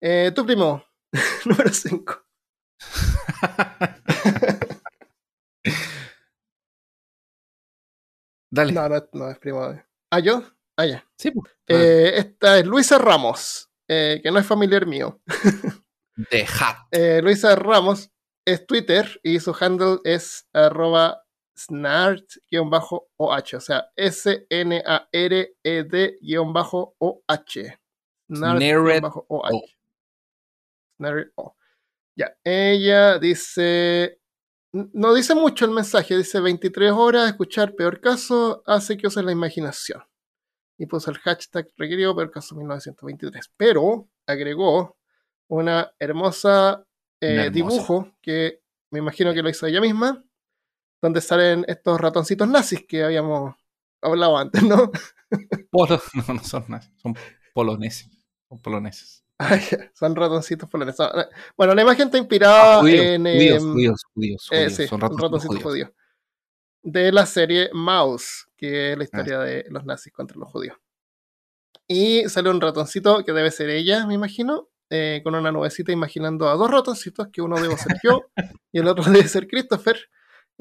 Eh, 0.00 0.30
tu 0.34 0.44
primo, 0.44 0.84
número 1.46 1.72
5. 1.72 2.22
Dale. 8.50 8.72
No, 8.72 8.88
no, 8.88 8.96
es- 8.96 9.08
no 9.12 9.30
es 9.30 9.38
primo 9.38 9.68
de. 9.68 9.84
Ah, 10.10 10.18
yo. 10.20 10.42
Ah, 10.76 10.86
ya. 10.86 11.06
Sí, 11.16 11.30
pues. 11.30 11.52
Eh, 11.68 12.12
esta 12.16 12.58
es 12.58 12.66
Luisa 12.66 12.98
Ramos, 12.98 13.70
eh, 13.88 14.20
que 14.22 14.30
no 14.30 14.38
es 14.38 14.46
familiar 14.46 14.86
mío. 14.86 15.20
Eh, 16.90 17.20
Luisa 17.22 17.54
Ramos 17.56 18.10
es 18.46 18.66
Twitter 18.66 19.20
y 19.22 19.40
su 19.40 19.56
handle 19.58 19.98
es 20.04 20.46
arroba 20.52 21.24
snart-oh, 21.56 23.06
o 23.16 23.60
sea, 23.60 23.90
S-N-A-R-E-D-O-H. 23.96 24.88
Snart-oh. 28.28 29.62
Snared 30.96 31.30
O. 31.34 31.56
Ya, 32.16 32.36
ella 32.44 33.18
dice, 33.18 34.20
no 34.72 35.14
dice 35.14 35.34
mucho 35.34 35.64
el 35.64 35.70
mensaje, 35.72 36.16
dice 36.16 36.40
23 36.40 36.92
horas, 36.92 37.28
escuchar 37.28 37.74
peor 37.74 38.00
caso 38.00 38.62
hace 38.66 38.96
que 38.96 39.06
uses 39.06 39.24
la 39.24 39.32
imaginación. 39.32 40.02
Y 40.78 40.86
puso 40.86 41.10
el 41.10 41.18
hashtag 41.18 41.68
requerido 41.76 42.14
peor 42.14 42.30
caso 42.30 42.54
1923. 42.54 43.52
Pero 43.56 44.08
agregó 44.26 44.96
una 45.48 45.92
hermosa, 45.98 46.84
eh, 47.20 47.34
Una 47.34 47.44
hermosa. 47.44 47.50
dibujo 47.50 48.16
que 48.20 48.62
me 48.90 48.98
imagino 48.98 49.32
que 49.32 49.42
lo 49.42 49.48
hizo 49.48 49.66
ella 49.66 49.80
misma, 49.80 50.24
donde 51.02 51.20
salen 51.20 51.64
estos 51.68 52.00
ratoncitos 52.00 52.48
nazis 52.48 52.86
que 52.88 53.02
habíamos 53.04 53.54
hablado 54.00 54.38
antes, 54.38 54.62
¿no? 54.62 54.90
Polo- 55.70 56.00
No, 56.28 56.34
no 56.34 56.42
son 56.44 56.64
nazis, 56.68 56.92
son 56.96 57.14
poloneses. 57.52 58.08
Son 58.48 58.60
poloneses. 58.62 59.24
Ay, 59.38 59.60
son 59.94 60.14
ratoncitos 60.14 60.68
poloneses. 60.68 61.00
Ah, 61.00 61.28
Bueno, 61.56 61.74
la 61.74 61.82
imagen 61.82 62.06
está 62.06 62.18
inspirada 62.18 62.80
judíos, 62.80 63.04
en... 63.04 63.22
judíos, 63.24 63.62
em, 63.62 63.72
judíos, 63.72 64.02
judíos, 64.14 64.48
Eh, 64.52 64.56
judíos, 64.56 64.72
sí, 64.76 64.86
son 64.86 65.00
ratoncitos 65.00 65.22
ratoncito 65.30 65.52
judíos. 65.68 65.88
judío. 65.90 65.94
De 66.84 67.12
la 67.12 67.26
serie 67.26 67.70
Mouse, 67.72 68.46
que 68.56 68.92
es 68.92 68.98
la 68.98 69.04
historia 69.04 69.38
de 69.40 69.66
los 69.70 69.84
nazis 69.84 70.12
contra 70.12 70.36
los 70.38 70.48
judíos. 70.50 70.76
Y 71.88 72.28
sale 72.28 72.50
un 72.50 72.60
ratoncito 72.60 73.24
que 73.24 73.32
debe 73.32 73.50
ser 73.50 73.70
ella, 73.70 74.06
me 74.06 74.14
imagino, 74.14 74.68
eh, 74.90 75.20
con 75.24 75.34
una 75.34 75.50
nubecita 75.52 75.90
imaginando 75.92 76.48
a 76.48 76.54
dos 76.54 76.70
ratoncitos, 76.70 77.28
que 77.32 77.42
uno 77.42 77.60
debo 77.60 77.76
ser 77.76 77.96
yo 78.02 78.22
y 78.72 78.78
el 78.80 78.88
otro 78.88 79.04
debe 79.04 79.26
ser 79.28 79.46
Christopher. 79.48 79.96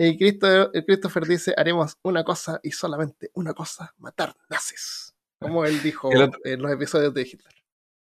Y 0.04 0.18
el 0.18 0.86
Christopher 0.86 1.26
dice, 1.28 1.54
haremos 1.56 1.97
una 2.04 2.24
cosa 2.24 2.60
y 2.64 2.72
solamente 2.72 3.30
una 3.36 3.54
cosa, 3.54 3.93
matar 3.97 4.36
nazis. 4.49 5.14
Como 5.39 5.64
él 5.66 5.82
dijo 5.84 6.12
El 6.12 6.24
otro- 6.24 6.39
en 6.43 6.62
los 6.62 6.72
episodios 6.72 7.14
de 7.14 7.22
Hitler. 7.22 7.54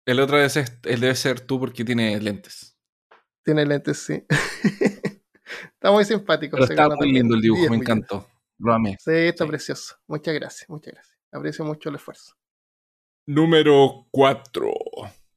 El 0.05 0.19
otro 0.19 0.37
debe 0.37 0.49
ser, 0.49 0.79
él 0.83 0.99
debe 0.99 1.15
ser 1.15 1.39
tú 1.41 1.59
porque 1.59 1.85
tiene 1.85 2.19
lentes. 2.19 2.77
Tiene 3.43 3.65
lentes, 3.65 3.99
sí. 3.99 4.25
Está 5.73 5.91
muy 5.91 6.03
simpático. 6.03 6.57
Pero 6.57 6.65
está 6.69 6.89
muy 6.89 7.11
lindo 7.13 7.35
el 7.35 7.41
dibujo, 7.41 7.61
10 7.61 7.71
me 7.71 7.77
encantó. 7.77 8.27
Lo 8.59 8.73
amé. 8.73 8.97
Sí, 8.99 9.11
está 9.11 9.45
Sí. 9.45 9.49
precioso. 9.49 9.95
Muchas 10.07 10.33
gracias, 10.33 10.69
muchas 10.69 10.93
gracias. 10.93 11.17
Aprecio 11.31 11.63
mucho 11.63 11.89
el 11.89 11.95
esfuerzo. 11.95 12.33
Número 13.27 14.07
4. 14.11 14.73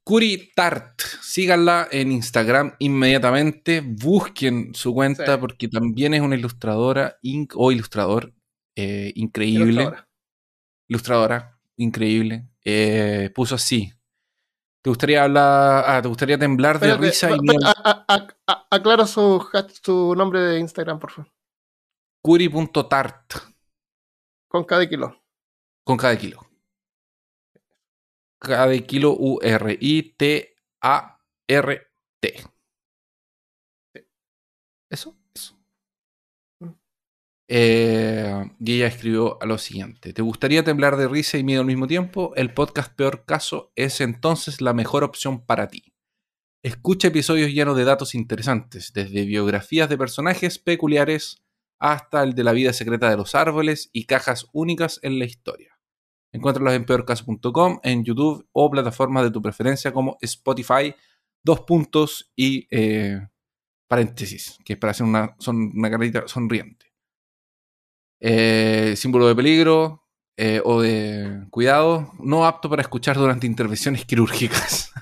Curi 0.03 0.51
Tart. 0.55 0.99
Síganla 1.21 1.87
en 1.91 2.11
Instagram 2.11 2.75
inmediatamente. 2.79 3.81
Busquen 3.81 4.73
su 4.73 4.93
cuenta 4.93 5.35
Sí. 5.35 5.39
porque 5.39 5.67
también 5.67 6.13
es 6.13 6.21
una 6.21 6.35
ilustradora 6.35 7.17
inc- 7.23 7.53
o 7.55 7.71
ilustrador 7.71 8.33
eh, 8.75 9.11
increíble. 9.15 9.65
Ilustradora. 9.83 10.07
Ilustradora 10.87 11.59
increíble. 11.77 12.47
Eh, 12.65 13.31
puso 13.35 13.55
así. 13.55 13.91
¿Te 14.83 14.89
gustaría 14.89 15.23
hablar, 15.23 15.83
ah, 15.87 16.01
te 16.01 16.07
gustaría 16.07 16.39
temblar 16.39 16.79
de 16.79 16.87
Espérate, 16.89 17.07
risa 17.07 17.29
y 17.29 17.65
a- 17.65 17.69
a- 17.83 18.05
a- 18.07 18.27
a- 18.47 18.67
aclara 18.71 19.05
su, 19.05 19.45
su 19.83 20.15
nombre 20.15 20.39
de 20.41 20.59
Instagram, 20.59 20.97
por 20.99 21.11
favor. 21.11 21.31
Curi.tart 22.23 23.33
Con 24.49 24.63
cada 24.63 24.87
kilo. 24.89 25.21
con 25.85 25.97
cada 25.97 26.17
kilo. 26.17 26.41
Cada 28.41 28.75
kilo 28.79 29.15
U-R-I-T-A-R-T. 29.19 30.51
Eso, 34.89 35.15
eso. 35.35 35.59
Mm. 36.59 36.69
Eh, 37.47 38.51
y 38.59 38.73
ella 38.73 38.87
escribió 38.87 39.41
a 39.43 39.45
lo 39.45 39.59
siguiente: 39.59 40.11
¿Te 40.13 40.23
gustaría 40.23 40.63
temblar 40.63 40.97
de 40.97 41.07
risa 41.07 41.37
y 41.37 41.43
miedo 41.43 41.61
al 41.61 41.67
mismo 41.67 41.85
tiempo? 41.85 42.33
El 42.35 42.51
podcast 42.51 42.95
Peor 42.95 43.25
Caso 43.25 43.71
es 43.75 44.01
entonces 44.01 44.59
la 44.59 44.73
mejor 44.73 45.03
opción 45.03 45.45
para 45.45 45.67
ti. 45.67 45.93
Escucha 46.63 47.09
episodios 47.09 47.51
llenos 47.51 47.77
de 47.77 47.83
datos 47.83 48.15
interesantes, 48.15 48.91
desde 48.91 49.25
biografías 49.25 49.87
de 49.87 49.99
personajes 49.99 50.57
peculiares 50.57 51.43
hasta 51.79 52.23
el 52.23 52.33
de 52.33 52.43
la 52.43 52.53
vida 52.53 52.73
secreta 52.73 53.07
de 53.07 53.17
los 53.17 53.35
árboles 53.35 53.91
y 53.93 54.05
cajas 54.05 54.47
únicas 54.51 54.99
en 55.03 55.19
la 55.19 55.25
historia. 55.25 55.70
Encuéntralos 56.33 56.73
en 56.73 56.85
peorcaso.com, 56.85 57.79
en 57.83 58.03
YouTube 58.03 58.47
o 58.53 58.71
plataformas 58.71 59.23
de 59.23 59.31
tu 59.31 59.41
preferencia 59.41 59.91
como 59.91 60.17
Spotify, 60.21 60.95
dos 61.43 61.61
puntos 61.61 62.31
y 62.35 62.67
eh, 62.71 63.19
paréntesis, 63.87 64.57
que 64.63 64.73
es 64.73 64.79
para 64.79 64.91
hacer 64.91 65.05
una, 65.05 65.35
son, 65.39 65.71
una 65.75 65.89
carita 65.89 66.27
sonriente. 66.27 66.93
Eh, 68.21 68.93
símbolo 68.95 69.27
de 69.27 69.35
peligro 69.35 70.05
eh, 70.37 70.61
o 70.63 70.81
de 70.81 71.47
cuidado, 71.49 72.13
no 72.19 72.45
apto 72.45 72.69
para 72.69 72.83
escuchar 72.83 73.17
durante 73.17 73.47
intervenciones 73.47 74.05
quirúrgicas. 74.05 74.93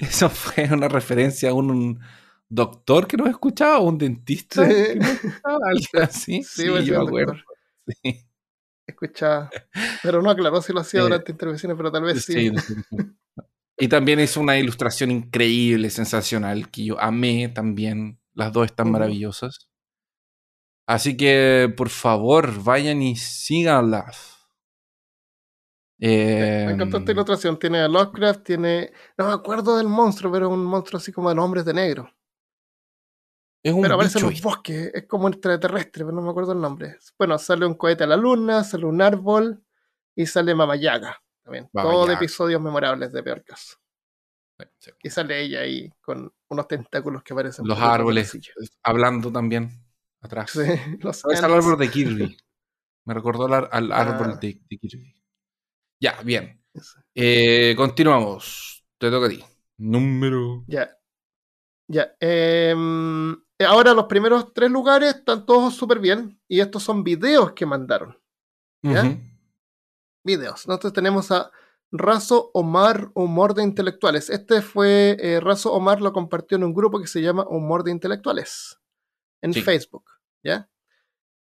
Eso 0.00 0.28
fue 0.30 0.68
una 0.70 0.88
referencia 0.88 1.50
a 1.50 1.54
un 1.54 1.98
doctor 2.48 3.06
que 3.06 3.16
nos 3.16 3.28
escuchaba, 3.28 3.80
un 3.80 3.98
dentista 3.98 4.66
Sí. 4.66 4.74
que 4.74 4.94
nos 4.96 5.08
escuchaba, 5.08 5.58
algo 5.68 5.80
así. 6.02 6.42
Sí, 6.42 6.62
Sí, 6.62 6.68
pues, 6.70 6.84
yo 6.86 7.00
acuerdo. 7.00 7.34
Sí. 8.02 8.24
Escuchaba. 8.86 9.50
Pero 10.02 10.22
no 10.22 10.30
aclaró 10.30 10.62
si 10.62 10.72
lo 10.72 10.80
hacía 10.80 11.02
durante 11.02 11.32
intervenciones, 11.32 11.76
pero 11.76 11.92
tal 11.92 12.02
vez 12.04 12.24
sí. 12.24 12.50
Y 13.78 13.88
también 13.88 14.18
hizo 14.18 14.40
una 14.40 14.58
ilustración 14.58 15.10
increíble, 15.10 15.90
sensacional, 15.90 16.70
que 16.70 16.84
yo 16.86 17.00
amé 17.00 17.48
también. 17.48 18.18
Las 18.34 18.52
dos 18.52 18.66
están 18.66 18.90
maravillosas. 18.90 19.68
Así 20.86 21.16
que, 21.16 21.72
por 21.76 21.90
favor, 21.90 22.62
vayan 22.64 23.02
y 23.02 23.14
síganlas. 23.16 24.38
Eh, 26.00 26.64
Me 26.66 26.72
encantó 26.72 26.98
esta 26.98 27.12
ilustración. 27.12 27.58
Tiene 27.58 27.80
a 27.80 27.88
Lovecraft, 27.88 28.42
tiene. 28.44 28.90
No 29.18 29.26
me 29.26 29.32
acuerdo 29.34 29.76
del 29.76 29.88
monstruo, 29.88 30.32
pero 30.32 30.46
es 30.46 30.52
un 30.52 30.64
monstruo 30.64 30.98
así 30.98 31.12
como 31.12 31.28
de 31.28 31.34
los 31.34 31.44
hombres 31.44 31.64
de 31.64 31.74
negro. 31.74 32.10
Es 33.62 33.72
un 33.72 33.82
Pero 33.82 33.94
aparece 33.94 34.18
en 34.20 34.26
los 34.26 34.40
bosques, 34.42 34.90
es 34.94 35.06
como 35.06 35.26
un 35.26 35.32
extraterrestre, 35.34 36.04
pero 36.04 36.12
no 36.12 36.22
me 36.22 36.30
acuerdo 36.30 36.52
el 36.52 36.60
nombre. 36.60 36.96
Bueno, 37.18 37.38
sale 37.38 37.66
un 37.66 37.74
cohete 37.74 38.04
a 38.04 38.06
la 38.06 38.16
luna, 38.16 38.62
sale 38.64 38.86
un 38.86 39.02
árbol 39.02 39.62
y 40.14 40.26
sale 40.26 40.54
Mamayaga 40.54 41.20
también. 41.42 41.68
Baba 41.72 41.90
Todos 41.90 42.06
de 42.08 42.12
Yaga. 42.14 42.24
episodios 42.24 42.60
memorables 42.62 43.12
de 43.12 43.22
Peor 43.22 43.42
Caso. 43.44 43.76
Sí. 44.80 44.90
Y 45.04 45.10
sale 45.10 45.40
ella 45.40 45.60
ahí 45.60 45.88
con 46.00 46.32
unos 46.48 46.66
tentáculos 46.66 47.22
que 47.22 47.34
parecen. 47.34 47.66
Los 47.66 47.78
árboles, 47.78 48.36
hablando 48.82 49.30
también 49.30 49.70
atrás. 50.20 50.50
Sí, 50.50 50.60
los 51.00 51.24
es 51.24 51.38
el 51.42 51.52
árbol 51.52 51.78
de 51.78 51.90
Kirby. 51.90 52.36
Me 53.06 53.14
recordó 53.14 53.46
al, 53.46 53.68
al 53.70 53.92
árbol 53.92 54.32
Ah. 54.34 54.38
de, 54.40 54.60
de 54.68 54.78
Kirby. 54.78 55.14
Ya, 56.00 56.20
bien. 56.22 56.62
Eh, 57.14 57.74
continuamos. 57.76 58.84
Te 58.98 59.10
toca 59.10 59.26
a 59.26 59.30
ti. 59.30 59.42
Número. 59.78 60.64
Ya. 60.66 60.90
Ya. 61.88 62.14
em, 62.20 63.36
ahora 63.64 63.94
los 63.94 64.06
primeros 64.06 64.52
tres 64.52 64.70
lugares 64.70 65.16
están 65.16 65.44
todos 65.46 65.74
súper 65.74 65.98
bien. 65.98 66.40
Y 66.48 66.60
estos 66.60 66.82
son 66.82 67.02
videos 67.04 67.52
que 67.52 67.66
mandaron. 67.66 68.18
¿Ya? 68.82 69.18
Videos. 70.24 70.66
Nosotros 70.68 70.92
tenemos 70.92 71.30
a 71.30 71.50
Razo 71.90 72.50
Omar 72.54 73.10
Humor 73.14 73.54
de 73.54 73.62
Intelectuales. 73.62 74.30
Este 74.30 74.62
fue, 74.62 75.16
eh, 75.20 75.40
Razo 75.40 75.72
Omar 75.72 76.00
lo 76.00 76.12
compartió 76.12 76.56
en 76.56 76.64
un 76.64 76.74
grupo 76.74 77.00
que 77.00 77.06
se 77.06 77.22
llama 77.22 77.46
Humor 77.48 77.82
de 77.82 77.90
Intelectuales. 77.92 78.78
En 79.42 79.52
Sí. 79.52 79.62
Facebook. 79.62 80.04
¿Ya? 80.44 80.68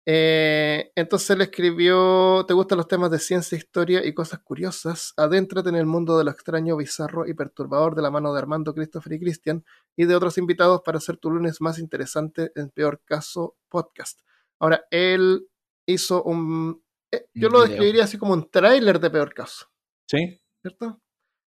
Eh, 0.08 0.92
entonces 0.94 1.30
él 1.30 1.40
escribió, 1.42 2.44
¿te 2.46 2.54
gustan 2.54 2.78
los 2.78 2.86
temas 2.86 3.10
de 3.10 3.18
ciencia, 3.18 3.58
historia 3.58 4.04
y 4.06 4.14
cosas 4.14 4.38
curiosas? 4.38 5.12
Adéntrate 5.16 5.68
en 5.68 5.74
el 5.74 5.86
mundo 5.86 6.16
de 6.16 6.22
lo 6.24 6.30
extraño, 6.30 6.76
bizarro 6.76 7.26
y 7.26 7.34
perturbador 7.34 7.96
de 7.96 8.02
la 8.02 8.10
mano 8.12 8.32
de 8.32 8.38
Armando, 8.38 8.72
Christopher 8.72 9.14
y 9.14 9.18
Cristian 9.20 9.64
y 9.96 10.04
de 10.04 10.14
otros 10.14 10.38
invitados 10.38 10.82
para 10.84 10.98
hacer 10.98 11.16
tu 11.16 11.30
lunes 11.30 11.60
más 11.60 11.80
interesante, 11.80 12.52
en 12.54 12.70
peor 12.70 13.00
caso, 13.04 13.56
podcast. 13.68 14.20
Ahora, 14.60 14.86
él 14.90 15.48
hizo 15.86 16.22
un... 16.22 16.82
eh, 17.10 17.26
yo 17.34 17.48
lo 17.48 17.62
describiría 17.62 18.04
así 18.04 18.16
como 18.16 18.32
un 18.32 18.48
tráiler 18.48 19.00
de 19.00 19.10
peor 19.10 19.34
caso, 19.34 19.66
Sí. 20.08 20.40
¿cierto? 20.62 21.00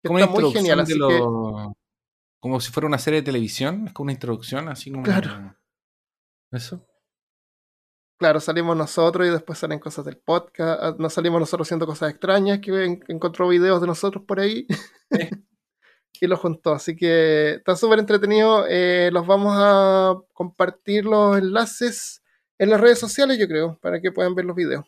Como 0.05 0.19
está 0.19 0.31
muy 0.31 0.51
genial, 0.51 0.79
así 0.81 0.95
lo- 0.95 1.07
que... 1.07 1.19
Como 2.39 2.59
si 2.59 2.71
fuera 2.73 2.87
una 2.87 2.97
serie 2.99 3.21
de 3.21 3.25
televisión. 3.25 3.87
Es 3.87 3.93
como 3.93 4.03
una 4.07 4.11
introducción, 4.11 4.67
así 4.67 4.91
como. 4.91 5.03
Claro. 5.03 5.55
Eso. 6.51 6.85
Claro, 8.17 8.39
salimos 8.39 8.77
nosotros 8.77 9.27
y 9.27 9.31
después 9.31 9.59
salen 9.59 9.79
cosas 9.79 10.05
del 10.05 10.17
podcast. 10.17 10.79
ah, 10.81 10.95
Nos 10.97 11.13
salimos 11.13 11.39
nosotros 11.39 11.67
haciendo 11.67 11.85
cosas 11.85 12.11
extrañas 12.11 12.59
que 12.59 12.85
en- 12.85 13.03
encontró 13.07 13.47
videos 13.49 13.81
de 13.81 13.87
nosotros 13.87 14.23
por 14.25 14.39
ahí 14.39 14.65
Sí. 14.69 14.75
y 16.21 16.27
los 16.27 16.39
juntó. 16.39 16.73
Así 16.73 16.95
que 16.95 17.55
está 17.55 17.75
súper 17.75 17.99
entretenido. 17.99 18.65
eh, 18.69 19.09
los 19.11 19.27
vamos 19.27 19.53
a 19.57 20.15
compartir 20.33 21.05
los 21.05 21.37
enlaces 21.37 22.23
en 22.59 22.69
las 22.69 22.79
redes 22.79 22.99
sociales, 22.99 23.37
yo 23.37 23.47
creo, 23.47 23.77
para 23.81 23.99
que 23.99 24.11
puedan 24.11 24.35
ver 24.35 24.45
los 24.45 24.55
videos. 24.55 24.85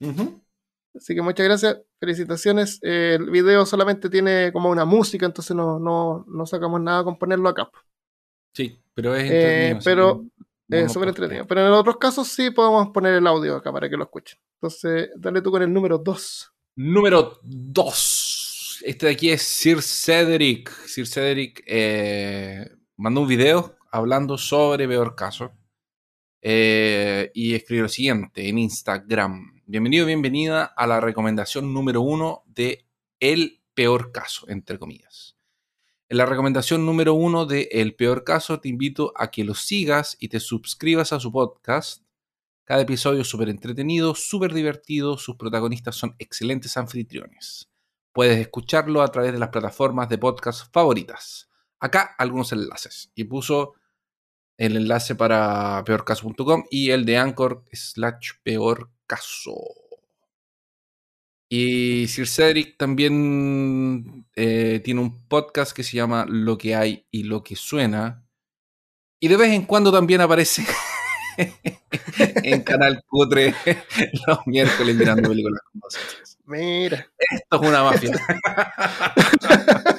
Ujú. 0.00 0.42
Así 0.94 1.14
que 1.14 1.22
muchas 1.22 1.44
gracias, 1.46 1.78
felicitaciones. 2.00 2.78
Eh, 2.82 3.16
el 3.18 3.30
video 3.30 3.66
solamente 3.66 4.08
tiene 4.08 4.50
como 4.52 4.70
una 4.70 4.84
música, 4.84 5.26
entonces 5.26 5.54
no, 5.56 5.78
no, 5.78 6.24
no 6.28 6.46
sacamos 6.46 6.80
nada 6.80 7.02
con 7.04 7.18
ponerlo 7.18 7.48
acá. 7.48 7.70
Sí, 8.54 8.82
pero 8.94 9.14
es 9.14 9.30
Eh, 9.30 9.68
entretenido. 9.70 9.80
pero 9.84 10.24
Es 10.68 10.78
vamos 10.80 10.92
súper 10.92 11.08
entretenido. 11.08 11.46
Pero 11.46 11.66
en 11.66 11.72
otros 11.72 11.96
casos 11.98 12.28
sí 12.28 12.50
podemos 12.50 12.88
poner 12.90 13.14
el 13.14 13.26
audio 13.26 13.56
acá 13.56 13.72
para 13.72 13.88
que 13.88 13.96
lo 13.96 14.04
escuchen. 14.04 14.38
Entonces, 14.60 15.10
dale 15.16 15.40
tú 15.42 15.50
con 15.50 15.62
el 15.62 15.72
número 15.72 15.98
2. 15.98 16.52
Número 16.76 17.38
2. 17.42 18.82
Este 18.84 19.06
de 19.06 19.12
aquí 19.12 19.30
es 19.30 19.42
Sir 19.42 19.80
Cedric. 19.82 20.70
Sir 20.86 21.06
Cedric 21.06 21.62
eh, 21.66 22.68
mandó 22.96 23.22
un 23.22 23.28
video 23.28 23.76
hablando 23.90 24.36
sobre 24.38 24.86
Peor 24.88 25.14
Caso. 25.14 25.52
eh, 26.42 27.30
y 27.34 27.54
escribió 27.54 27.84
lo 27.84 27.88
siguiente 27.88 28.48
en 28.48 28.58
Instagram. 28.58 29.62
Bienvenido, 29.66 30.06
bienvenida 30.06 30.64
a 30.64 30.86
la 30.86 31.00
recomendación 31.00 31.72
número 31.74 32.02
uno 32.02 32.44
de 32.46 32.86
El 33.20 33.62
Peor 33.74 34.12
Caso, 34.12 34.48
entre 34.48 34.78
comillas. 34.78 35.35
En 36.08 36.18
la 36.18 36.26
recomendación 36.26 36.86
número 36.86 37.14
uno 37.14 37.46
de 37.46 37.68
El 37.72 37.96
Peor 37.96 38.22
Caso 38.22 38.60
te 38.60 38.68
invito 38.68 39.12
a 39.16 39.32
que 39.32 39.42
lo 39.42 39.54
sigas 39.54 40.16
y 40.20 40.28
te 40.28 40.38
suscribas 40.38 41.12
a 41.12 41.18
su 41.18 41.32
podcast. 41.32 42.04
Cada 42.62 42.82
episodio 42.82 43.22
es 43.22 43.28
súper 43.28 43.48
entretenido, 43.48 44.14
súper 44.14 44.54
divertido, 44.54 45.18
sus 45.18 45.34
protagonistas 45.34 45.96
son 45.96 46.14
excelentes 46.20 46.76
anfitriones. 46.76 47.68
Puedes 48.12 48.38
escucharlo 48.38 49.02
a 49.02 49.08
través 49.08 49.32
de 49.32 49.40
las 49.40 49.48
plataformas 49.48 50.08
de 50.08 50.16
podcast 50.16 50.72
favoritas. 50.72 51.50
Acá 51.80 52.14
algunos 52.18 52.52
enlaces. 52.52 53.10
Y 53.16 53.24
puso 53.24 53.74
el 54.58 54.76
enlace 54.76 55.16
para 55.16 55.82
peorcaso.com 55.84 56.66
y 56.70 56.90
el 56.90 57.04
de 57.04 57.18
Anchor 57.18 57.64
slash 57.72 58.34
peorcaso. 58.44 59.56
Y 61.48 62.06
Sir 62.06 62.28
Cedric 62.28 62.76
también 62.76 64.15
eh, 64.38 64.80
tiene 64.84 65.00
un 65.00 65.26
podcast 65.28 65.72
que 65.72 65.82
se 65.82 65.96
llama 65.96 66.26
Lo 66.28 66.58
que 66.58 66.76
hay 66.76 67.06
y 67.10 67.22
lo 67.22 67.42
que 67.42 67.56
suena. 67.56 68.22
Y 69.18 69.28
de 69.28 69.36
vez 69.38 69.50
en 69.52 69.64
cuando 69.64 69.90
también 69.90 70.20
aparece 70.20 70.62
en 72.18 72.62
Canal 72.62 73.02
Cutre 73.06 73.54
los 74.26 74.38
miércoles 74.46 74.94
mirando 74.94 75.30
películas 75.30 75.62
con 75.72 75.80
nosotros. 75.82 76.38
Mira. 76.44 77.10
Esto 77.18 77.62
es 77.62 77.68
una 77.68 77.82
mafia. 77.82 78.12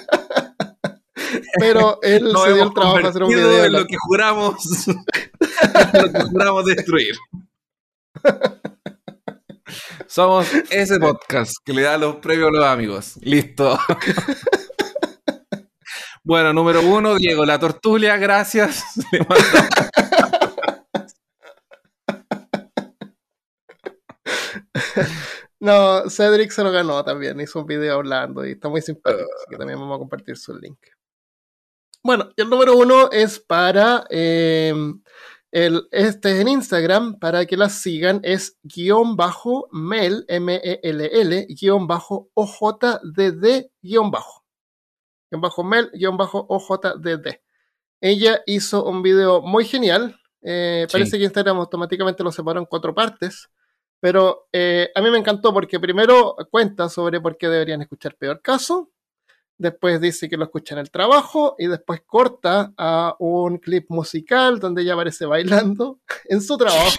pero 1.59 1.99
él 2.03 2.31
Nos 2.31 2.43
se 2.43 2.53
dio 2.53 2.63
el 2.63 2.73
trabajo 2.73 2.99
de 2.99 3.07
hacer 3.07 3.23
un 3.23 3.29
video. 3.29 3.65
en 3.65 3.73
lo 3.73 3.85
que 3.87 3.97
juramos, 3.99 4.87
en 4.87 4.95
lo 5.93 6.13
que 6.13 6.21
juramos 6.21 6.65
destruir. 6.65 7.15
Somos 10.07 10.47
ese 10.69 10.99
podcast 10.99 11.53
que 11.63 11.73
le 11.73 11.83
da 11.83 11.97
los 11.97 12.17
premios 12.17 12.49
a 12.49 12.51
los 12.51 12.65
amigos. 12.65 13.17
Listo. 13.21 13.77
Bueno, 16.23 16.51
número 16.51 16.81
uno, 16.81 17.15
Diego, 17.15 17.45
la 17.45 17.57
tortulia, 17.57 18.17
gracias. 18.17 18.83
No, 25.59 26.09
Cedric 26.09 26.51
se 26.51 26.63
lo 26.63 26.71
ganó 26.71 27.03
también, 27.03 27.39
hizo 27.39 27.59
un 27.61 27.65
video 27.65 27.95
hablando 27.95 28.45
y 28.45 28.51
está 28.51 28.69
muy 28.69 28.81
simpático, 28.81 29.23
así 29.23 29.45
que 29.49 29.57
también 29.57 29.79
vamos 29.79 29.95
a 29.95 29.99
compartir 29.99 30.37
su 30.37 30.55
link. 30.55 30.77
Bueno, 32.03 32.29
y 32.35 32.41
el 32.41 32.49
número 32.49 32.77
uno 32.77 33.09
es 33.11 33.39
para 33.39 34.05
eh, 34.09 34.73
el, 35.51 35.87
este 35.91 36.31
es 36.31 36.39
en 36.39 36.47
Instagram, 36.49 37.19
para 37.19 37.45
que 37.45 37.57
las 37.57 37.73
sigan, 37.73 38.19
es 38.23 38.57
guion 38.63 39.15
bajo 39.15 39.67
mel, 39.71 40.25
M-E-L-L, 40.27 41.47
guion 41.49 41.87
bajo 41.87 42.29
O-J-D-D, 42.33 43.71
guion 43.81 44.11
bajo. 44.11 44.45
Guión 45.31 45.41
bajo 45.41 45.63
mel, 45.63 45.89
guion 45.93 46.17
bajo 46.17 46.45
O-J-D-D. 46.49 47.41
Ella 48.01 48.41
hizo 48.45 48.83
un 48.85 49.01
video 49.01 49.41
muy 49.41 49.65
genial. 49.65 50.19
eh, 50.41 50.85
Sí. 50.87 50.93
Parece 50.93 51.17
que 51.17 51.23
Instagram 51.23 51.57
automáticamente 51.57 52.23
lo 52.23 52.31
separó 52.31 52.59
en 52.59 52.65
cuatro 52.65 52.93
partes. 52.93 53.49
Pero 53.99 54.47
eh, 54.53 54.91
a 54.93 55.01
mí 55.01 55.09
me 55.09 55.17
encantó 55.17 55.51
porque 55.51 55.79
primero 55.79 56.35
cuenta 56.51 56.87
sobre 56.87 57.19
por 57.19 57.35
qué 57.35 57.47
deberían 57.47 57.81
escuchar 57.81 58.15
Peor 58.15 58.41
Caso, 58.43 58.91
después 59.57 59.99
dice 60.01 60.29
que 60.29 60.37
lo 60.37 60.43
escucha 60.45 60.75
en 60.75 60.79
el 60.79 60.91
trabajo 60.91 61.55
y 61.57 61.67
después 61.67 62.01
corta 62.05 62.73
a 62.77 63.15
un 63.19 63.57
clip 63.57 63.85
musical 63.89 64.59
donde 64.59 64.81
ella 64.83 64.93
aparece 64.93 65.25
bailando 65.25 65.99
en 66.29 66.41
su 66.41 66.57
trabajo, 66.57 66.95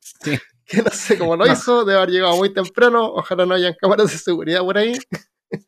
Sí. 0.00 0.38
que 0.64 0.82
no 0.82 0.90
sé 0.90 1.18
cómo 1.18 1.36
lo 1.36 1.44
No. 1.46 1.52
hizo, 1.52 1.84
debe 1.84 1.98
haber 1.98 2.10
llegado 2.10 2.36
muy 2.36 2.52
temprano, 2.52 3.04
ojalá 3.12 3.44
no 3.46 3.54
hayan 3.54 3.74
cámaras 3.80 4.10
de 4.12 4.18
seguridad 4.18 4.60
por 4.60 4.78
ahí, 4.78 4.94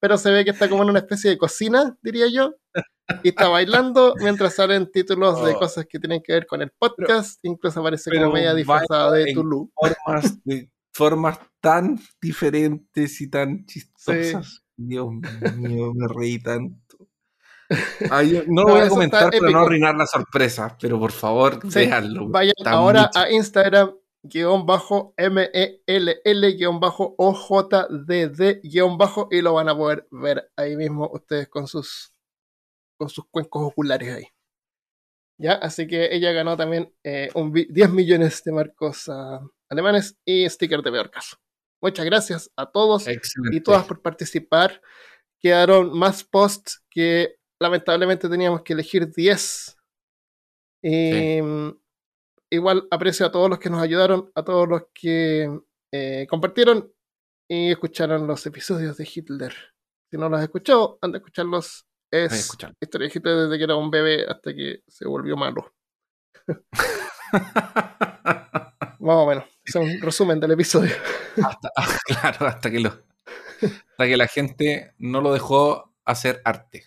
pero 0.00 0.16
se 0.18 0.30
ve 0.30 0.44
que 0.44 0.50
está 0.50 0.68
como 0.68 0.82
en 0.82 0.90
una 0.90 0.98
especie 1.00 1.30
de 1.30 1.38
cocina, 1.38 1.96
diría 2.02 2.26
yo, 2.28 2.54
y 3.22 3.28
está 3.30 3.48
bailando 3.48 4.14
mientras 4.20 4.54
salen 4.54 4.90
títulos 4.90 5.44
de 5.44 5.52
Oh. 5.54 5.58
cosas 5.58 5.84
que 5.88 5.98
tienen 5.98 6.22
que 6.22 6.32
ver 6.32 6.46
con 6.46 6.62
el 6.62 6.70
podcast, 6.78 7.38
incluso 7.42 7.80
aparece 7.80 8.10
como 8.10 8.32
media 8.32 8.54
disfrazada 8.54 9.12
de 9.12 9.32
Tulu. 9.34 9.70
Formas, 9.74 10.44
de, 10.44 10.70
formas 10.92 11.38
tan 11.60 11.98
diferentes 12.20 13.20
y 13.20 13.28
tan 13.28 13.66
chistosas. 13.66 14.62
Dios 14.88 15.08
mío, 15.56 15.92
me 15.94 16.08
reí 16.08 16.42
tanto. 16.42 16.96
Ay, 18.10 18.42
no 18.48 18.62
lo 18.62 18.68
No, 18.68 18.74
voy 18.74 18.80
a 18.80 18.88
comentar 18.88 19.30
para 19.30 19.50
no 19.50 19.60
arruinar 19.60 19.94
la 19.94 20.06
sorpresa, 20.06 20.76
pero 20.80 20.98
por 20.98 21.12
favor, 21.12 21.60
Sí, 21.70 21.80
véanlo. 21.80 22.28
Vayan 22.28 22.54
ahora 22.66 23.02
mucho. 23.02 23.18
a 23.18 23.30
Instagram 23.30 23.92
guion 24.22 24.66
bajo 24.66 25.14
M-E-L-L 25.16 26.52
guion 26.56 26.80
bajo 26.80 27.14
O-J-D-D 27.16 28.60
guion 28.64 28.98
bajo 28.98 29.28
y 29.30 29.40
lo 29.40 29.54
van 29.54 29.68
a 29.68 29.76
poder 29.76 30.06
ver 30.10 30.50
ahí 30.56 30.76
mismo 30.76 31.08
ustedes 31.12 31.48
con 31.48 31.66
sus 31.66 32.12
con 32.98 33.08
sus 33.08 33.24
cuencos 33.30 33.62
oculares 33.68 34.14
ahí. 34.14 34.24
Ya, 35.38 35.52
así 35.54 35.86
que 35.86 36.14
ella 36.14 36.32
ganó 36.32 36.54
también 36.56 36.92
eh, 37.02 37.30
un 37.34 37.50
vi- 37.50 37.66
10 37.70 37.88
millones 37.90 38.42
de 38.44 38.52
marcos 38.52 39.08
ah, 39.08 39.40
alemanes 39.70 40.18
y 40.24 40.46
sticker 40.50 40.82
de 40.82 40.90
peor 40.92 41.10
caso. 41.10 41.38
Muchas 41.82 42.04
gracias 42.04 42.50
a 42.56 42.66
todos 42.66 43.06
Excelente. 43.08 43.56
y 43.56 43.60
todas 43.60 43.84
por 43.86 44.02
participar. 44.02 44.80
Quedaron 45.38 45.98
más 45.98 46.24
posts 46.24 46.84
que 46.90 47.36
lamentablemente 47.60 48.28
teníamos 48.28 48.62
que 48.62 48.74
elegir 48.74 49.10
10. 49.10 49.76
Y, 50.82 51.40
mm, 51.42 51.70
Igual 52.52 52.88
aprecio 52.90 53.26
a 53.26 53.30
todos 53.30 53.48
los 53.48 53.60
que 53.60 53.70
nos 53.70 53.80
ayudaron, 53.80 54.32
a 54.34 54.42
todos 54.42 54.68
los 54.68 54.82
que 54.92 55.60
eh, 55.92 56.26
compartieron 56.28 56.92
y 57.48 57.70
escucharon 57.70 58.26
los 58.26 58.44
episodios 58.44 58.96
de 58.96 59.08
Hitler. 59.12 59.54
Si 60.10 60.16
no 60.18 60.28
los 60.28 60.38
has 60.38 60.44
escuchado, 60.44 60.98
anda 61.00 61.18
a 61.18 61.20
escucharlos. 61.20 61.86
Es 62.12 62.32
escucharlo. 62.32 62.76
historia 62.80 63.06
de 63.06 63.12
Hitler 63.14 63.36
desde 63.36 63.56
que 63.56 63.64
era 63.64 63.76
un 63.76 63.88
bebé 63.88 64.26
hasta 64.28 64.52
que 64.52 64.82
se 64.88 65.06
volvió 65.06 65.36
malo. 65.36 65.72
Más 69.00 69.16
o 69.16 69.26
menos. 69.26 69.44
Es 69.64 69.74
un 69.74 70.00
resumen 70.00 70.38
del 70.40 70.52
episodio. 70.52 70.94
Hasta- 71.44 71.72
claro, 72.04 72.46
hasta 72.46 72.70
que 72.70 72.80
lo, 72.80 72.88
hasta 72.90 74.06
que 74.06 74.16
la 74.16 74.26
gente 74.26 74.94
no 74.98 75.20
lo 75.20 75.32
dejó 75.32 75.94
hacer 76.04 76.40
arte. 76.44 76.86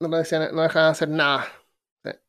No, 0.00 0.08
lo 0.08 0.18
decían, 0.18 0.54
no 0.54 0.62
dejaban 0.62 0.88
de 0.88 0.92
hacer 0.92 1.08
nada. 1.08 1.46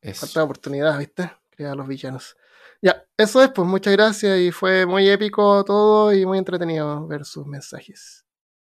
Eso. 0.02 0.26
Falta 0.28 0.44
oportunidad, 0.44 0.98
¿viste? 0.98 1.32
Crear 1.50 1.72
a 1.72 1.76
los 1.76 1.88
villanos. 1.88 2.38
Ya, 2.82 3.04
eso 3.18 3.42
es, 3.42 3.50
pues 3.50 3.68
muchas 3.68 3.94
gracias 3.94 4.38
y 4.40 4.52
fue 4.52 4.86
muy 4.86 5.10
épico 5.10 5.64
todo 5.64 6.14
y 6.14 6.26
muy 6.26 6.38
entretenido 6.38 7.08
ver 7.08 7.26
sus 7.26 7.46
mensajes. 7.48 8.23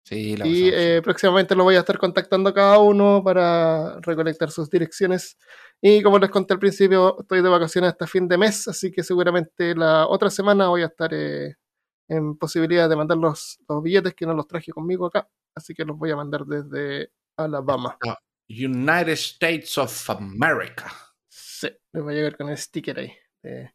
Sí, 0.09 0.37
la 0.37 0.47
Y 0.47 0.69
eh, 0.73 1.03
próximamente 1.03 1.57
lo 1.57 1.65
voy 1.65 1.75
a 1.75 1.81
estar 1.81 1.99
contactando 1.99 2.51
a 2.51 2.55
cada 2.55 2.79
uno 2.79 3.23
para 3.25 3.99
recolectar 4.03 4.53
sus 4.53 4.71
direcciones. 4.71 5.37
Y 5.83 6.01
como 6.01 6.19
les 6.21 6.31
conté 6.31 6.55
al 6.55 6.61
principio, 6.61 7.17
estoy 7.21 7.43
de 7.43 7.49
vacaciones 7.49 7.91
hasta 7.91 8.07
fin 8.07 8.29
de 8.29 8.39
mes, 8.39 8.69
así 8.69 8.93
que 8.93 9.03
seguramente 9.03 9.75
la 9.75 10.07
otra 10.07 10.31
semana 10.31 10.69
voy 10.69 10.83
a 10.83 10.87
estar 10.87 11.13
eh, 11.13 11.57
en 12.09 12.37
posibilidad 12.39 12.89
de 12.89 12.95
mandar 12.95 13.19
los, 13.19 13.59
los 13.69 13.83
billetes 13.83 14.15
que 14.15 14.27
no 14.27 14.35
los 14.35 14.47
traje 14.47 14.71
conmigo 14.71 15.07
acá. 15.07 15.29
Así 15.57 15.75
que 15.75 15.85
los 15.85 15.99
voy 15.99 16.13
a 16.13 16.17
mandar 16.17 16.45
desde 16.47 17.11
Alabama. 17.37 17.99
United 18.49 19.13
States 19.15 19.77
of 19.77 20.09
America. 20.11 20.93
Sí, 21.29 21.69
les 21.93 22.05
va 22.07 22.13
a 22.13 22.15
llegar 22.15 22.37
con 22.37 22.49
el 22.49 22.57
sticker 22.57 22.99
ahí. 23.01 23.13
de- 23.43 23.73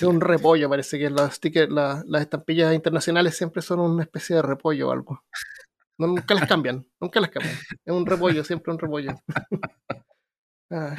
de 0.00 0.06
un 0.06 0.20
repollo, 0.20 0.68
parece 0.68 0.98
que 1.00 1.10
los 1.10 1.34
stickers, 1.34 1.68
la- 1.72 2.04
las 2.06 2.22
estampillas 2.22 2.72
internacionales 2.74 3.36
siempre 3.36 3.60
son 3.60 3.80
una 3.80 4.04
especie 4.04 4.36
de 4.36 4.42
repollo 4.42 4.88
o 4.88 4.92
algo. 4.92 5.24
No, 6.00 6.06
nunca 6.06 6.34
las 6.34 6.48
cambian, 6.48 6.86
nunca 6.98 7.20
las 7.20 7.30
cambian. 7.30 7.54
Es 7.84 7.92
un 7.92 8.06
repollo, 8.06 8.42
siempre 8.42 8.72
un 8.72 8.78
repollo. 8.78 9.12
Ah, 10.72 10.96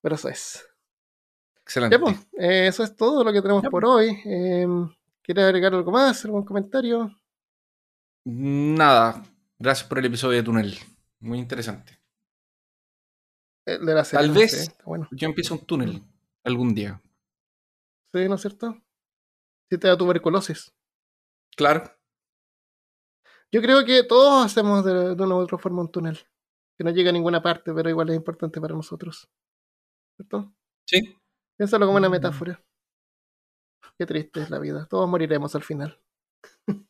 pero 0.00 0.14
eso 0.14 0.30
es. 0.30 0.66
Excelente. 1.62 1.94
Ya, 1.94 2.00
pues, 2.00 2.16
eh, 2.38 2.68
eso 2.68 2.82
es 2.82 2.96
todo 2.96 3.22
lo 3.22 3.30
que 3.34 3.42
tenemos 3.42 3.62
Ya, 3.62 3.68
por 3.68 3.84
hoy. 3.84 4.18
Eh, 4.24 4.66
¿Quieres 5.22 5.44
agregar 5.44 5.74
algo 5.74 5.92
más? 5.92 6.24
¿Algún 6.24 6.42
comentario? 6.46 7.14
Nada. 8.24 9.22
Gracias 9.58 9.86
por 9.86 9.98
el 9.98 10.06
episodio 10.06 10.38
de 10.38 10.42
Túnel. 10.42 10.78
Muy 11.20 11.38
interesante. 11.38 11.98
Eh, 13.66 13.76
de 13.78 13.94
la 13.94 14.04
serie, 14.06 14.26
Tal 14.26 14.34
no 14.34 14.40
vez- 14.40 14.64
sé, 14.64 14.74
bueno. 14.86 15.06
Yo 15.10 15.28
empiezo 15.28 15.52
un 15.52 15.66
túnel 15.66 16.02
algún 16.42 16.74
día. 16.74 16.98
Sí, 18.10 18.26
¿no 18.26 18.36
es 18.36 18.40
cierto? 18.40 18.80
Si 19.68 19.76
te 19.76 19.86
da 19.86 19.98
tuberculosis. 19.98 20.72
Claro. 21.56 21.84
Yo 23.52 23.60
creo 23.60 23.84
que 23.84 24.04
todos 24.04 24.46
hacemos 24.46 24.84
de, 24.84 25.14
de 25.14 25.22
una 25.22 25.34
u 25.36 25.38
otra 25.38 25.58
forma 25.58 25.82
un 25.82 25.90
túnel. 25.90 26.18
Que 26.78 26.84
no 26.84 26.90
llega 26.90 27.10
a 27.10 27.12
ninguna 27.12 27.42
parte, 27.42 27.72
pero 27.74 27.90
igual 27.90 28.08
es 28.10 28.16
importante 28.16 28.60
para 28.60 28.74
nosotros. 28.74 29.28
¿Cierto? 30.16 30.52
Sí. 30.86 31.16
Piénsalo 31.58 31.86
como 31.86 31.98
una 31.98 32.08
Mm. 32.08 32.12
metáfora. 32.12 32.62
Qué 33.98 34.06
triste 34.06 34.40
es 34.42 34.50
la 34.50 34.58
vida. 34.58 34.86
Todos 34.88 35.08
moriremos 35.08 35.54
al 35.54 35.62
final. 35.62 36.00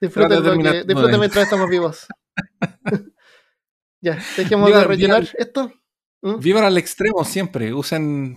disfruten, 0.00 0.44
lo 0.44 0.52
que- 0.62 0.84
disfruten 0.84 1.18
mientras 1.18 1.44
estamos 1.44 1.68
vivos. 1.68 2.06
ya, 4.00 4.18
dejemos 4.36 4.68
Viva- 4.68 4.78
de 4.80 4.84
rellenar 4.84 5.22
viva- 5.22 5.32
esto. 5.38 5.72
¿Mm? 6.22 6.38
Vivan 6.38 6.64
al 6.64 6.78
extremo 6.78 7.24
siempre. 7.24 7.72
Usen. 7.74 8.36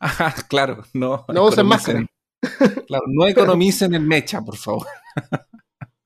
Ajá, 0.00 0.34
claro. 0.48 0.84
No, 0.92 1.24
No 1.28 1.44
usen. 1.46 1.66
Claro, 2.86 3.04
no 3.08 3.26
economicen 3.26 3.94
en 3.94 4.06
mecha, 4.06 4.42
por 4.42 4.56
favor. 4.56 4.86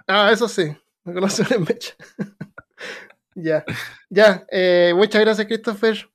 Ah, 0.06 0.30
eso 0.32 0.48
sí. 0.48 0.74
Me 1.04 1.14
conocen 1.14 1.46
en 1.50 1.62
mecha. 1.62 1.94
ya. 3.34 3.64
Ya. 4.08 4.46
eh, 4.50 4.92
muchas 4.94 5.20
gracias, 5.20 5.46
Christopher. 5.46 6.10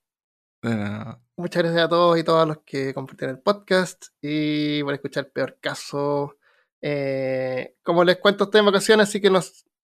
Muchas 1.37 1.63
gracias 1.63 1.83
a 1.83 1.89
todos 1.89 2.19
y 2.19 2.23
todas 2.23 2.47
los 2.47 2.59
que 2.59 2.93
compartieron 2.93 3.35
el 3.37 3.41
podcast 3.41 4.05
y 4.21 4.83
por 4.83 4.93
escuchar 4.93 5.31
Peor 5.31 5.57
Caso. 5.59 6.37
Eh, 6.81 7.75
como 7.83 8.03
les 8.03 8.17
cuento, 8.17 8.43
estoy 8.43 8.59
en 8.59 8.65
vacaciones, 8.65 9.09
así 9.09 9.19
que 9.21 9.29
no, 9.29 9.39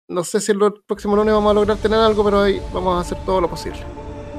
no 0.07 0.23
sé 0.23 0.39
si 0.39 0.51
el 0.51 0.59
próximo 0.85 1.15
lunes 1.15 1.33
vamos 1.33 1.51
a 1.51 1.53
lograr 1.53 1.77
tener 1.77 1.99
algo, 1.99 2.23
pero 2.23 2.41
hoy 2.41 2.61
vamos 2.73 2.97
a 2.97 3.01
hacer 3.01 3.23
todo 3.25 3.41
lo 3.41 3.49
posible. 3.49 3.79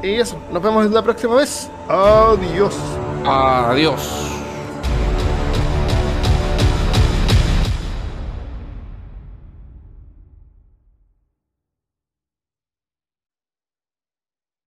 Y 0.02 0.14
eso, 0.14 0.40
nos 0.52 0.62
vemos 0.62 0.88
la 0.90 1.02
próxima 1.02 1.36
vez. 1.36 1.68
Adiós. 1.88 2.76
adiós. 3.24 4.37